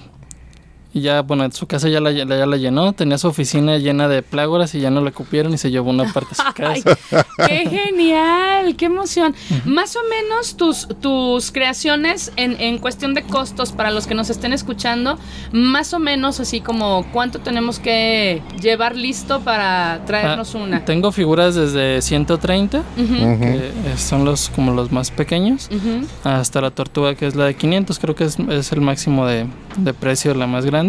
y 0.95 1.01
ya, 1.01 1.23
bueno, 1.23 1.51
su 1.51 1.67
casa 1.67 1.89
ya 1.89 2.01
la, 2.01 2.13
ya 2.13 2.25
la 2.25 2.57
llenó, 2.57 2.93
tenía 2.93 3.19
su 3.19 3.27
oficina 3.29 3.77
llena 3.79 4.07
de 4.09 4.23
plágoras 4.23 4.75
y 4.77 4.81
ya 4.81 4.91
no 4.91 5.01
la 5.01 5.11
cupieron 5.11 5.53
y 5.53 5.59
se 5.59 5.71
llevó 5.71 5.91
una 5.91 6.11
parte 6.13 6.31
a 6.33 6.35
su 6.37 6.43
Ay, 6.65 6.83
casa. 6.83 7.27
qué 7.49 7.69
genial, 7.69 8.77
qué 8.77 8.87
emoción. 8.87 9.35
Más 9.65 9.97
o 9.97 10.01
menos 10.09 10.57
tus, 10.57 10.87
tus 11.01 11.51
creaciones 11.51 12.33
en, 12.37 12.61
en 12.61 12.79
cuestión 12.79 13.13
de 13.15 13.23
costos 13.25 13.73
para 13.73 13.91
los 13.91 14.07
que 14.07 14.15
nos 14.15 14.31
estén 14.31 14.53
escuchando, 14.53 15.19
más 15.53 15.93
o 15.95 15.99
menos 15.99 16.39
así 16.41 16.61
como 16.61 17.05
cuánto 17.13 17.41
tenemos 17.41 17.79
que 17.81 18.41
llevar 18.63 18.95
listo 18.97 19.41
para 19.41 20.01
traernos 20.07 20.55
Ah, 20.55 20.59
una. 20.59 20.85
Tengo 20.85 21.11
figuras 21.11 21.55
desde 21.57 22.01
130, 22.03 22.79
Ujú, 22.79 23.03
Ujú. 23.15 23.41
que 23.41 23.57
eh, 23.57 23.73
son 23.97 24.25
los 24.25 24.49
como 24.49 24.73
los 24.73 24.93
más 24.93 25.11
pequeños, 25.11 25.69
ujú. 25.73 26.07
hasta 26.23 26.61
la 26.61 26.71
tortuga 26.71 27.15
que 27.17 27.27
es 27.27 27.35
la 27.35 27.47
de 27.47 27.55
500, 27.57 27.99
creo 27.99 28.15
que 28.15 28.25
es, 28.25 28.39
es 28.39 28.71
el 28.73 28.81
máximo 28.81 29.27
de, 29.27 29.47
de 29.77 29.93
precio, 29.95 30.33
la 30.35 30.47
más 30.47 30.65
grande. 30.65 30.84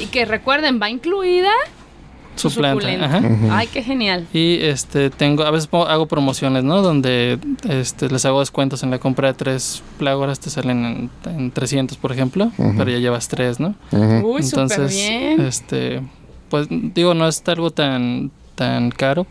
Y 0.00 0.06
que 0.06 0.24
recuerden, 0.24 0.80
va 0.82 0.90
incluida 0.90 1.50
Su 2.36 2.50
planta. 2.50 2.88
ajá. 3.04 3.22
Ay, 3.50 3.68
qué 3.68 3.82
genial. 3.82 4.26
Y 4.32 4.58
este 4.62 5.10
tengo, 5.10 5.44
a 5.44 5.50
veces 5.52 5.68
hago 5.72 6.06
promociones, 6.06 6.64
¿no? 6.64 6.82
Donde 6.82 7.38
este, 7.68 8.08
les 8.08 8.24
hago 8.24 8.40
descuentos 8.40 8.82
en 8.82 8.90
la 8.90 8.98
compra 8.98 9.28
de 9.28 9.34
tres 9.34 9.82
plágoras, 9.98 10.40
te 10.40 10.50
salen 10.50 10.84
en, 10.84 11.10
en 11.30 11.50
300, 11.52 11.96
por 11.98 12.10
ejemplo, 12.12 12.50
Ujú. 12.58 12.74
pero 12.76 12.90
ya 12.90 12.98
llevas 12.98 13.28
tres, 13.28 13.60
¿no? 13.60 13.74
Uy, 13.92 14.42
súper 14.42 14.62
Entonces, 14.62 14.94
bien. 14.96 15.40
este, 15.42 16.02
pues 16.50 16.66
digo, 16.70 17.14
no 17.14 17.28
es 17.28 17.42
algo 17.46 17.70
tan, 17.70 18.30
tan 18.56 18.90
caro. 18.90 19.26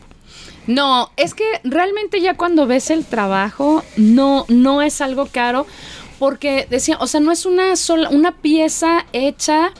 No, 0.66 1.10
es 1.18 1.34
que 1.34 1.44
realmente 1.62 2.22
ya 2.22 2.38
cuando 2.38 2.66
ves 2.66 2.90
el 2.90 3.04
trabajo, 3.04 3.82
no, 3.98 4.46
no 4.48 4.80
es 4.80 5.02
algo 5.02 5.26
caro, 5.30 5.66
porque 6.18 6.66
decía, 6.70 6.96
o 7.00 7.06
sea, 7.06 7.20
no 7.20 7.32
es 7.32 7.44
una 7.44 7.76
sola, 7.76 8.08
una 8.08 8.32
pieza 8.32 9.04
hecha 9.12 9.72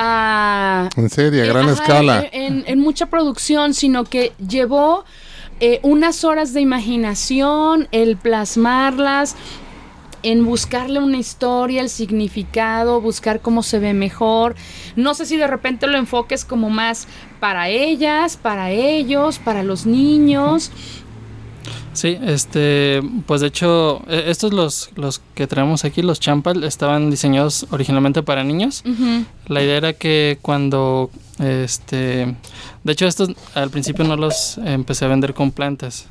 a 0.00 0.88
En 0.96 1.10
serie, 1.10 1.42
a 1.42 1.44
eh, 1.44 1.48
gran 1.48 1.64
ajá, 1.64 1.72
escala. 1.72 2.26
En 2.32 2.78
mucha 2.78 3.06
producción, 3.06 3.74
sino 3.74 4.04
que 4.04 4.32
llevó 4.38 5.04
eh, 5.60 5.80
unas 5.82 6.22
horas 6.22 6.52
de 6.52 6.60
imaginación, 6.60 7.88
el 7.90 8.16
plasmarlas, 8.16 9.34
en 10.22 10.44
buscarle 10.44 11.00
una 11.00 11.16
historia, 11.16 11.80
el 11.80 11.88
significado, 11.88 13.00
buscar 13.00 13.40
cómo 13.40 13.64
se 13.64 13.80
ve 13.80 13.92
mejor. 13.92 14.54
No 14.94 15.14
sé 15.14 15.26
si 15.26 15.36
de 15.36 15.48
repente 15.48 15.88
lo 15.88 15.98
enfoques 15.98 16.44
como 16.44 16.70
más 16.70 17.08
para 17.40 17.68
ellas, 17.68 18.36
para 18.36 18.70
ellos, 18.70 19.40
para 19.40 19.64
los 19.64 19.84
niños. 19.84 20.70
Sí, 21.98 22.16
este, 22.24 23.02
pues 23.26 23.40
de 23.40 23.48
hecho, 23.48 24.02
eh, 24.08 24.26
estos 24.28 24.52
los, 24.52 24.90
los 24.94 25.20
que 25.34 25.48
traemos 25.48 25.84
aquí, 25.84 26.00
los 26.02 26.20
champal, 26.20 26.62
estaban 26.62 27.10
diseñados 27.10 27.66
originalmente 27.70 28.22
para 28.22 28.44
niños. 28.44 28.84
Ujú. 28.86 29.24
La 29.48 29.64
idea 29.64 29.78
era 29.78 29.92
que 29.94 30.38
cuando, 30.40 31.10
este, 31.40 32.36
de 32.84 32.92
hecho 32.92 33.06
estos 33.08 33.30
al 33.54 33.70
principio 33.70 34.04
no 34.04 34.14
los 34.16 34.58
empecé 34.58 35.06
a 35.06 35.08
vender 35.08 35.34
con 35.34 35.50
plantas, 35.50 36.06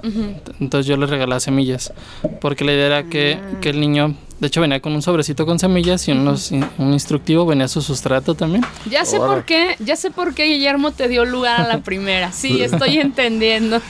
entonces 0.59 0.87
yo 0.87 0.97
les 0.97 1.09
regalaba 1.09 1.39
semillas, 1.39 1.93
porque 2.41 2.65
la 2.65 2.73
idea 2.73 2.85
era 2.87 3.03
que, 3.03 3.39
Ah. 3.41 3.59
que 3.61 3.69
el 3.69 3.79
niño, 3.79 4.13
de 4.39 4.47
hecho 4.47 4.61
venía 4.61 4.79
con 4.79 4.93
un 4.93 5.01
sobrecito 5.01 5.45
con 5.45 5.57
semillas 5.59 6.07
y 6.07 6.11
unos, 6.11 6.51
un 6.51 6.93
instructivo, 6.93 7.45
venía 7.45 7.67
su 7.67 7.81
sustrato 7.81 8.35
también. 8.35 8.63
Ya 8.89 9.03
sé 9.05 9.17
por 9.17 9.45
qué, 9.45 9.75
ya 9.79 9.95
sé 9.95 10.11
por 10.11 10.33
qué 10.35 10.45
Guillermo 10.45 10.91
te 10.91 11.07
dio 11.07 11.25
lugar 11.25 11.61
a 11.61 11.67
la 11.67 11.77
primera. 11.83 12.31
Sí, 12.31 12.61
estoy 12.61 12.97
entendiendo. 12.99 13.81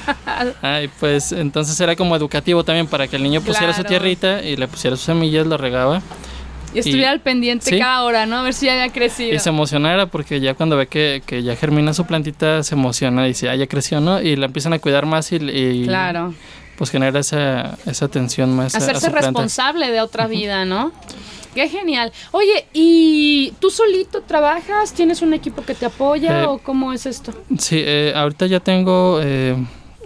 Ay, 0.61 0.89
pues 0.99 1.31
entonces 1.33 1.79
era 1.81 1.95
como 1.95 2.15
educativo 2.15 2.63
también 2.63 2.87
para 2.87 3.07
que 3.07 3.17
el 3.17 3.23
niño 3.23 3.41
pusiera 3.41 3.73
su 3.73 3.83
tierrita 3.83 4.41
y 4.43 4.55
le 4.55 4.67
pusiera 4.67 4.95
sus 4.95 5.05
semillas, 5.05 5.45
lo 5.45 5.57
regaba 5.57 6.01
Y 6.73 6.79
estuviera 6.79 7.09
Y- 7.09 7.13
al 7.13 7.19
pendiente 7.21 7.65
sí. 7.69 7.77
cada 7.79 8.03
hora, 8.03 8.25
¿no? 8.25 8.37
A 8.37 8.43
ver 8.43 8.53
si 8.53 8.67
ya 8.67 8.73
había 8.73 8.89
crecido. 8.93 9.33
y 9.35 9.39
se 9.39 9.49
emocionara 9.49 10.05
porque 10.07 10.39
ya 10.39 10.53
cuando 10.53 10.77
ve 10.77 10.87
que, 10.87 11.21
que 11.25 11.43
ya 11.43 11.55
germina 11.55 11.93
su 11.93 12.05
plantita 12.05 12.63
se 12.63 12.75
emociona 12.75 13.25
y 13.25 13.29
dice, 13.29 13.49
ah, 13.49 13.55
ya 13.55 13.67
creció, 13.67 13.99
¿no? 13.99 14.21
Y 14.21 14.35
la 14.37 14.45
empiezan 14.45 14.73
a 14.73 14.79
cuidar 14.79 15.05
más 15.05 15.31
y, 15.31 15.37
y, 15.37 15.83
Claro. 15.85 16.33
Pues 16.77 16.89
genera 16.91 17.19
esa, 17.19 17.77
esa 17.85 18.05
atención 18.05 18.55
más 18.55 18.75
a 18.75 18.77
Hacerse 18.77 19.09
responsable 19.09 19.91
de 19.91 20.01
otra 20.01 20.27
vida, 20.27 20.63
¿no? 20.65 20.91
Qué 21.55 21.67
genial. 21.67 22.11
Oye, 22.31 22.67
¿y 22.71 23.51
tú 23.59 23.71
solito 23.71 24.21
trabajas? 24.21 24.93
¿Tienes 24.93 25.23
un 25.23 25.33
equipo 25.33 25.63
que 25.63 25.73
te 25.73 25.87
apoya 25.87 26.43
Eh, 26.43 26.45
o 26.45 26.59
cómo 26.59 26.93
es 26.93 27.07
esto? 27.07 27.33
Sí, 27.57 27.81
eh, 27.83 28.13
ahorita 28.15 28.45
ya 28.45 28.59
tengo, 28.59 29.19
eh, 29.23 29.55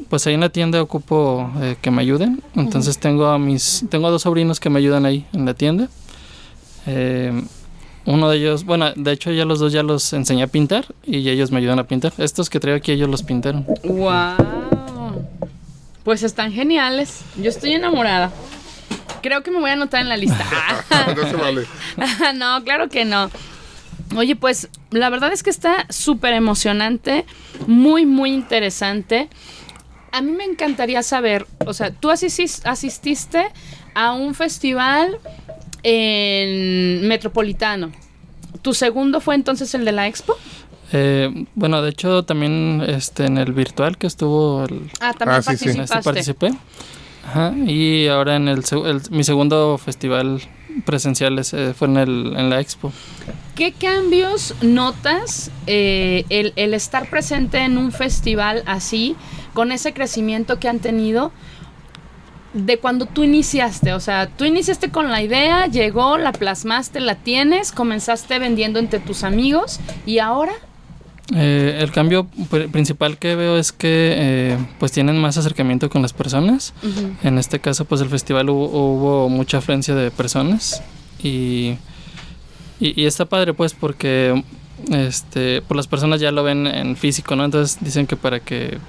pues 0.09 0.25
ahí 0.27 0.33
en 0.35 0.39
la 0.39 0.49
tienda 0.49 0.81
ocupo 0.81 1.51
eh, 1.61 1.75
que 1.81 1.91
me 1.91 2.01
ayuden. 2.01 2.41
Entonces 2.55 2.97
tengo 2.99 3.25
a 3.25 3.37
mis, 3.37 3.83
tengo 3.89 4.07
a 4.07 4.11
dos 4.11 4.21
sobrinos 4.21 4.61
que 4.61 4.69
me 4.69 4.79
ayudan 4.79 5.05
ahí 5.05 5.25
en 5.33 5.45
la 5.45 5.53
tienda. 5.53 5.89
Eh, 6.87 7.43
uno 8.05 8.29
de 8.29 8.37
ellos, 8.37 8.63
bueno, 8.63 8.93
de 8.95 9.11
hecho 9.11 9.31
ya 9.31 9.43
los 9.43 9.59
dos 9.59 9.73
ya 9.73 9.83
los 9.83 10.13
enseñé 10.13 10.43
a 10.43 10.47
pintar 10.47 10.85
y 11.05 11.27
ellos 11.29 11.51
me 11.51 11.57
ayudan 11.57 11.79
a 11.79 11.83
pintar. 11.83 12.13
Estos 12.17 12.49
que 12.49 12.61
traigo 12.61 12.77
aquí 12.77 12.93
ellos 12.93 13.09
los 13.09 13.23
pintaron. 13.23 13.65
¡Wow! 13.83 14.60
Pues 16.03 16.23
están 16.23 16.51
geniales. 16.51 17.21
Yo 17.37 17.49
estoy 17.49 17.73
enamorada. 17.73 18.31
Creo 19.21 19.43
que 19.43 19.51
me 19.51 19.59
voy 19.59 19.69
a 19.69 19.73
anotar 19.73 20.01
en 20.01 20.09
la 20.09 20.17
lista. 20.17 20.45
no 21.15 21.29
se 21.29 21.35
vale. 21.35 21.65
no, 22.35 22.63
claro 22.63 22.89
que 22.89 23.05
no. 23.05 23.29
Oye, 24.15 24.35
pues 24.35 24.69
la 24.89 25.09
verdad 25.09 25.31
es 25.31 25.41
que 25.41 25.49
está 25.49 25.85
súper 25.89 26.33
emocionante, 26.33 27.25
muy, 27.67 28.05
muy 28.05 28.33
interesante. 28.33 29.29
A 30.11 30.21
mí 30.21 30.31
me 30.31 30.43
encantaría 30.43 31.01
saber, 31.03 31.47
o 31.65 31.73
sea, 31.73 31.91
tú 31.91 32.09
asististe 32.09 33.47
a 33.93 34.11
un 34.11 34.35
festival 34.35 35.17
en 35.83 37.07
Metropolitano. 37.07 37.91
¿Tu 38.61 38.73
segundo 38.73 39.21
fue 39.21 39.35
entonces 39.35 39.73
el 39.73 39.85
de 39.85 39.93
la 39.93 40.07
Expo? 40.07 40.37
Eh, 40.91 41.45
bueno, 41.55 41.81
de 41.81 41.89
hecho 41.89 42.23
también 42.23 42.83
este, 42.85 43.25
en 43.25 43.37
el 43.37 43.53
virtual 43.53 43.97
que 43.97 44.07
estuvo 44.07 44.65
el, 44.65 44.89
Ah, 44.99 45.13
también 45.13 45.39
Ah, 45.39 45.41
sí, 45.41 45.57
sí. 45.57 45.69
en 45.69 45.81
este 45.81 45.99
participaste. 46.01 46.49
participé. 46.51 46.51
Ajá, 47.27 47.53
y 47.55 48.07
ahora 48.07 48.35
en 48.35 48.47
el, 48.47 48.63
mi 49.11 49.23
segundo 49.23 49.77
festival 49.77 50.41
presencial 50.85 51.37
ese 51.39 51.73
fue 51.73 51.87
en, 51.87 51.97
el, 51.97 52.33
en 52.35 52.49
la 52.49 52.59
expo. 52.59 52.91
¿Qué 53.55 53.73
cambios 53.73 54.55
notas 54.61 55.51
eh, 55.67 56.25
el, 56.29 56.51
el 56.55 56.73
estar 56.73 57.09
presente 57.09 57.59
en 57.59 57.77
un 57.77 57.91
festival 57.91 58.63
así, 58.65 59.15
con 59.53 59.71
ese 59.71 59.93
crecimiento 59.93 60.59
que 60.59 60.67
han 60.67 60.79
tenido, 60.79 61.31
de 62.53 62.79
cuando 62.79 63.05
tú 63.05 63.23
iniciaste? 63.23 63.93
O 63.93 63.99
sea, 63.99 64.27
tú 64.27 64.45
iniciaste 64.45 64.89
con 64.89 65.11
la 65.11 65.21
idea, 65.21 65.67
llegó, 65.67 66.17
la 66.17 66.31
plasmaste, 66.31 66.99
la 67.01 67.15
tienes, 67.15 67.71
comenzaste 67.71 68.39
vendiendo 68.39 68.79
entre 68.79 68.99
tus 68.99 69.23
amigos 69.23 69.79
y 70.07 70.17
ahora, 70.19 70.53
Eh, 71.33 71.77
el 71.81 71.91
cambio 71.91 72.27
pr- 72.49 72.69
principal 72.71 73.17
que 73.17 73.35
veo 73.35 73.57
es 73.57 73.71
que 73.71 74.13
eh, 74.17 74.57
pues 74.79 74.91
tienen 74.91 75.17
más 75.17 75.37
acercamiento 75.37 75.89
con 75.89 76.01
las 76.01 76.13
personas. 76.13 76.73
Ujú. 76.83 77.11
En 77.23 77.37
este 77.37 77.59
caso, 77.59 77.85
pues 77.85 78.01
el 78.01 78.09
festival 78.09 78.49
hubo, 78.49 78.65
hubo 78.67 79.29
mucha 79.29 79.59
afluencia 79.59 79.95
de 79.95 80.11
personas 80.11 80.81
y, 81.23 81.75
y, 82.79 83.01
y 83.01 83.05
está 83.05 83.25
padre, 83.25 83.53
pues, 83.53 83.73
porque 83.73 84.43
este, 84.89 85.61
pues 85.61 85.75
las 85.77 85.87
personas 85.87 86.19
ya 86.19 86.31
lo 86.31 86.43
ven 86.43 86.65
en 86.67 86.95
físico, 86.97 87.35
¿no? 87.35 87.45
Entonces 87.45 87.77
dicen 87.81 88.07
que 88.07 88.15
para 88.17 88.39
que 88.39 88.79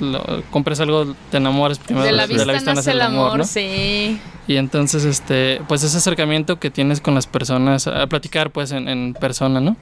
lo- 0.00 0.42
compres 0.50 0.80
algo 0.80 1.14
te 1.30 1.36
enamores 1.36 1.78
primero 1.78 2.06
De 2.06 2.12
la 2.12 2.26
vista 2.26 2.74
nace 2.74 2.90
el 2.92 3.02
amor, 3.02 3.38
¿no? 3.38 3.44
sí. 3.44 4.18
Y 4.48 4.56
entonces, 4.56 5.04
este, 5.04 5.60
pues 5.68 5.82
ese 5.84 5.96
acercamiento 5.98 6.58
que 6.58 6.70
tienes 6.70 7.00
con 7.00 7.14
las 7.14 7.26
personas, 7.26 7.86
a 7.86 8.06
platicar 8.08 8.50
pues 8.50 8.72
en, 8.72 8.88
en 8.88 9.14
persona, 9.14 9.60
¿no? 9.60 9.76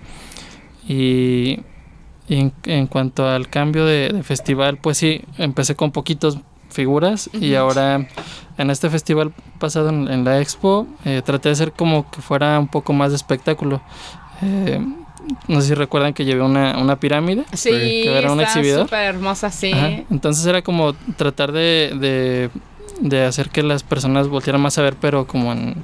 Y, 0.89 1.61
y 2.29 2.37
en, 2.37 2.53
en 2.65 2.87
cuanto 2.87 3.29
al 3.29 3.49
cambio 3.49 3.85
de, 3.85 4.09
de 4.11 4.23
festival, 4.23 4.79
pues 4.79 4.99
sí, 4.99 5.23
empecé 5.39 5.75
con 5.75 5.91
poquitos 5.93 6.39
figuras 6.71 7.29
y 7.35 7.55
ahora 7.55 8.09
en 8.57 8.71
este 8.71 8.89
festival 8.89 9.33
pasado 9.59 9.91
en, 9.91 10.09
en 10.09 10.25
la 10.25 10.41
expo 10.41 10.87
eh, 11.05 11.21
traté 11.25 11.51
de 11.51 11.53
hacer 11.55 11.73
como 11.73 12.11
que 12.11 12.23
fuera 12.23 12.59
un 12.59 12.69
poco 12.69 12.93
más 12.93 13.11
de 13.11 13.17
espectáculo. 13.17 13.83
Eh, 14.41 14.81
no 15.47 15.61
sé 15.61 15.69
si 15.69 15.75
recuerdan 15.75 16.15
que 16.15 16.25
llevé 16.25 16.43
una, 16.43 16.79
una 16.79 16.97
pirámide. 16.99 17.45
Sí, 17.53 17.71
que 17.71 18.19
era 18.19 18.33
un 18.33 18.41
exhibidor. 18.41 18.87
súper 18.87 19.05
hermosa, 19.05 19.51
sí. 19.51 19.73
Ajá. 19.73 19.91
Entonces 20.11 20.45
era 20.47 20.63
como 20.63 20.95
tratar 21.17 21.53
de, 21.53 21.93
de, 22.01 22.51
de 23.01 23.25
hacer 23.25 23.51
que 23.51 23.63
las 23.63 23.83
personas 23.83 24.29
voltearan 24.29 24.61
más 24.61 24.79
a 24.79 24.83
ver, 24.83 24.97
pero 25.01 25.27
como 25.27 25.53
en, 25.53 25.77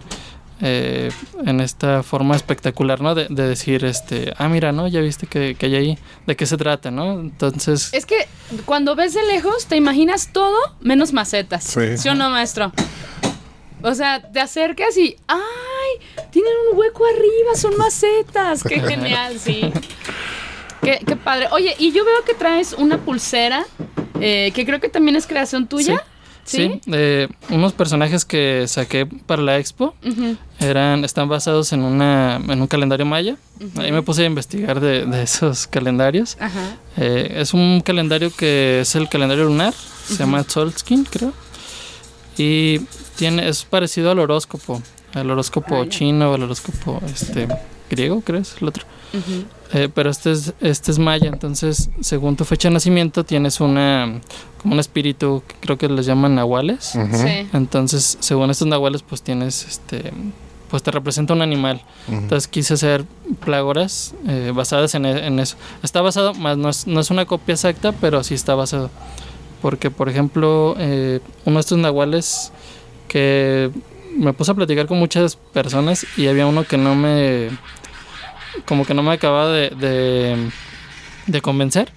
eh, 0.60 1.10
en 1.46 1.60
esta 1.60 2.02
forma 2.02 2.34
espectacular, 2.36 3.00
¿no? 3.00 3.14
De, 3.14 3.26
de 3.30 3.48
decir, 3.48 3.84
este, 3.84 4.32
ah, 4.38 4.48
mira, 4.48 4.72
¿no? 4.72 4.88
Ya 4.88 5.00
viste 5.00 5.26
que, 5.26 5.54
que 5.54 5.66
hay 5.66 5.74
ahí, 5.76 5.98
¿de 6.26 6.36
qué 6.36 6.46
se 6.46 6.56
trata, 6.56 6.90
¿no? 6.90 7.20
Entonces, 7.20 7.90
Es 7.92 8.06
que 8.06 8.26
cuando 8.64 8.94
ves 8.96 9.14
de 9.14 9.22
lejos 9.24 9.66
te 9.66 9.76
imaginas 9.76 10.32
todo 10.32 10.56
menos 10.80 11.12
macetas. 11.12 11.64
Sí. 11.64 12.08
o 12.08 12.14
no, 12.14 12.30
maestro? 12.30 12.72
O 13.82 13.94
sea, 13.94 14.20
te 14.32 14.40
acercas 14.40 14.96
y 14.96 15.16
¡ay! 15.28 16.24
Tienen 16.32 16.52
un 16.72 16.78
hueco 16.78 17.04
arriba, 17.06 17.54
son 17.56 17.76
macetas. 17.76 18.64
¡Qué 18.64 18.80
genial, 18.80 19.38
sí! 19.38 19.72
Qué, 20.82 21.00
qué 21.06 21.16
padre. 21.16 21.46
Oye, 21.52 21.74
y 21.78 21.92
yo 21.92 22.04
veo 22.04 22.24
que 22.24 22.34
traes 22.34 22.72
una 22.72 22.98
pulsera 22.98 23.64
eh, 24.20 24.50
que 24.54 24.64
creo 24.66 24.80
que 24.80 24.88
también 24.88 25.16
es 25.16 25.26
creación 25.26 25.66
tuya. 25.68 25.96
sí, 25.96 26.02
eh, 26.52 27.28
unos 27.50 27.72
personajes 27.72 28.24
que 28.24 28.64
saqué 28.66 29.06
para 29.06 29.42
la 29.42 29.58
expo 29.58 29.94
eran, 30.60 31.04
están 31.04 31.28
basados 31.28 31.72
en, 31.72 31.82
una, 31.82 32.36
en 32.36 32.60
un 32.60 32.66
calendario 32.66 33.06
maya. 33.06 33.36
Ahí 33.76 33.92
me 33.92 34.02
puse 34.02 34.22
a 34.22 34.26
investigar 34.26 34.80
de, 34.80 35.04
de 35.04 35.22
esos 35.22 35.66
calendarios. 35.66 36.36
Eh, 36.96 37.34
es 37.36 37.54
un 37.54 37.80
calendario 37.80 38.30
que 38.34 38.80
es 38.80 38.94
el 38.94 39.08
calendario 39.08 39.44
lunar, 39.44 39.74
se 40.06 40.16
llama 40.16 40.42
Tzolk'in, 40.44 41.04
creo. 41.04 41.32
Y 42.36 42.80
tiene, 43.16 43.48
es 43.48 43.64
parecido 43.64 44.10
al 44.10 44.18
horóscopo, 44.20 44.80
al 45.14 45.30
horóscopo 45.30 45.82
Ah, 45.82 45.88
chino, 45.88 46.32
al 46.34 46.42
horóscopo 46.42 47.00
este, 47.04 47.48
griego, 47.90 48.20
creo 48.20 48.40
es 48.40 48.56
el 48.60 48.68
otro. 48.68 48.84
Ujú. 49.12 49.44
Eh, 49.72 49.88
pero 49.94 50.10
este 50.10 50.32
es, 50.32 50.54
este 50.60 50.90
es 50.90 50.98
maya, 50.98 51.28
entonces 51.28 51.90
según 52.00 52.36
tu 52.36 52.44
fecha 52.44 52.68
de 52.68 52.74
nacimiento 52.74 53.24
tienes 53.24 53.60
una, 53.60 54.20
como 54.62 54.74
un 54.74 54.80
espíritu, 54.80 55.42
que 55.46 55.54
creo 55.60 55.76
que 55.78 55.88
les 55.88 56.06
llaman 56.06 56.34
nahuales. 56.34 56.94
Ujú. 56.94 57.16
Sí. 57.16 57.48
Entonces, 57.52 58.16
según 58.20 58.50
estos 58.50 58.68
nahuales, 58.68 59.02
pues 59.02 59.22
tienes 59.22 59.66
este 59.66 60.12
pues 60.70 60.82
te 60.82 60.90
representa 60.90 61.32
un 61.32 61.40
animal. 61.40 61.80
Ujú. 62.08 62.16
Entonces 62.18 62.46
quise 62.46 62.74
hacer 62.74 63.04
plágoras 63.42 64.14
eh, 64.26 64.52
basadas 64.54 64.94
en, 64.94 65.06
e- 65.06 65.26
en 65.26 65.38
eso. 65.38 65.56
Está 65.82 66.02
basado, 66.02 66.34
más 66.34 66.58
no 66.58 66.68
es, 66.68 66.86
no 66.86 67.00
es 67.00 67.10
una 67.10 67.24
copia 67.24 67.54
exacta, 67.54 67.92
pero 67.92 68.22
sí 68.22 68.34
está 68.34 68.54
basado. 68.54 68.90
Porque, 69.62 69.90
por 69.90 70.10
ejemplo, 70.10 70.76
eh, 70.78 71.20
uno 71.46 71.54
de 71.56 71.60
estos 71.60 71.78
nahuales 71.78 72.52
que 73.08 73.70
me 74.16 74.32
puse 74.34 74.50
a 74.50 74.54
platicar 74.54 74.86
con 74.86 74.98
muchas 74.98 75.36
personas 75.36 76.06
y 76.18 76.26
había 76.26 76.46
uno 76.46 76.64
que 76.64 76.76
no 76.76 76.94
me. 76.94 77.48
Como 78.66 78.84
que 78.84 78.94
no 78.94 79.02
me 79.02 79.12
acababa 79.12 79.48
de, 79.50 79.70
de, 79.70 80.50
de 81.26 81.40
convencer. 81.42 81.92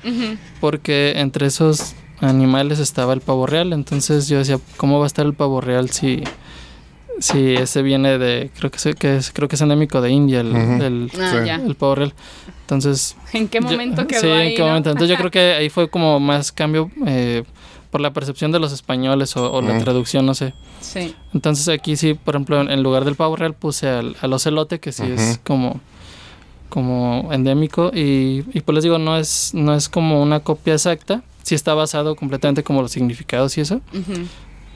Porque 0.60 1.14
entre 1.18 1.48
esos 1.48 1.94
animales 2.22 2.80
estaba 2.80 3.14
el 3.14 3.22
pavo 3.22 3.48
real. 3.48 3.74
Entonces 3.74 4.28
yo 4.28 4.38
decía, 4.40 4.60
¿cómo 4.78 5.00
va 5.00 5.06
a 5.06 5.08
estar 5.08 5.26
el 5.26 5.34
pavo 5.34 5.62
real 5.62 5.90
si, 5.90 6.24
si 7.20 7.54
ese 7.56 7.82
viene 7.82 8.18
de, 8.18 8.52
creo 8.58 8.72
que, 8.72 8.80
se- 8.80 8.94
que 8.94 9.18
es, 9.18 9.32
creo 9.32 9.48
que 9.48 9.56
es 9.56 9.62
endémico 9.62 10.02
de 10.02 10.12
India, 10.12 10.42
el, 10.42 10.56
Ah, 11.20 11.44
Sí. 11.44 11.50
el 11.50 11.76
pavo 11.76 11.96
real. 11.96 12.14
Entonces... 12.62 13.16
¿En 13.34 13.48
qué 13.48 13.60
yo- 13.60 13.68
momento 13.70 14.08
quedó 14.08 14.22
Sí, 14.22 14.28
ahí, 14.28 14.50
en 14.50 14.56
qué 14.56 14.62
no? 14.62 14.68
momento. 14.68 14.90
Entonces 14.92 15.10
yo 15.10 15.18
creo 15.18 15.32
que 15.32 15.54
ahí 15.60 15.70
fue 15.70 15.90
como 15.90 16.20
más 16.20 16.52
cambio 16.52 16.90
eh, 17.06 17.44
por 17.90 18.00
la 18.02 18.14
percepción 18.14 18.52
de 18.52 18.60
los 18.60 18.72
españoles 18.72 19.36
o, 19.36 19.52
o 19.52 19.62
la 19.62 19.78
traducción, 19.80 20.26
no 20.26 20.34
sé. 20.34 20.54
Sí. 20.80 21.14
Entonces 21.34 21.68
aquí 21.68 21.96
sí, 21.98 22.14
por 22.14 22.36
ejemplo, 22.36 22.62
en, 22.62 22.72
en 22.72 22.82
lugar 22.84 23.04
del 23.04 23.16
pavo 23.16 23.36
real 23.36 23.54
puse 23.54 23.90
al, 23.90 24.16
al 24.22 24.32
ocelote, 24.34 24.80
que 24.80 24.92
sí 24.94 25.04
es 25.04 25.40
como 25.44 25.82
como 26.72 27.30
endémico 27.32 27.92
y, 27.94 28.44
y 28.52 28.62
pues 28.62 28.74
les 28.74 28.84
digo 28.84 28.98
no 28.98 29.16
es 29.16 29.52
no 29.54 29.76
es 29.76 29.88
como 29.88 30.24
una 30.24 30.40
copia 30.40 30.74
exacta. 30.74 31.22
Sí 31.44 31.54
está 31.54 31.76
basado 31.76 32.16
completamente 32.16 32.64
como 32.64 32.82
los 32.82 32.92
significados 32.92 33.56
y 33.60 33.62
eso 33.62 33.82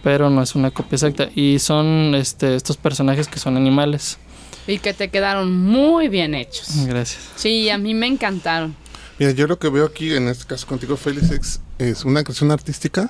pero 0.05 0.29
no 0.29 0.43
es 0.43 0.53
una 0.53 0.69
copia 0.69 0.97
exacta. 0.97 1.29
Y 1.33 1.57
son 1.57 2.13
este 2.13 2.55
estos 2.55 2.77
personajes 2.77 3.27
que 3.27 3.39
son 3.39 3.57
animales. 3.57 4.19
Y 4.67 4.77
que 4.77 4.93
te 4.93 5.09
quedaron 5.09 5.51
muy 5.51 6.09
bien 6.09 6.35
hechos. 6.35 6.85
gracias. 6.85 7.23
Sí, 7.35 7.71
a 7.71 7.79
mí 7.79 7.95
me 7.95 8.05
encantaron. 8.05 8.75
Mira, 9.17 9.31
yo 9.31 9.47
lo 9.47 9.57
que 9.57 9.67
veo 9.69 9.83
aquí, 9.83 10.13
en 10.13 10.27
este 10.27 10.45
caso 10.45 10.67
contigo, 10.67 10.95
Félix, 10.95 11.31
es, 11.31 11.61
es 11.79 12.05
una 12.05 12.23
creación 12.23 12.51
artística, 12.51 13.09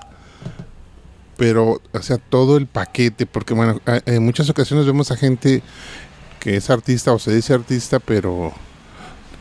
pero, 1.36 1.82
o 1.92 2.02
sea, 2.02 2.18
todo 2.18 2.56
el 2.56 2.68
paquete, 2.68 3.26
porque, 3.26 3.54
bueno, 3.54 3.82
en 4.06 4.24
muchas 4.24 4.50
ocasiones 4.50 4.86
vemos 4.86 5.12
a 5.12 5.18
gente 5.18 5.64
que 6.40 6.56
es 6.56 6.70
artista 6.70 7.12
o 7.12 7.20
se 7.20 7.36
dice 7.36 7.54
artista, 7.54 8.00
pero, 8.00 8.54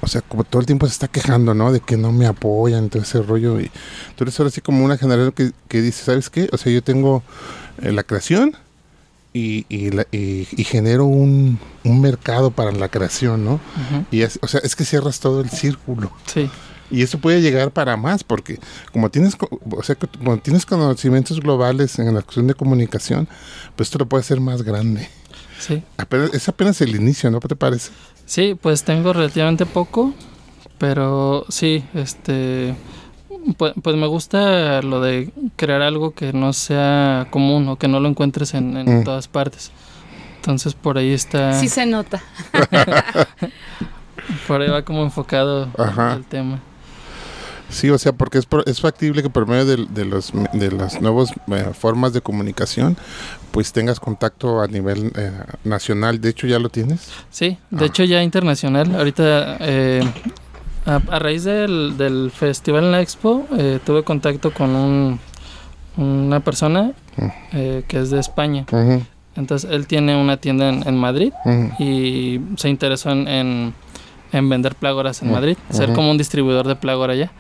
o 0.05 0.07
sea, 0.07 0.21
como 0.23 0.45
todo 0.45 0.61
el 0.61 0.67
tiempo 0.67 0.87
se 0.87 0.93
está 0.93 1.09
quejando, 1.09 1.55
¿no? 1.55 1.73
De 1.73 1.81
que 1.81 1.97
no 1.97 2.13
me 2.13 2.27
apoyan, 2.27 2.89
todo 2.91 3.03
ese 3.03 3.21
rollo. 3.23 3.61
Y 3.61 3.71
tú 4.17 4.25
eres 4.25 4.39
ahora 4.39 4.49
así 4.49 4.61
como 4.61 4.85
una 4.85 4.97
generación 4.97 5.33
que, 5.33 5.51
que 5.69 5.81
dice, 5.83 6.05
¿sabes 6.05 6.31
qué? 6.31 6.49
O 6.53 6.57
sea, 6.59 6.73
yo 6.73 6.83
tengo 6.83 7.23
eh, 7.83 7.91
la 7.93 8.03
creación 8.05 8.57
y, 9.33 9.67
y, 9.69 9.91
la- 9.91 10.07
y- 10.13 10.47
y 10.53 10.65
genero 10.65 11.07
un, 11.07 11.59
un 11.83 12.01
mercado 12.01 12.51
para 12.53 12.71
la 12.73 12.89
creación, 12.89 13.45
¿no? 13.45 13.61
Y 14.11 14.23
es, 14.23 14.39
o 14.43 14.47
sea, 14.49 14.61
es 14.63 14.77
que 14.77 14.85
cierras 14.85 15.19
todo 15.21 15.41
el 15.41 15.51
círculo. 15.51 16.13
sí 16.27 16.49
Y 16.91 17.03
eso 17.03 17.19
puede 17.19 17.41
llegar 17.43 17.73
para 17.73 17.97
más, 17.97 18.23
porque 18.23 18.61
como 18.93 19.11
tienes, 19.11 19.35
o 19.41 19.83
sea, 19.83 19.97
como 19.97 20.39
tienes 20.39 20.65
conocimientos 20.67 21.41
globales 21.41 21.99
en 21.99 22.15
la 22.15 22.23
cuestión 22.23 22.47
de 22.47 22.55
comunicación, 22.55 23.27
pues 23.75 23.89
esto 23.89 23.99
lo 23.99 24.07
puede 24.07 24.21
hacer 24.21 24.39
más 24.41 24.63
grande. 24.63 25.09
sí 25.59 25.83
Apenas- 25.97 26.33
es 26.35 26.49
apenas 26.49 26.81
el 26.83 26.95
inicio, 26.95 27.29
¿no 27.31 27.41
te 27.41 27.57
parece? 27.57 27.91
Sí 28.27 28.55
pues 28.61 28.85
tengo 28.85 29.13
relativamente 29.13 29.67
poco 29.67 30.13
pero 30.79 31.45
sí 31.49 31.85
este 31.95 32.75
pues, 33.59 33.75
pues 33.83 33.97
me 33.97 34.07
gusta 34.07 34.81
lo 34.83 35.01
de 35.01 35.31
crear 35.57 35.83
algo 35.83 36.13
que 36.13 36.33
no 36.33 36.53
sea 36.53 37.27
común 37.31 37.69
o 37.69 37.77
que 37.77 37.89
no 37.89 38.01
lo 38.01 38.09
encuentres 38.09 38.55
en, 38.55 38.77
en 38.77 39.01
Mm. 39.01 39.05
todas 39.05 39.29
partes 39.29 39.71
entonces 40.37 40.75
por 40.75 40.99
ahí 40.99 41.13
está 41.13 41.59
Sí 41.59 41.69
se 41.69 41.87
nota. 41.87 42.23
Por 44.47 44.61
ahí 44.63 44.69
va 44.71 44.83
como 44.83 45.03
enfocado 45.03 45.69
Ajá. 45.79 46.15
el 46.15 46.25
tema. 46.25 46.59
Sí, 47.71 47.91
o 47.91 47.99
sea, 47.99 48.13
porque 48.13 48.39
es, 48.39 48.47
es 48.67 48.81
factible 48.81 49.23
que 49.23 49.31
por 49.31 49.47
medio 49.49 49.65
de, 49.65 49.87
de 49.89 50.05
los, 50.05 50.33
de 50.53 50.71
las 50.71 51.01
nuevas 51.01 51.33
eh, 51.49 51.71
formas 51.79 52.13
de 52.13 52.21
comunicación, 52.21 52.97
pues 53.51 53.73
tengas 53.73 53.99
contacto 54.01 54.61
a 54.61 54.67
nivel 54.69 55.11
eh, 55.17 55.33
nacional. 55.65 56.21
De 56.21 56.29
hecho, 56.29 56.47
ya 56.47 56.59
lo 56.59 56.69
tienes. 56.69 57.11
Sí, 57.31 57.59
de 57.71 57.85
Ah. 57.85 57.87
hecho 57.87 58.05
ya 58.05 58.23
internacional. 58.23 58.95
Ahorita, 58.95 59.57
eh, 59.61 60.03
a, 60.87 60.97
a 60.97 61.19
raíz 61.19 61.45
del, 61.45 61.97
del 61.97 62.31
festival 62.31 62.85
en 62.85 62.93
la 62.93 63.01
expo, 63.01 63.47
eh, 63.57 63.81
tuve 63.85 64.03
contacto 64.05 64.53
con 64.53 64.71
un, 64.71 65.21
una 65.97 66.41
persona 66.41 66.93
Mm. 67.17 67.27
eh, 67.53 67.85
que 67.87 68.01
es 68.01 68.11
de 68.11 68.19
España. 68.19 68.67
Entonces 69.37 69.71
él 69.71 69.87
tiene 69.87 70.21
una 70.21 70.37
tienda 70.37 70.69
en, 70.69 70.87
en 70.87 70.97
Madrid 70.97 71.33
y 71.79 72.41
se 72.57 72.69
interesó 72.69 73.11
en, 73.11 73.29
en, 73.29 73.75
en 74.35 74.49
vender 74.49 74.75
plágoras 74.75 75.23
en 75.23 75.31
Madrid, 75.33 75.57
ser 75.71 75.93
como 75.93 76.11
un 76.11 76.19
distribuidor 76.19 76.67
de 76.67 76.77
plágora 76.77 77.13
allá. 77.15 77.33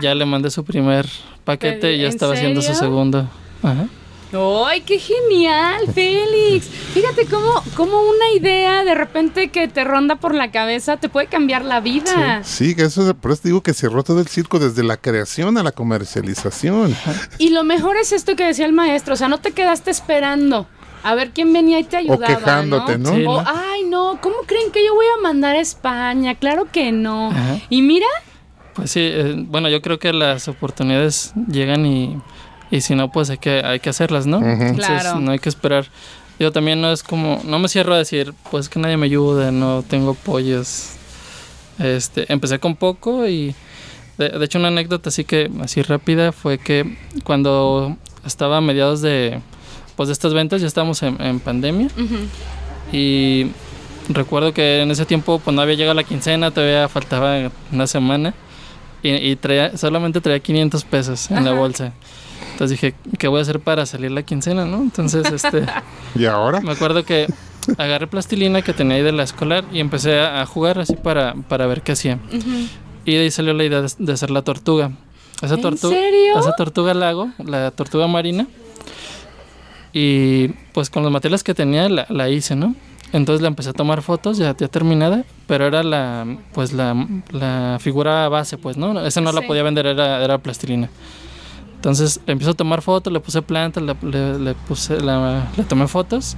Ya 0.00 0.14
le 0.14 0.24
mandé 0.24 0.50
su 0.50 0.64
primer 0.64 1.06
paquete 1.44 1.92
y 1.94 1.98
ya 1.98 2.04
¿En 2.04 2.10
estaba 2.10 2.34
haciendo 2.34 2.62
su 2.62 2.74
segundo. 2.74 3.28
Ajá. 3.62 3.86
¡Ay, 4.66 4.82
qué 4.82 4.98
genial, 4.98 5.84
Félix! 5.94 6.66
Fíjate 6.66 7.24
cómo, 7.24 7.62
cómo 7.74 8.02
una 8.02 8.30
idea 8.36 8.84
de 8.84 8.94
repente 8.94 9.48
que 9.48 9.68
te 9.68 9.84
ronda 9.84 10.16
por 10.16 10.34
la 10.34 10.50
cabeza 10.50 10.98
te 10.98 11.08
puede 11.08 11.28
cambiar 11.28 11.64
la 11.64 11.80
vida. 11.80 12.42
Sí, 12.44 12.74
que 12.74 12.82
eso, 12.82 13.14
por 13.14 13.30
eso 13.32 13.40
te 13.42 13.48
digo 13.48 13.62
que 13.62 13.72
cerró 13.72 14.02
todo 14.04 14.20
el 14.20 14.26
circo 14.26 14.58
desde 14.58 14.82
la 14.84 14.98
creación 14.98 15.56
a 15.56 15.62
la 15.62 15.72
comercialización. 15.72 16.94
Y 17.38 17.50
lo 17.50 17.64
mejor 17.64 17.96
es 17.96 18.12
esto 18.12 18.36
que 18.36 18.44
decía 18.44 18.66
el 18.66 18.74
maestro, 18.74 19.14
o 19.14 19.16
sea, 19.16 19.28
no 19.28 19.38
te 19.38 19.52
quedaste 19.52 19.90
esperando 19.90 20.66
a 21.02 21.14
ver 21.14 21.30
quién 21.30 21.52
venía 21.52 21.78
y 21.78 21.84
te 21.84 21.96
ayudaba. 21.96 22.26
quejándote, 22.26 22.98
¿no? 22.98 23.14
Sí, 23.14 23.24
O, 23.26 23.40
¿no? 23.40 23.44
ay, 23.48 23.77
no, 23.98 24.20
¿cómo 24.20 24.36
creen 24.46 24.70
que 24.72 24.84
yo 24.84 24.94
voy 24.94 25.06
a 25.18 25.22
mandar 25.22 25.56
a 25.56 25.60
España? 25.60 26.34
Claro 26.34 26.66
que 26.70 26.92
no. 26.92 27.30
Ajá. 27.30 27.58
Y 27.70 27.82
mira, 27.82 28.06
Pues 28.74 28.90
sí, 28.92 29.00
eh, 29.02 29.34
bueno, 29.36 29.68
yo 29.68 29.82
creo 29.82 29.98
que 29.98 30.12
las 30.12 30.46
oportunidades 30.48 31.32
llegan 31.48 31.84
y, 31.86 32.16
y 32.70 32.80
si 32.80 32.94
no, 32.94 33.10
pues 33.10 33.28
hay 33.30 33.38
que, 33.38 33.62
hay 33.64 33.80
que 33.80 33.90
hacerlas, 33.90 34.26
¿no? 34.26 34.38
Entonces 34.38 34.76
Claro. 35.02 35.18
no 35.20 35.32
hay 35.32 35.38
que 35.40 35.48
esperar. 35.48 35.86
Yo 36.38 36.52
también 36.52 36.80
no 36.80 36.92
es 36.92 37.02
como, 37.02 37.40
no 37.44 37.58
me 37.58 37.68
cierro 37.68 37.94
a 37.94 37.98
decir, 37.98 38.32
pues 38.50 38.68
que 38.68 38.78
nadie 38.78 38.96
me 38.96 39.06
ayuda, 39.06 39.50
no 39.50 39.82
tengo 39.82 40.12
apoyos. 40.12 40.90
Este, 41.80 42.32
empecé 42.32 42.58
con 42.60 42.76
poco 42.76 43.26
y 43.26 43.54
de, 44.18 44.28
de 44.30 44.44
hecho 44.44 44.58
una 44.58 44.68
anécdota 44.68 45.10
así 45.10 45.22
que 45.24 45.48
así 45.62 45.82
rápida 45.82 46.32
fue 46.32 46.58
que 46.58 46.96
cuando 47.22 47.96
estaba 48.26 48.56
a 48.56 48.60
mediados 48.60 49.00
de 49.00 49.40
pues 49.94 50.08
de 50.08 50.12
estas 50.12 50.34
ventas 50.34 50.60
ya 50.60 50.66
estábamos 50.66 51.00
en, 51.04 51.20
en 51.22 51.38
pandemia 51.38 51.86
y 52.92 53.46
recuerdo 54.08 54.52
que 54.52 54.82
en 54.82 54.90
ese 54.90 55.04
tiempo 55.06 55.38
pues 55.38 55.54
no 55.54 55.62
había 55.62 55.74
llegado 55.74 55.94
la 55.94 56.04
quincena, 56.04 56.50
todavía 56.50 56.88
faltaba 56.88 57.50
una 57.72 57.86
semana 57.86 58.34
y, 59.02 59.10
y 59.14 59.36
traía, 59.36 59.76
solamente 59.76 60.20
traía 60.20 60.40
500 60.40 60.84
pesos 60.84 61.30
en 61.30 61.44
la 61.44 61.50
Ajá. 61.50 61.58
bolsa. 61.58 61.92
Entonces 62.52 62.70
dije, 62.80 62.94
¿qué 63.18 63.28
voy 63.28 63.38
a 63.38 63.42
hacer 63.42 63.60
para 63.60 63.86
salir 63.86 64.10
la 64.10 64.22
quincena, 64.22 64.64
no? 64.64 64.78
Entonces, 64.78 65.30
este, 65.30 65.64
¿Y 66.16 66.24
ahora? 66.24 66.60
me 66.60 66.72
acuerdo 66.72 67.04
que 67.04 67.26
agarré 67.76 68.06
plastilina 68.08 68.62
que 68.62 68.72
tenía 68.72 68.96
ahí 68.96 69.02
de 69.02 69.12
la 69.12 69.22
escolar 69.22 69.64
y 69.72 69.78
empecé 69.80 70.18
a, 70.18 70.40
a 70.42 70.46
jugar 70.46 70.78
así 70.80 70.94
para, 70.96 71.34
para 71.48 71.66
ver 71.66 71.82
qué 71.82 71.92
hacía. 71.92 72.18
Ujú. 72.32 72.66
Y 73.04 73.12
de 73.14 73.20
ahí 73.20 73.30
salió 73.30 73.54
la 73.54 73.64
idea 73.64 73.82
de, 73.82 73.88
de 73.98 74.12
hacer 74.12 74.30
la 74.30 74.42
tortuga. 74.42 74.90
Esa 75.40 75.54
¿En 75.54 75.60
tortuga, 75.60 75.96
serio? 75.96 76.38
Esa 76.40 76.52
tortuga 76.56 76.94
lago, 76.94 77.30
la 77.38 77.70
tortuga 77.70 78.08
marina. 78.08 78.46
Y 79.92 80.48
pues 80.72 80.90
con 80.90 81.02
los 81.02 81.12
materiales 81.12 81.42
que 81.44 81.54
tenía 81.54 81.88
la, 81.88 82.06
la 82.08 82.28
hice, 82.28 82.56
¿no? 82.56 82.74
Entonces 83.12 83.40
la 83.40 83.48
empecé 83.48 83.70
a 83.70 83.72
tomar 83.72 84.02
fotos 84.02 84.36
ya, 84.38 84.54
ya 84.56 84.68
terminada, 84.68 85.24
pero 85.46 85.66
era 85.66 85.82
la 85.82 86.26
pues 86.52 86.72
la, 86.72 87.06
la 87.30 87.78
figura 87.80 88.28
base, 88.28 88.58
pues, 88.58 88.76
¿no? 88.76 89.00
Esa 89.06 89.20
no 89.22 89.32
la 89.32 89.40
Sí. 89.40 89.46
podía 89.46 89.62
vender, 89.62 89.86
era, 89.86 90.22
era 90.22 90.38
plastilina. 90.38 90.90
Entonces 91.76 92.20
empiezo 92.26 92.50
a 92.50 92.54
tomar 92.54 92.82
fotos, 92.82 93.12
le 93.12 93.20
puse 93.20 93.40
plantas, 93.40 93.82
le, 93.82 93.94
le- 94.02 94.38
le 94.38 94.54
puse, 94.54 95.00
la, 95.00 95.48
le 95.56 95.64
tomé 95.64 95.86
fotos 95.86 96.36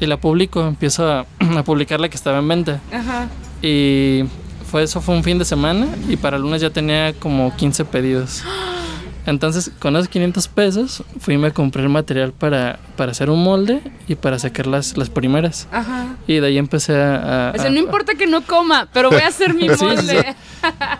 y 0.00 0.06
la 0.06 0.16
publico, 0.16 0.66
empiezo 0.66 1.06
a, 1.10 1.26
a 1.56 1.62
publicar 1.62 2.00
la 2.00 2.08
que 2.08 2.16
estaba 2.16 2.38
en 2.38 2.48
venta. 2.48 2.80
Ajá. 2.92 3.28
Y 3.62 4.24
fue 4.70 4.82
eso 4.82 5.00
fue 5.00 5.14
un 5.14 5.22
fin 5.22 5.38
de 5.38 5.44
semana 5.44 5.86
y 6.08 6.16
para 6.16 6.36
el 6.36 6.42
lunes 6.42 6.60
ya 6.62 6.70
tenía 6.70 7.12
como 7.14 7.54
15 7.56 7.84
pedidos. 7.84 8.42
Entonces, 9.28 9.70
con 9.78 9.94
esos 9.96 10.08
500 10.08 10.48
pesos 10.48 11.02
fui 11.20 11.36
compré 11.52 11.82
el 11.82 11.88
material 11.88 12.32
para, 12.32 12.78
para 12.96 13.12
hacer 13.12 13.28
un 13.30 13.42
molde 13.42 13.80
y 14.08 14.14
para 14.14 14.38
sacar 14.38 14.66
las, 14.66 14.96
las 14.96 15.10
primeras. 15.10 15.68
Ajá. 15.70 16.16
Y 16.26 16.36
de 16.40 16.46
ahí 16.46 16.58
empecé 16.58 16.96
a... 16.96 17.48
a- 17.48 17.52
O 17.52 17.58
sea, 17.58 17.66
a- 17.66 17.70
no 17.70 17.78
importa 17.78 18.14
que 18.14 18.26
no 18.26 18.42
coma, 18.42 18.88
pero 18.92 19.10
voy 19.10 19.20
a 19.20 19.28
hacer 19.28 19.52
mi 19.54 19.68
molde. 19.80 20.34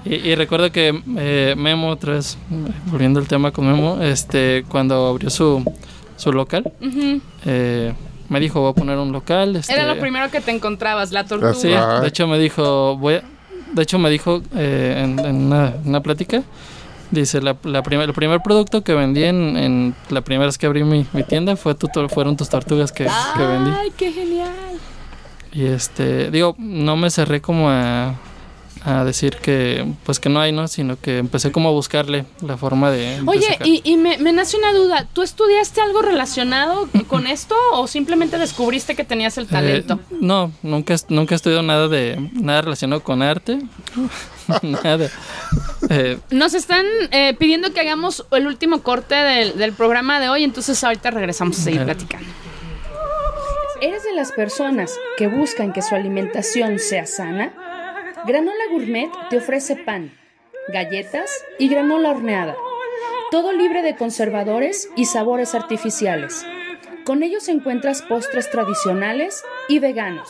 Y, 0.05 0.15
y 0.15 0.35
recuerdo 0.35 0.71
que 0.71 1.03
eh, 1.17 1.55
Memo, 1.57 1.89
otra 1.89 2.15
vez, 2.15 2.37
volviendo 2.87 3.19
al 3.19 3.27
tema 3.27 3.51
con 3.51 3.67
Memo, 3.67 3.99
este, 4.03 4.65
cuando 4.69 5.07
abrió 5.07 5.31
su, 5.31 5.65
su 6.17 6.33
local, 6.33 6.71
eh, 7.47 7.95
me 8.29 8.41
dijo, 8.41 8.61
voy 8.61 8.71
a 8.71 8.75
poner 8.75 8.99
un 8.99 9.11
local. 9.13 9.57
Este, 9.57 9.73
Era 9.73 9.87
lo 9.95 9.99
primero 10.01 10.31
que 10.31 10.41
te 10.43 10.51
encontrabas, 10.51 11.13
la 11.13 11.25
tortuga. 11.25 11.55
Sí, 11.55 11.69
de 11.69 12.09
hecho 12.09 12.27
me 12.27 12.39
dijo, 12.39 12.97
voy 12.99 13.15
a- 13.15 13.23
de 13.73 13.83
hecho 13.83 13.99
me 13.99 14.11
dijo 14.11 14.43
eh, 14.55 15.03
en, 15.05 15.19
en 15.19 15.37
una, 15.47 15.75
una 15.85 16.01
plática, 16.03 16.43
dice, 17.11 17.41
la, 17.41 17.57
la 17.65 17.83
primer- 17.83 18.09
el 18.09 18.15
primer 18.15 18.41
producto 18.41 18.83
que 18.83 18.95
vendí 18.95 19.25
en, 19.25 19.57
en 19.57 19.95
la 20.11 20.21
primera 20.21 20.47
vez 20.47 20.59
que 20.59 20.67
abrí 20.67 20.85
mi, 20.85 21.07
mi 21.13 21.23
tienda 21.23 21.57
fue 21.57 21.75
tu, 21.75 21.89
fueron 22.09 22.37
tus 22.37 22.49
tortugas 22.49 22.93
que, 22.93 23.05
que 23.05 23.43
vendí. 23.45 23.71
Ay, 23.71 23.93
qué 23.97 24.13
genial. 24.13 24.53
Y 25.53 25.65
este, 25.65 26.31
digo, 26.31 26.55
no 26.59 26.97
me 26.97 27.11
cerré 27.11 27.41
como 27.41 27.71
a, 27.71 28.15
a 28.85 29.05
decir 29.05 29.37
que, 29.37 29.85
pues 30.05 30.21
que 30.21 30.29
no 30.29 30.41
hay, 30.41 30.53
¿no? 30.53 30.69
Sino 30.69 31.01
que 31.01 31.19
empecé 31.19 31.51
como 31.51 31.71
a 31.71 31.73
buscarle 31.73 32.27
la 32.43 32.57
forma 32.59 32.91
de... 32.91 33.21
Oye, 33.27 33.59
y, 33.65 33.81
y 33.83 33.97
me, 33.97 34.19
me 34.19 34.33
nace 34.33 34.57
una 34.59 34.73
duda. 34.75 35.07
¿Tú 35.13 35.23
estudiaste 35.23 35.81
algo 35.81 36.03
relacionado 36.03 36.89
con 37.07 37.27
esto 37.27 37.55
o 37.73 37.87
simplemente 37.87 38.39
descubriste 38.39 38.95
que 38.95 39.05
tenías 39.05 39.39
el 39.39 39.47
talento? 39.47 39.95
Eh, 40.11 40.17
no, 40.21 40.53
nunca, 40.63 40.95
nunca 41.09 41.35
he 41.35 41.37
estudiado 41.37 41.63
nada 41.63 41.89
de 41.89 42.31
nada 42.35 42.61
relacionado 42.61 43.03
con 43.03 43.23
arte. 43.23 43.59
nada. 44.63 45.09
Eh, 45.91 46.19
Nos 46.31 46.55
están 46.55 46.85
eh, 47.11 47.35
pidiendo 47.39 47.73
que 47.73 47.81
hagamos 47.81 48.27
el 48.33 48.47
último 48.47 48.83
corte 48.83 49.15
del, 49.15 49.57
del 49.59 49.73
programa 49.73 50.21
de 50.21 50.29
hoy, 50.29 50.45
entonces 50.45 50.83
ahorita 50.83 51.11
regresamos 51.11 51.59
a 51.59 51.63
seguir 51.63 51.85
platicando. 51.85 52.27
¿Eres 53.81 54.03
de 54.03 54.13
las 54.13 54.33
personas 54.33 54.99
que 55.17 55.29
buscan 55.29 55.73
que 55.73 55.83
su 55.83 55.95
alimentación 55.95 56.79
sea 56.79 57.07
sana? 57.07 57.53
Granola 58.27 58.65
Gourmet 58.73 59.09
te 59.31 59.39
ofrece 59.39 59.77
pan, 59.77 60.13
galletas 60.73 61.31
y 61.59 61.69
granola 61.69 62.11
horneada. 62.11 62.57
Todo 63.31 63.53
libre 63.53 63.83
de 63.83 63.95
conservadores 63.95 64.89
y 64.97 65.05
sabores 65.05 65.55
artificiales. 65.55 66.45
Con 67.05 67.23
ellos 67.23 67.49
encuentras 67.49 68.03
postres 68.03 68.51
tradicionales 68.51 69.45
y 69.69 69.79
veganos. 69.79 70.29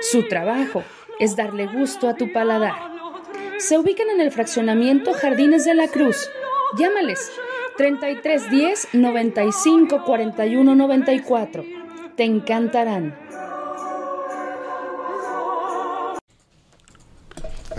Su 0.00 0.26
trabajo 0.28 0.82
es 1.20 1.36
darle 1.36 1.66
gusto 1.66 2.08
a 2.08 2.16
tu 2.16 2.32
paladar. 2.32 2.91
Se 3.62 3.78
ubican 3.78 4.10
en 4.10 4.20
el 4.20 4.32
fraccionamiento 4.32 5.14
Jardines 5.14 5.64
de 5.64 5.74
la 5.74 5.86
Cruz. 5.86 6.28
Llámales 6.76 7.30
3310 7.76 8.88
95 8.92 10.02
41 10.04 10.74
94. 10.74 11.64
Te 12.16 12.24
encantarán. 12.24 13.16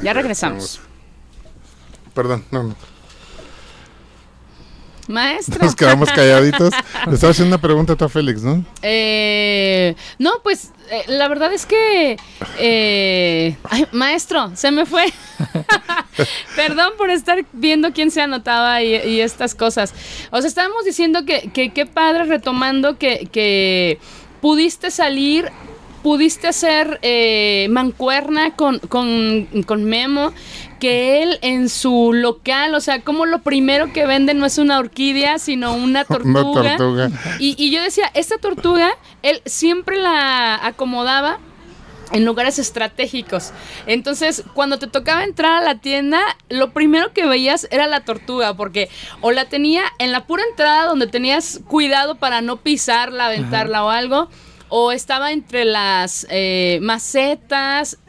Ya 0.02 0.14
regresamos. 0.14 0.80
Perdón, 2.14 2.46
no, 2.52 2.64
no. 2.64 2.93
Maestra. 5.08 5.66
Nos 5.66 5.76
quedamos 5.76 6.10
calladitos. 6.16 6.74
Le 7.08 7.14
estaba 7.14 7.32
haciendo 7.32 7.56
una 7.56 7.62
pregunta 7.62 7.96
a 8.00 8.10
Félix, 8.10 8.42
¿no? 8.42 8.64
Eh, 8.82 9.96
no, 10.20 10.34
pues 10.44 10.72
eh, 10.90 11.04
la 11.08 11.28
verdad 11.28 11.54
es 11.54 11.66
que... 11.66 12.18
eh, 12.60 13.56
ay, 13.70 13.88
maestro, 13.92 14.52
se 14.56 14.72
me 14.72 14.86
fue. 14.86 15.06
Perdón 16.56 16.94
por 16.98 17.10
estar 17.10 17.44
viendo 17.54 17.92
quién 17.94 18.12
se 18.12 18.22
anotaba 18.22 18.82
y, 18.82 18.96
y 18.96 19.22
estas 19.22 19.56
cosas. 19.56 19.94
O 20.32 20.40
sea, 20.40 20.48
estábamos 20.48 20.86
diciendo 20.86 21.26
que 21.26 21.50
que 21.54 21.72
qué 21.72 21.86
padre 21.86 22.26
retomando 22.26 22.98
que, 22.98 23.28
que 23.32 24.00
pudiste 24.42 24.92
salir, 24.92 25.52
pudiste 26.04 26.48
hacer 26.48 27.00
eh, 27.02 27.68
mancuerna 27.72 28.56
con, 28.56 28.80
con, 28.80 29.48
con 29.66 29.86
Memo, 29.86 30.34
que 30.80 31.24
él 31.24 31.40
en 31.42 31.70
su 31.70 32.12
local, 32.14 32.76
o 32.76 32.82
sea, 32.82 33.02
como 33.02 33.26
lo 33.26 33.42
primero 33.42 33.94
que 33.94 34.06
vende 34.06 34.34
no 34.34 34.46
es 34.46 34.58
una 34.58 34.80
orquídea, 34.80 35.40
sino 35.40 35.74
una 35.74 36.04
tortuga. 36.06 36.62
Una 36.62 36.78
tortuga. 36.78 37.10
Y, 37.40 37.56
y 37.58 37.72
yo 37.72 37.82
decía, 37.82 38.12
esta 38.14 38.38
tortuga, 38.38 38.92
él 39.24 39.42
siempre 39.46 39.98
la 39.98 40.64
acomodaba 40.64 41.40
en 42.12 42.26
lugares 42.26 42.60
estratégicos. 42.60 43.52
Entonces, 43.88 44.44
cuando 44.54 44.78
te 44.78 44.88
tocaba 44.88 45.24
entrar 45.24 45.62
a 45.62 45.66
la 45.66 45.80
tienda, 45.80 46.22
lo 46.50 46.72
primero 46.72 47.12
que 47.12 47.26
veías 47.26 47.68
era 47.72 47.88
la 47.88 48.02
tortuga, 48.02 48.54
porque 48.54 48.90
o 49.22 49.32
la 49.32 49.46
tenía 49.46 49.84
en 50.00 50.12
la 50.12 50.26
pura 50.26 50.44
entrada 50.50 50.86
donde 50.86 51.08
tenías 51.08 51.62
cuidado 51.68 52.16
para 52.16 52.42
no 52.42 52.58
pisarla, 52.58 53.28
aventarla 53.28 53.84
o 53.84 53.90
algo, 53.90 54.30
o 54.76 54.92
estaba 54.92 55.32
entre 55.32 55.66
las 55.66 56.26
eh, 56.32 56.80
macetas. 56.82 58.00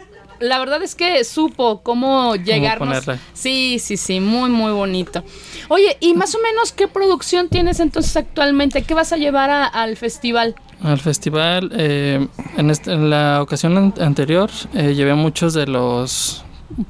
La 0.41 0.59
verdad 0.59 0.83
es 0.83 0.95
que 0.95 1.23
supo 1.25 1.83
cómo 1.83 2.37
llegarnos. 2.37 2.89
ponerla. 3.05 3.19
Sí, 3.35 3.79
sí, 3.79 3.99
sí, 3.99 4.19
muy, 4.19 4.49
muy 4.49 4.73
bonito. 4.73 5.23
Oye, 5.69 5.99
y 6.01 6.15
más 6.15 6.35
o 6.35 6.39
menos, 6.41 6.73
¿qué 6.73 6.89
producción 6.89 7.51
tienes 7.51 7.81
entonces 7.81 8.17
actualmente? 8.17 8.81
¿Qué 8.83 8.95
vas 8.95 9.13
a 9.13 9.19
llevar 9.19 9.51
a- 9.51 9.67
al 9.67 9.97
festival? 9.99 10.55
Al 10.83 10.99
festival, 10.99 11.71
eh, 11.77 12.27
en, 12.57 12.71
este- 12.71 12.93
en 12.93 13.11
la 13.11 13.43
ocasión 13.43 13.77
an- 13.77 13.95
anterior, 14.01 14.51
eh, 14.73 14.95
llevé 14.95 15.13
muchos 15.15 15.53
de 15.53 15.67
los. 15.67 16.45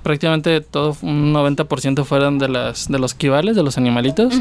Prácticamente 0.04 0.60
todo, 0.60 0.96
un 1.02 1.32
90% 1.32 2.04
fueron 2.04 2.38
de, 2.38 2.48
las, 2.48 2.86
de 2.88 2.98
los 3.00 3.12
kibales, 3.14 3.56
de 3.56 3.64
los 3.64 3.76
animalitos. 3.76 4.32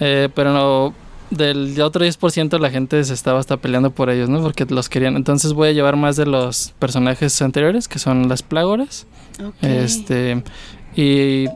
Eh, 0.00 0.28
pero 0.34 0.52
no, 0.52 0.94
del 1.36 1.80
otro 1.80 2.04
10% 2.04 2.58
la 2.58 2.70
gente 2.70 3.02
se 3.04 3.14
estaba 3.14 3.40
hasta 3.40 3.56
peleando 3.56 3.90
por 3.90 4.10
ellos, 4.10 4.28
¿no? 4.28 4.40
Porque 4.42 4.64
los 4.66 4.88
querían. 4.88 5.16
Entonces 5.16 5.52
voy 5.52 5.68
a 5.68 5.72
llevar 5.72 5.96
más 5.96 6.16
de 6.16 6.26
los 6.26 6.74
personajes 6.78 7.40
anteriores, 7.42 7.88
que 7.88 7.98
son 7.98 8.28
las 8.28 8.42
plágoras. 8.42 9.06
Este. 9.62 10.42
Y 10.94 11.46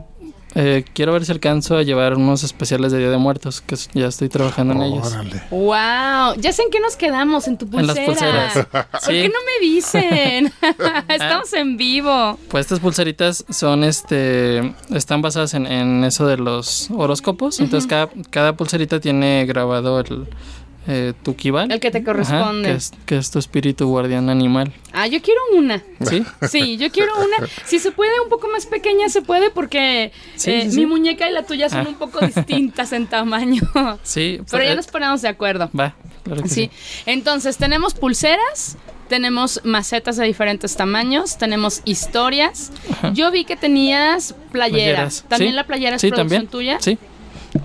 eh, 0.58 0.84
quiero 0.94 1.12
ver 1.12 1.26
si 1.26 1.32
alcanzo 1.32 1.76
a 1.76 1.82
llevar 1.82 2.14
unos 2.14 2.42
especiales 2.42 2.90
de 2.90 2.98
Día 2.98 3.10
de 3.10 3.18
Muertos, 3.18 3.60
que 3.60 3.76
ya 3.92 4.06
estoy 4.06 4.30
trabajando 4.30 4.72
en 4.72 4.82
ellos. 4.84 5.06
Órale. 5.06 5.42
Wow, 5.50 6.40
ya 6.40 6.50
sé 6.52 6.62
en 6.62 6.70
qué 6.70 6.80
nos 6.80 6.96
quedamos, 6.96 7.46
en 7.46 7.58
tu 7.58 7.66
En 7.78 7.86
las 7.86 7.98
pulsera. 7.98 8.50
pulseras. 8.52 8.86
¿Por 9.04 9.08
qué 9.08 9.28
no 9.28 9.38
me 9.44 9.66
dicen? 9.66 10.52
Estamos 11.08 11.52
en 11.52 11.76
vivo. 11.76 12.38
Pues 12.48 12.64
estas 12.64 12.80
pulseritas 12.80 13.44
son 13.50 13.84
este 13.84 14.74
están 14.94 15.20
basadas 15.20 15.52
en, 15.52 15.66
en 15.66 16.04
eso 16.04 16.26
de 16.26 16.38
los 16.38 16.88
horóscopos. 16.90 17.60
Entonces 17.60 17.86
cada, 17.86 18.08
cada 18.30 18.56
pulserita 18.56 18.98
tiene 18.98 19.44
grabado 19.46 20.00
el, 20.00 20.26
eh, 20.88 21.12
tu 21.22 21.34
kibal. 21.36 21.70
El 21.72 21.80
que 21.80 21.90
te 21.90 21.98
Ajá, 21.98 22.04
corresponde. 22.04 22.68
que, 22.70 22.74
es, 22.76 22.92
que 23.06 23.16
es 23.16 23.30
tu 23.30 23.38
espíritu 23.38 23.86
guardián 23.88 24.30
animal. 24.30 24.72
Ah, 24.92 25.06
yo 25.06 25.20
quiero 25.20 25.40
una. 25.54 25.82
¿Sí? 26.08 26.22
Sí, 26.48 26.76
yo 26.76 26.90
quiero 26.90 27.12
una. 27.18 27.48
Si 27.64 27.78
se 27.78 27.90
puede, 27.92 28.20
un 28.20 28.28
poco 28.28 28.48
más 28.48 28.66
pequeña, 28.66 29.08
se 29.08 29.22
puede, 29.22 29.50
porque 29.50 30.12
Sí, 30.36 30.50
eh, 30.50 30.62
sí, 30.66 30.70
sí. 30.72 30.76
mi 30.80 30.86
muñeca 30.86 31.28
y 31.28 31.32
la 31.32 31.42
tuya 31.44 31.68
son 31.68 31.86
Ah. 31.86 31.88
un 31.88 31.94
poco 31.96 32.24
distintas 32.24 32.92
en 32.92 33.06
tamaño. 33.06 33.62
Sí. 34.02 34.40
Pero 34.50 34.62
ya 34.64 34.72
eh, 34.72 34.76
nos 34.76 34.86
ponemos 34.86 35.22
de 35.22 35.28
acuerdo. 35.28 35.70
Va, 35.78 35.94
claro 36.24 36.42
que 36.42 36.48
Sí. 36.48 36.70
Entonces, 37.06 37.56
tenemos 37.56 37.94
pulseras, 37.94 38.76
tenemos 39.08 39.60
macetas 39.64 40.16
de 40.16 40.24
diferentes 40.26 40.76
tamaños, 40.76 41.36
tenemos 41.38 41.82
historias. 41.84 42.72
Ajá. 42.90 43.12
Yo 43.12 43.30
vi 43.30 43.44
que 43.44 43.56
tenías 43.56 44.34
playeras. 44.52 45.24
¿También 45.28 45.52
Sí. 45.52 45.56
la 45.56 45.64
playera 45.64 45.96
es 45.96 46.02
Sí, 46.02 46.08
producción 46.08 46.46
también. 46.46 46.50
tuya? 46.50 46.78
Sí. 46.80 46.98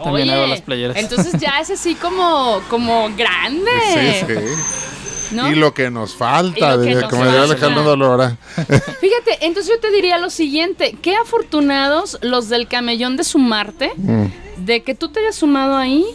También 0.04 0.30
Oye, 0.30 0.34
hago 0.34 0.48
las 0.48 0.62
playeras. 0.62 0.98
Entonces 0.98 1.34
ya 1.40 1.60
es 1.60 1.70
así 1.70 1.96
como, 1.96 2.62
como 2.70 3.10
grande. 3.16 3.72
Sí, 3.94 4.26
sí. 4.28 5.36
¿no? 5.36 5.50
Y 5.52 5.56
lo 5.56 5.74
que 5.74 5.90
nos 5.90 6.14
falta, 6.16 6.78
que 6.82 6.96
nos 6.96 7.10
como 7.10 7.24
diría. 7.26 7.44
Alejandro 7.44 7.84
Dolora. 7.84 8.38
Fíjate, 8.56 9.38
entonces 9.46 9.68
yo 9.74 9.80
te 9.80 9.92
diría 9.92 10.18
lo 10.18 10.30
siguiente, 10.30 10.96
qué 11.02 11.16
afortunados 11.16 12.18
los 12.22 12.50
del 12.50 12.68
camellón 12.68 13.16
de 13.18 13.24
sumarte, 13.24 13.92
Mm. 13.96 14.26
de 14.66 14.84
que 14.84 14.94
tú 14.96 15.10
te 15.10 15.20
hayas 15.22 15.36
sumado 15.36 15.78
ahí. 15.78 16.06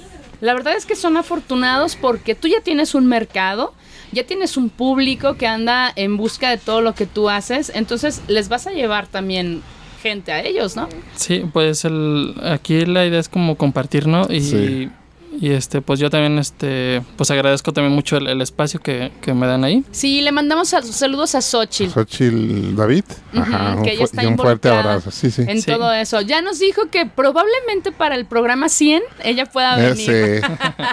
La 0.43 0.53
verdad 0.53 0.75
es 0.77 0.85
que 0.85 0.97
son 0.97 1.17
afortunados 1.17 1.97
porque 1.97 2.35
tú 2.35 2.47
ya 2.47 2.61
tienes 2.61 2.95
un 2.95 3.07
mercado, 3.07 3.73
ya 4.13 4.25
tienes 4.25 4.59
un 4.59 4.69
público 4.69 5.35
que 5.37 5.47
anda 5.47 5.91
en 5.97 6.19
busca 6.19 6.51
de 6.51 6.59
todo 6.59 6.83
lo 6.83 6.95
que 6.95 7.07
tú 7.07 7.31
haces, 7.31 7.73
entonces 7.75 8.21
les 8.29 8.51
vas 8.51 8.67
a 8.67 8.73
llevar 8.73 9.07
también 9.07 9.63
gente 10.09 10.33
a 10.33 10.43
ellos, 10.43 10.77
¿no? 10.77 10.89
Sí, 11.15 11.45
pues 11.53 11.85
el, 11.85 12.35
aquí 12.43 12.85
la 12.87 13.05
idea 13.07 13.21
es 13.21 13.29
como 13.29 13.57
compartir, 13.57 14.07
¿no? 14.07 14.27
Y, 14.31 14.41
Sí. 14.41 14.89
y 15.41 15.51
este, 15.51 15.83
pues 15.83 16.01
yo 16.01 16.09
también, 16.09 16.39
este, 16.39 17.03
pues 17.17 17.31
agradezco 17.31 17.73
también 17.73 17.95
mucho 17.95 18.17
el, 18.17 18.27
el 18.27 18.41
espacio 18.41 18.81
que, 18.81 19.13
que 19.21 19.35
me 19.35 19.47
dan 19.47 19.65
ahí. 19.65 19.85
Sí, 19.91 20.23
le 20.23 20.33
mandamos 20.33 20.69
sal- 20.71 20.85
saludos 20.85 21.35
a 21.35 21.43
Xochitl. 21.43 21.93
Xochitl 21.93 22.75
David. 22.75 23.05
Ujú, 23.35 23.43
Ajá, 23.43 23.77
un 23.77 23.87
ella 23.87 24.05
está 24.05 24.23
y 24.23 24.27
un 24.27 24.37
fuerte 24.39 24.69
abrazo. 24.71 25.11
Sí, 25.11 25.31
sí. 25.31 25.43
En 25.47 25.61
Sí. 25.61 25.71
todo 25.71 25.93
eso. 25.93 26.21
Ya 26.23 26.41
nos 26.41 26.59
dijo 26.59 26.89
que 26.91 27.05
probablemente 27.07 27.93
para 27.93 28.15
el 28.15 28.25
programa 28.25 28.69
100 28.71 29.03
ella 29.25 29.45
pueda 29.47 29.79
Eh, 29.79 29.91
venir. 29.93 30.43
sí. 30.43 30.53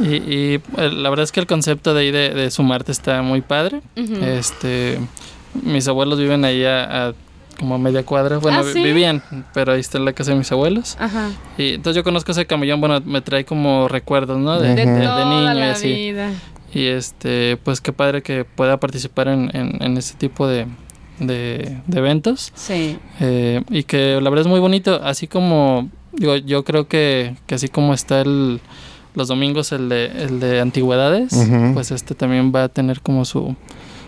Y, 0.00 0.06
y, 0.16 0.54
eh, 0.76 0.90
la 0.90 1.08
verdad 1.08 1.22
es 1.22 1.30
que 1.30 1.38
el 1.38 1.46
concepto 1.46 1.94
de 1.94 2.00
ahí 2.00 2.10
de, 2.10 2.30
de 2.30 2.50
sumarte 2.50 2.90
está 2.90 3.22
muy 3.22 3.42
padre. 3.42 3.80
Este, 3.94 4.98
mis 5.62 5.86
abuelos 5.86 6.18
viven 6.18 6.44
ahí 6.44 6.64
a, 6.64 7.10
a 7.10 7.14
como 7.58 7.74
a 7.74 7.78
media 7.78 8.04
cuadra. 8.04 8.38
Bueno, 8.38 8.60
¿Ah, 8.60 8.64
sí? 8.72 8.82
vivían, 8.82 9.22
pero 9.52 9.72
ahí 9.72 9.80
está 9.80 9.98
la 9.98 10.12
casa 10.12 10.32
de 10.32 10.38
mis 10.38 10.50
abuelos. 10.52 10.96
Ajá. 11.00 11.30
Y 11.58 11.74
entonces 11.74 11.96
yo 11.96 12.04
conozco 12.04 12.32
ese 12.32 12.46
camellón, 12.46 12.80
bueno, 12.80 13.00
me 13.04 13.20
trae 13.20 13.44
como 13.44 13.88
recuerdos, 13.88 14.38
¿no? 14.38 14.60
De, 14.60 14.74
De, 14.74 14.86
de- 14.86 14.86
niño 14.86 15.52
y 15.52 15.58
la 15.58 15.70
así. 15.72 15.92
vida. 15.92 16.30
Y 16.72 16.86
este, 16.86 17.56
pues 17.62 17.80
qué 17.80 17.92
padre 17.92 18.22
que 18.22 18.44
pueda 18.44 18.78
participar 18.78 19.28
en, 19.28 19.50
en, 19.54 19.80
en 19.82 19.96
ese 19.96 20.14
tipo 20.16 20.48
de, 20.48 20.66
de, 21.20 21.78
de 21.86 21.98
eventos. 21.98 22.50
Sí. 22.56 22.98
Eh, 23.20 23.62
y 23.70 23.84
que 23.84 24.20
la 24.20 24.28
verdad 24.30 24.40
es 24.42 24.48
muy 24.48 24.58
bonito, 24.60 25.00
así 25.04 25.28
como, 25.28 25.88
digo, 26.12 26.34
yo 26.36 26.64
creo 26.64 26.88
que, 26.88 27.36
que 27.46 27.54
así 27.54 27.68
como 27.68 27.94
está 27.94 28.20
el, 28.22 28.60
los 29.14 29.28
domingos 29.28 29.70
el 29.70 29.88
de, 29.88 30.06
el 30.06 30.40
de 30.40 30.60
antigüedades, 30.60 31.32
pues 31.74 31.92
este 31.92 32.16
también 32.16 32.52
va 32.52 32.64
a 32.64 32.68
tener 32.68 33.00
como 33.00 33.24
su, 33.24 33.54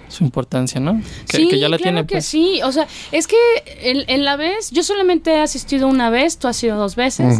su 0.08 0.24
importancia, 0.24 0.80
¿no? 0.80 1.00
Que, 1.28 1.36
sí, 1.38 1.48
que 1.48 1.58
ya 1.58 1.68
la 1.68 1.76
claro 1.78 1.82
tiene, 1.94 2.06
que 2.06 2.14
pues. 2.16 2.26
sí. 2.26 2.60
O 2.64 2.72
sea, 2.72 2.86
es 3.12 3.26
que 3.26 3.36
en, 3.82 4.04
en 4.08 4.24
la 4.24 4.36
vez, 4.36 4.70
yo 4.70 4.82
solamente 4.82 5.32
he 5.32 5.40
asistido 5.40 5.88
una 5.88 6.10
vez, 6.10 6.38
tú 6.38 6.48
has 6.48 6.62
ido 6.62 6.76
dos 6.76 6.96
veces. 6.96 7.38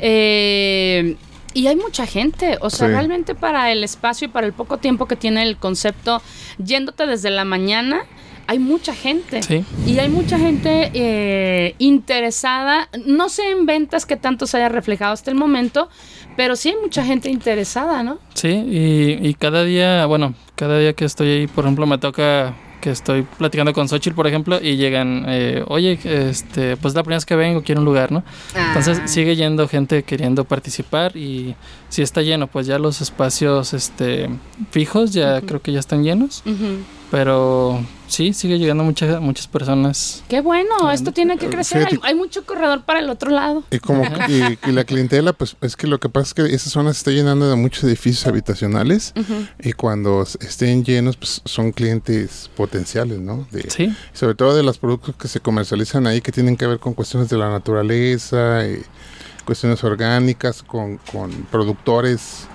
Eh, 0.00 1.16
y 1.54 1.66
hay 1.66 1.76
mucha 1.76 2.06
gente, 2.06 2.58
o 2.60 2.70
sea, 2.70 2.86
Sí. 2.88 2.92
realmente 2.92 3.34
para 3.34 3.72
el 3.72 3.82
espacio 3.82 4.26
y 4.26 4.28
para 4.30 4.46
el 4.46 4.52
poco 4.52 4.78
tiempo 4.78 5.06
que 5.06 5.16
tiene 5.16 5.42
el 5.42 5.56
concepto, 5.56 6.22
yéndote 6.58 7.06
desde 7.06 7.30
la 7.30 7.44
mañana, 7.44 8.02
hay 8.48 8.58
mucha 8.58 8.94
gente. 8.94 9.42
Sí. 9.42 9.64
Y 9.86 9.98
hay 9.98 10.08
mucha 10.08 10.38
gente 10.38 10.90
eh, 10.94 11.74
interesada, 11.78 12.88
no 13.06 13.28
sé 13.28 13.50
en 13.50 13.66
ventas 13.66 14.06
que 14.06 14.16
tanto 14.16 14.46
se 14.46 14.56
haya 14.56 14.68
reflejado 14.68 15.12
hasta 15.12 15.30
el 15.30 15.36
momento, 15.36 15.88
pero 16.36 16.56
sí 16.56 16.70
hay 16.70 16.76
mucha 16.82 17.04
gente 17.04 17.30
interesada, 17.30 18.02
¿no? 18.02 18.18
Sí, 18.34 18.48
y, 18.48 19.28
y 19.28 19.34
cada 19.34 19.62
día, 19.64 20.06
bueno, 20.06 20.34
cada 20.56 20.78
día 20.78 20.94
que 20.94 21.04
estoy 21.04 21.28
ahí, 21.28 21.46
por 21.46 21.64
ejemplo, 21.64 21.86
me 21.86 21.98
toca 21.98 22.54
que 22.80 22.90
estoy 22.90 23.22
platicando 23.36 23.72
con 23.72 23.88
Xochitl, 23.88 24.14
por 24.14 24.28
ejemplo, 24.28 24.60
y 24.62 24.76
llegan, 24.76 25.24
eh, 25.26 25.64
oye, 25.66 25.98
este, 26.04 26.76
pues 26.76 26.94
la 26.94 27.02
primera 27.02 27.16
vez 27.16 27.26
que 27.26 27.34
vengo, 27.34 27.62
quiero 27.64 27.80
un 27.80 27.84
lugar, 27.84 28.12
¿no? 28.12 28.22
Entonces 28.54 29.00
Ah. 29.02 29.08
sigue 29.08 29.34
yendo 29.34 29.66
gente 29.66 30.04
queriendo 30.04 30.44
participar 30.44 31.16
y 31.16 31.56
si 31.88 32.02
está 32.02 32.22
lleno, 32.22 32.46
pues 32.46 32.68
ya 32.68 32.78
los 32.78 33.00
espacios 33.00 33.74
este, 33.74 34.30
fijos 34.70 35.12
ya 35.12 35.40
creo 35.40 35.60
que 35.60 35.72
ya 35.72 35.80
están 35.80 36.04
llenos. 36.04 36.44
Pero 37.10 37.82
sí, 38.06 38.32
sigue 38.32 38.58
llegando 38.58 38.84
muchas 38.84 39.20
muchas 39.20 39.46
personas. 39.46 40.22
Qué 40.28 40.40
bueno, 40.40 40.90
esto 40.90 41.12
tiene 41.12 41.38
que 41.38 41.48
crecer. 41.48 41.78
Hay, 41.86 41.86
Fíjate- 41.92 42.06
hay 42.06 42.14
mucho 42.14 42.44
corredor 42.44 42.82
para 42.84 43.00
el 43.00 43.08
otro 43.08 43.30
lado. 43.30 43.64
Y 43.70 43.78
como 43.78 44.02
y, 44.28 44.58
y 44.68 44.72
la 44.72 44.84
clientela, 44.84 45.32
pues 45.32 45.56
es 45.60 45.76
que 45.76 45.86
lo 45.86 45.98
que 46.00 46.08
pasa 46.08 46.28
es 46.28 46.34
que 46.34 46.54
esa 46.54 46.70
zona 46.70 46.92
se 46.92 46.98
está 46.98 47.10
llenando 47.10 47.48
de 47.48 47.56
muchos 47.56 47.84
edificios 47.84 48.26
habitacionales 48.26 49.12
y 49.62 49.72
cuando 49.72 50.22
estén 50.40 50.84
llenos, 50.84 51.16
pues 51.16 51.40
son 51.44 51.72
clientes 51.72 52.50
potenciales, 52.56 53.18
¿no? 53.20 53.46
De, 53.50 53.68
Sí, 53.70 53.94
Sobre 54.12 54.34
todo 54.34 54.54
de 54.56 54.62
los 54.62 54.78
productos 54.78 55.14
que 55.16 55.28
se 55.28 55.40
comercializan 55.40 56.06
ahí 56.06 56.20
que 56.20 56.32
tienen 56.32 56.56
que 56.56 56.66
ver 56.66 56.78
con 56.78 56.94
cuestiones 56.94 57.28
de 57.28 57.36
la 57.38 57.50
naturaleza, 57.50 58.64
eh, 58.64 58.82
cuestiones 59.44 59.82
orgánicas, 59.84 60.62
con, 60.62 60.98
con 61.10 61.30
productores, 61.50 62.46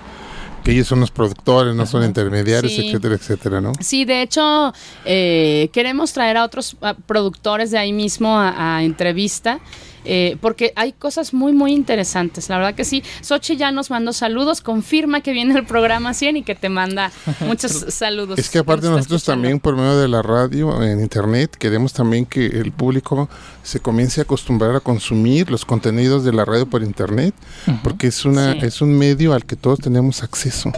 que 0.64 0.72
ellos 0.72 0.88
son 0.88 0.98
los 1.00 1.10
productores, 1.10 1.74
no 1.74 1.86
son 1.86 2.02
intermediarios, 2.04 2.72
Sí. 2.72 2.88
etcétera, 2.88 3.14
etcétera, 3.16 3.60
¿no? 3.60 3.72
Sí, 3.80 4.04
de 4.04 4.22
hecho, 4.22 4.72
eh, 5.04 5.68
queremos 5.72 6.12
traer 6.12 6.38
a 6.38 6.44
otros 6.44 6.76
productores 7.06 7.70
de 7.70 7.78
ahí 7.78 7.92
mismo 7.92 8.36
a, 8.38 8.76
a 8.78 8.82
entrevista. 8.82 9.60
Eh, 10.04 10.36
porque 10.40 10.72
hay 10.76 10.92
cosas 10.92 11.32
muy, 11.34 11.52
muy 11.52 11.72
interesantes. 11.72 12.48
La 12.48 12.56
verdad 12.58 12.74
que 12.74 12.84
sí. 12.84 13.02
Sochi 13.20 13.56
ya 13.56 13.70
nos 13.70 13.90
mandó 13.90 14.12
saludos, 14.12 14.60
confirma 14.60 15.20
que 15.20 15.32
viene 15.32 15.54
el 15.58 15.64
programa 15.66 16.14
100 16.14 16.38
y 16.38 16.42
que 16.42 16.54
te 16.54 16.68
manda 16.68 17.10
muchos 17.40 17.72
saludos. 17.88 18.38
Es 18.38 18.50
que 18.50 18.58
aparte 18.58 18.86
nosotros 18.88 19.22
escuchando. 19.22 19.42
también 19.42 19.60
por 19.60 19.76
medio 19.76 19.98
de 19.98 20.08
la 20.08 20.22
radio, 20.22 20.82
en 20.82 21.00
internet, 21.00 21.56
queremos 21.56 21.92
también 21.92 22.26
que 22.26 22.46
el 22.46 22.72
público 22.72 23.28
se 23.62 23.80
comience 23.80 24.20
a 24.20 24.24
acostumbrar 24.24 24.76
a 24.76 24.80
consumir 24.80 25.50
los 25.50 25.64
contenidos 25.64 26.24
de 26.24 26.32
la 26.32 26.44
radio 26.44 26.66
por 26.66 26.82
internet, 26.82 27.34
porque 27.82 28.08
es 28.08 28.24
una 28.24 28.52
Sí. 28.52 28.58
es 28.62 28.80
un 28.82 28.96
medio 28.96 29.32
al 29.32 29.44
que 29.46 29.56
todos 29.56 29.78
tenemos 29.80 30.22
acceso 30.22 30.70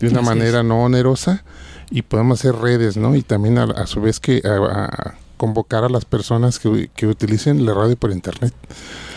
de 0.00 0.08
una 0.08 0.20
Así 0.20 0.28
manera 0.28 0.62
no 0.62 0.82
onerosa 0.84 1.44
y 1.90 2.02
podemos 2.02 2.40
hacer 2.40 2.54
redes, 2.56 2.96
¿no? 2.96 3.14
Y 3.16 3.22
también 3.22 3.58
a, 3.58 3.64
a 3.64 3.86
su 3.86 4.00
vez 4.00 4.20
que 4.20 4.42
a- 4.44 4.84
a 4.84 5.14
convocar 5.38 5.84
a 5.84 5.88
las 5.88 6.04
personas 6.04 6.58
que, 6.58 7.06
utilicen 7.06 7.64
la 7.64 7.72
radio 7.72 7.96
por 7.96 8.10
internet. 8.10 8.52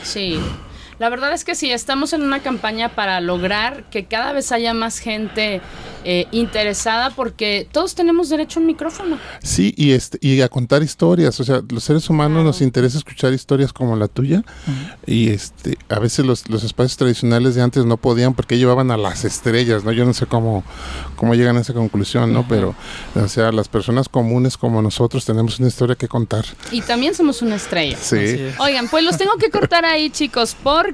Sí. 0.03 0.39
La 1.01 1.09
verdad 1.09 1.33
es 1.33 1.43
que 1.43 1.55
sí, 1.55 1.71
estamos 1.71 2.13
en 2.13 2.21
una 2.21 2.43
campaña 2.43 2.89
para 2.89 3.21
lograr 3.21 3.85
que 3.89 4.05
cada 4.05 4.33
vez 4.33 4.51
haya 4.51 4.75
más 4.75 4.99
gente 4.99 5.59
eh, 6.03 6.27
interesada 6.29 7.09
porque 7.09 7.67
todos 7.71 7.95
tenemos 7.95 8.29
derecho 8.29 8.59
a 8.59 8.61
un 8.61 8.67
micrófono. 8.67 9.17
Sí, 9.41 9.73
y 9.75 9.93
este 9.93 10.19
y 10.21 10.41
a 10.41 10.47
contar 10.47 10.83
historias, 10.83 11.39
o 11.39 11.43
sea, 11.43 11.63
los 11.69 11.83
seres 11.83 12.07
humanos 12.07 12.33
Claro. 12.33 12.43
nos 12.43 12.61
interesa 12.61 12.99
escuchar 12.99 13.33
historias 13.33 13.73
como 13.73 13.95
la 13.95 14.07
tuya 14.07 14.43
y 15.07 15.29
este 15.29 15.75
a 15.89 15.97
veces 15.97 16.23
los, 16.23 16.47
los 16.49 16.63
espacios 16.63 16.97
tradicionales 16.97 17.55
de 17.55 17.63
antes 17.63 17.83
no 17.83 17.97
podían 17.97 18.35
porque 18.35 18.59
llevaban 18.59 18.91
a 18.91 18.97
las 18.97 19.25
estrellas, 19.25 19.83
¿no? 19.83 19.91
Yo 19.91 20.05
no 20.05 20.13
sé 20.13 20.27
cómo 20.27 20.63
cómo 21.15 21.33
llegan 21.33 21.57
a 21.57 21.61
esa 21.61 21.73
conclusión, 21.73 22.31
¿no? 22.31 22.47
Pero 22.47 22.75
o 23.15 23.27
sea, 23.27 23.51
las 23.51 23.69
personas 23.69 24.07
comunes 24.07 24.55
como 24.55 24.83
nosotros 24.83 25.25
tenemos 25.25 25.57
una 25.57 25.67
historia 25.69 25.95
que 25.95 26.07
contar. 26.07 26.45
Y 26.71 26.81
también 26.81 27.15
somos 27.15 27.41
una 27.41 27.55
estrella. 27.55 27.97
Sí. 27.99 28.37
Oigan, 28.59 28.87
pues 28.87 29.03
los 29.03 29.17
tengo 29.17 29.35
que 29.37 29.49
cortar 29.49 29.83
ahí, 29.83 30.11
chicos, 30.11 30.55
porque 30.61 30.90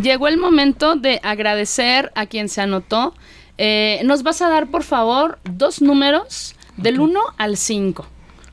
llegó 0.00 0.28
el 0.28 0.36
momento 0.36 0.94
de 0.96 1.20
agradecer 1.22 2.12
a 2.14 2.26
quien 2.26 2.48
se 2.48 2.60
anotó. 2.60 3.14
Eh, 3.58 4.00
nos 4.04 4.22
vas 4.22 4.40
a 4.42 4.48
dar, 4.48 4.68
por 4.68 4.82
favor, 4.84 5.38
dos 5.44 5.82
números 5.82 6.54
del 6.76 7.00
1 7.00 7.20
al 7.36 7.56
5. 7.56 8.06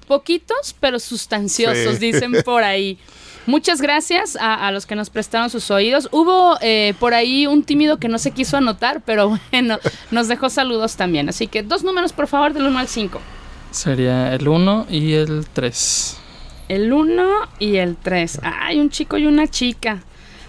Poquitos, 0.08 0.76
pero 0.80 1.00
sustanciosos, 1.00 1.96
Sí. 1.96 2.12
dicen 2.12 2.34
por 2.46 2.64
ahí. 2.64 2.98
Muchas 3.46 3.82
gracias 3.82 4.36
a, 4.36 4.68
a 4.68 4.72
los 4.74 4.86
que 4.86 4.96
nos 4.96 5.10
prestaron 5.10 5.50
sus 5.50 5.72
oídos. 5.72 6.10
Hubo 6.12 6.58
eh, 6.62 6.94
por 7.00 7.14
ahí 7.14 7.48
un 7.48 7.64
tímido 7.64 7.98
que 7.98 8.10
no 8.10 8.18
se 8.18 8.32
quiso 8.32 8.58
anotar, 8.58 9.02
pero 9.06 9.38
bueno, 9.52 9.80
nos 10.12 10.28
dejó 10.28 10.50
saludos 10.50 10.96
también. 10.98 11.30
Así 11.30 11.48
que 11.48 11.64
dos 11.64 11.84
números, 11.84 12.12
por 12.12 12.28
favor, 12.28 12.54
del 12.54 12.64
1 12.68 12.78
al 12.80 12.88
5. 12.90 13.22
sería 13.72 14.34
el 14.34 14.48
1 14.48 14.88
y 14.90 15.14
el 15.14 15.46
3. 15.54 16.18
El 16.68 16.92
1 16.92 17.24
y 17.60 17.78
el 17.78 17.96
3. 17.96 18.42
Hay 18.44 18.80
un 18.80 18.90
chico 18.90 19.18
y 19.18 19.26
una 19.26 19.48
chica. 19.48 20.04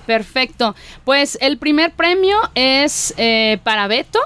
Perfecto. 0.08 0.74
Pues 1.04 1.36
el 1.42 1.58
primer 1.58 1.92
premio 1.92 2.38
es 2.54 3.12
eh, 3.18 3.58
para 3.62 3.86
Beto. 3.88 4.18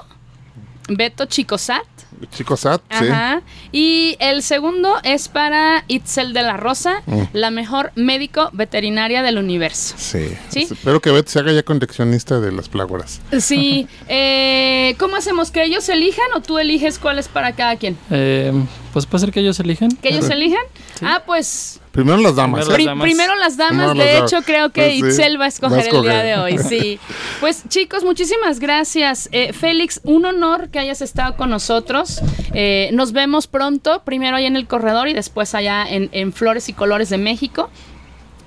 Beto 0.87 1.25
Chicosat. 1.25 1.83
Chico 2.31 2.55
Sat, 2.55 2.81
sí. 2.89 3.05
Ajá. 3.09 3.41
Y 3.73 4.15
el 4.21 4.43
segundo 4.43 4.95
es 5.03 5.27
para 5.27 5.83
Itzel 5.89 6.31
de 6.33 6.41
la 6.41 6.55
Rosa, 6.55 7.01
Mm. 7.05 7.23
la 7.33 7.51
mejor 7.51 7.91
médico 7.95 8.49
veterinaria 8.53 9.21
del 9.23 9.37
universo. 9.37 9.95
Sí. 9.97 10.29
¿Sí? 10.47 10.67
Espero 10.71 11.01
que 11.01 11.11
Beth 11.11 11.27
se 11.27 11.39
haga 11.39 11.51
ya 11.51 11.63
coleccionista 11.63 12.39
de 12.39 12.53
las 12.53 12.69
plágoras. 12.69 13.19
Sí. 13.41 13.89
eh, 14.07 14.95
¿Cómo 14.99 15.17
hacemos? 15.17 15.51
¿Que 15.51 15.65
ellos 15.65 15.89
elijan 15.89 16.27
o 16.33 16.39
tú 16.41 16.59
eliges 16.59 16.97
cuál 16.97 17.19
es 17.19 17.27
para 17.27 17.51
cada 17.51 17.75
quien? 17.75 17.97
Eh, 18.09 18.53
pues 18.93 19.05
puede 19.07 19.25
ser 19.25 19.33
que 19.33 19.39
ellos 19.41 19.59
elijan. 19.59 19.89
¿Que 19.97 20.09
ellos 20.09 20.29
elijan? 20.29 20.61
Ah, 21.01 21.23
pues 21.25 21.81
Primero 21.91 22.17
las 22.17 22.35
damas. 22.35 22.65
Primero 22.65 22.71
¿eh? 22.71 22.75
Pri- 22.75 22.85
damas. 22.85 23.03
primero 23.03 23.35
las 23.35 23.57
damas, 23.57 23.89
Primero 23.91 23.93
de 23.93 24.13
las 24.19 24.23
hecho 24.23 24.35
damas. 24.37 24.45
creo 24.45 24.69
que 24.71 24.81
Pues 24.81 25.15
sí, 25.15 25.21
Itzel 25.21 25.39
va 25.41 25.45
a 25.45 25.47
escoger, 25.47 25.79
va 25.79 25.83
a 25.83 25.97
el 25.97 26.01
día 26.03 26.23
de 26.23 26.37
hoy, 26.37 26.57
sí. 26.59 26.99
Pues 27.39 27.63
chicos, 27.67 28.03
muchísimas 28.03 28.59
gracias. 28.59 29.27
Eh, 29.31 29.51
Félix, 29.53 29.99
un 30.03 30.25
honor 30.25 30.69
que 30.69 30.79
hayas 30.79 31.01
estado 31.01 31.35
con 31.35 31.49
nosotros. 31.49 32.21
Eh, 32.53 32.89
nos 32.93 33.11
vemos 33.11 33.47
pronto, 33.47 34.03
primero 34.05 34.37
allá 34.37 34.47
en 34.47 34.55
el 34.55 34.67
corredor 34.67 35.07
y 35.07 35.13
después 35.13 35.53
allá 35.55 35.85
en, 35.87 36.09
en 36.13 36.31
Flores 36.33 36.69
y 36.69 36.73
Colores 36.73 37.09
de 37.09 37.17
México. 37.17 37.69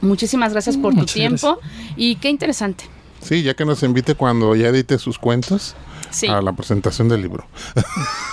Muchísimas 0.01 0.53
gracias 0.53 0.77
por 0.77 0.95
tu 0.95 1.05
tiempo 1.07 1.59
y 1.97 2.17
qué 2.17 2.29
interesante. 2.31 2.85
Sí, 3.23 3.43
ya 3.43 3.55
que 3.55 3.65
nos 3.65 3.83
invite 3.83 4.15
cuando 4.15 4.55
ya 4.55 4.69
edite 4.69 4.99
sus 4.99 5.19
cuentos 5.19 5.75
Sí. 6.17 6.27
a 6.29 6.41
la 6.41 6.53
presentación 6.53 7.09
del 7.09 7.23
libro. 7.23 7.47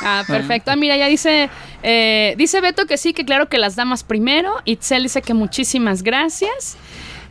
Ah, 0.03 0.23
perfecto. 0.27 0.71
Ah, 0.71 0.75
mira, 0.75 0.95
ya 0.97 1.07
dice, 1.07 1.49
eh, 1.83 2.33
dice 2.37 2.61
Beto 2.61 2.85
que 2.85 2.97
sí, 2.97 3.13
que 3.13 3.25
claro 3.25 3.49
que 3.49 3.57
las 3.57 3.75
damas 3.75 4.03
primero. 4.03 4.53
Itzel 4.65 5.03
dice 5.03 5.21
que 5.21 5.33
muchísimas 5.33 6.03
gracias. 6.03 6.77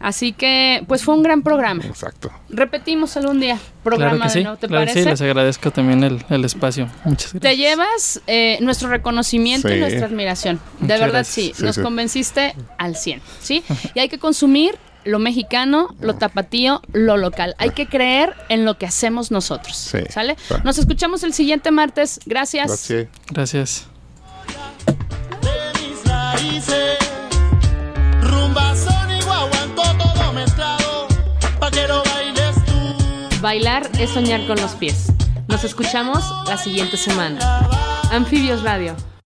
Así 0.01 0.33
que, 0.33 0.83
pues 0.89 1.05
fue 1.05 1.15
un 1.15 1.23
gran 1.23 1.43
programa. 1.43 1.85
Exacto. 1.87 2.33
Repetimos 2.49 3.17
algún 3.17 3.39
día 3.39 3.57
programa 3.85 4.17
Claro 4.17 4.23
que 4.23 4.29
de 4.29 4.31
sí. 4.35 4.43
nuevo, 4.43 4.57
¿te 4.59 4.67
claro 4.67 4.81
que 4.85 4.87
parece? 4.91 5.03
sí, 5.05 5.09
les 5.11 5.21
agradezco 5.23 5.71
también 5.71 6.03
el, 6.03 6.25
el 6.29 6.45
espacio. 6.45 6.89
Muchas 7.05 7.33
gracias. 7.33 7.41
Te 7.43 7.57
llevas 7.57 8.21
eh, 8.27 8.59
nuestro 8.63 8.89
reconocimiento 8.89 9.69
y 9.69 9.75
Sí. 9.75 9.79
nuestra 9.79 10.07
admiración. 10.07 10.57
De 10.57 10.63
Muchas 10.87 11.01
verdad, 11.01 11.13
gracias. 11.19 11.35
sí, 11.35 11.53
Sí, 11.57 11.63
nos 11.65 11.77
sí. 11.77 11.83
convenciste 11.83 12.55
al 12.79 12.97
100, 12.97 13.23
¿sí? 13.41 13.63
Y 13.95 14.01
hay 14.01 14.09
que 14.09 14.19
consumir 14.19 14.75
lo 15.05 15.19
mexicano, 15.19 15.89
lo 16.01 16.15
tapatío, 16.15 16.81
lo 16.93 17.17
local. 17.17 17.55
Hay 17.59 17.71
que 17.71 17.87
creer 17.87 18.35
en 18.49 18.65
lo 18.65 18.79
que 18.79 18.87
hacemos 18.87 19.31
nosotros, 19.31 19.77
Sí. 19.77 19.99
¿sale? 20.11 20.37
Nos 20.65 20.79
escuchamos 20.79 21.23
el 21.23 21.33
siguiente 21.35 21.71
martes. 21.71 22.21
Gracias. 22.27 22.67
Gracias. 22.69 23.09
Gracias. 23.31 23.87
Bailar 33.41 33.91
es 33.99 34.11
soñar 34.11 34.47
con 34.47 34.61
los 34.61 34.73
pies. 34.73 35.07
Nos 35.49 35.65
escuchamos 35.65 36.25
la 36.47 36.57
siguiente 36.57 36.97
semana. 36.97 37.69
Anfibios 38.11 38.63
Radio. 38.63 38.95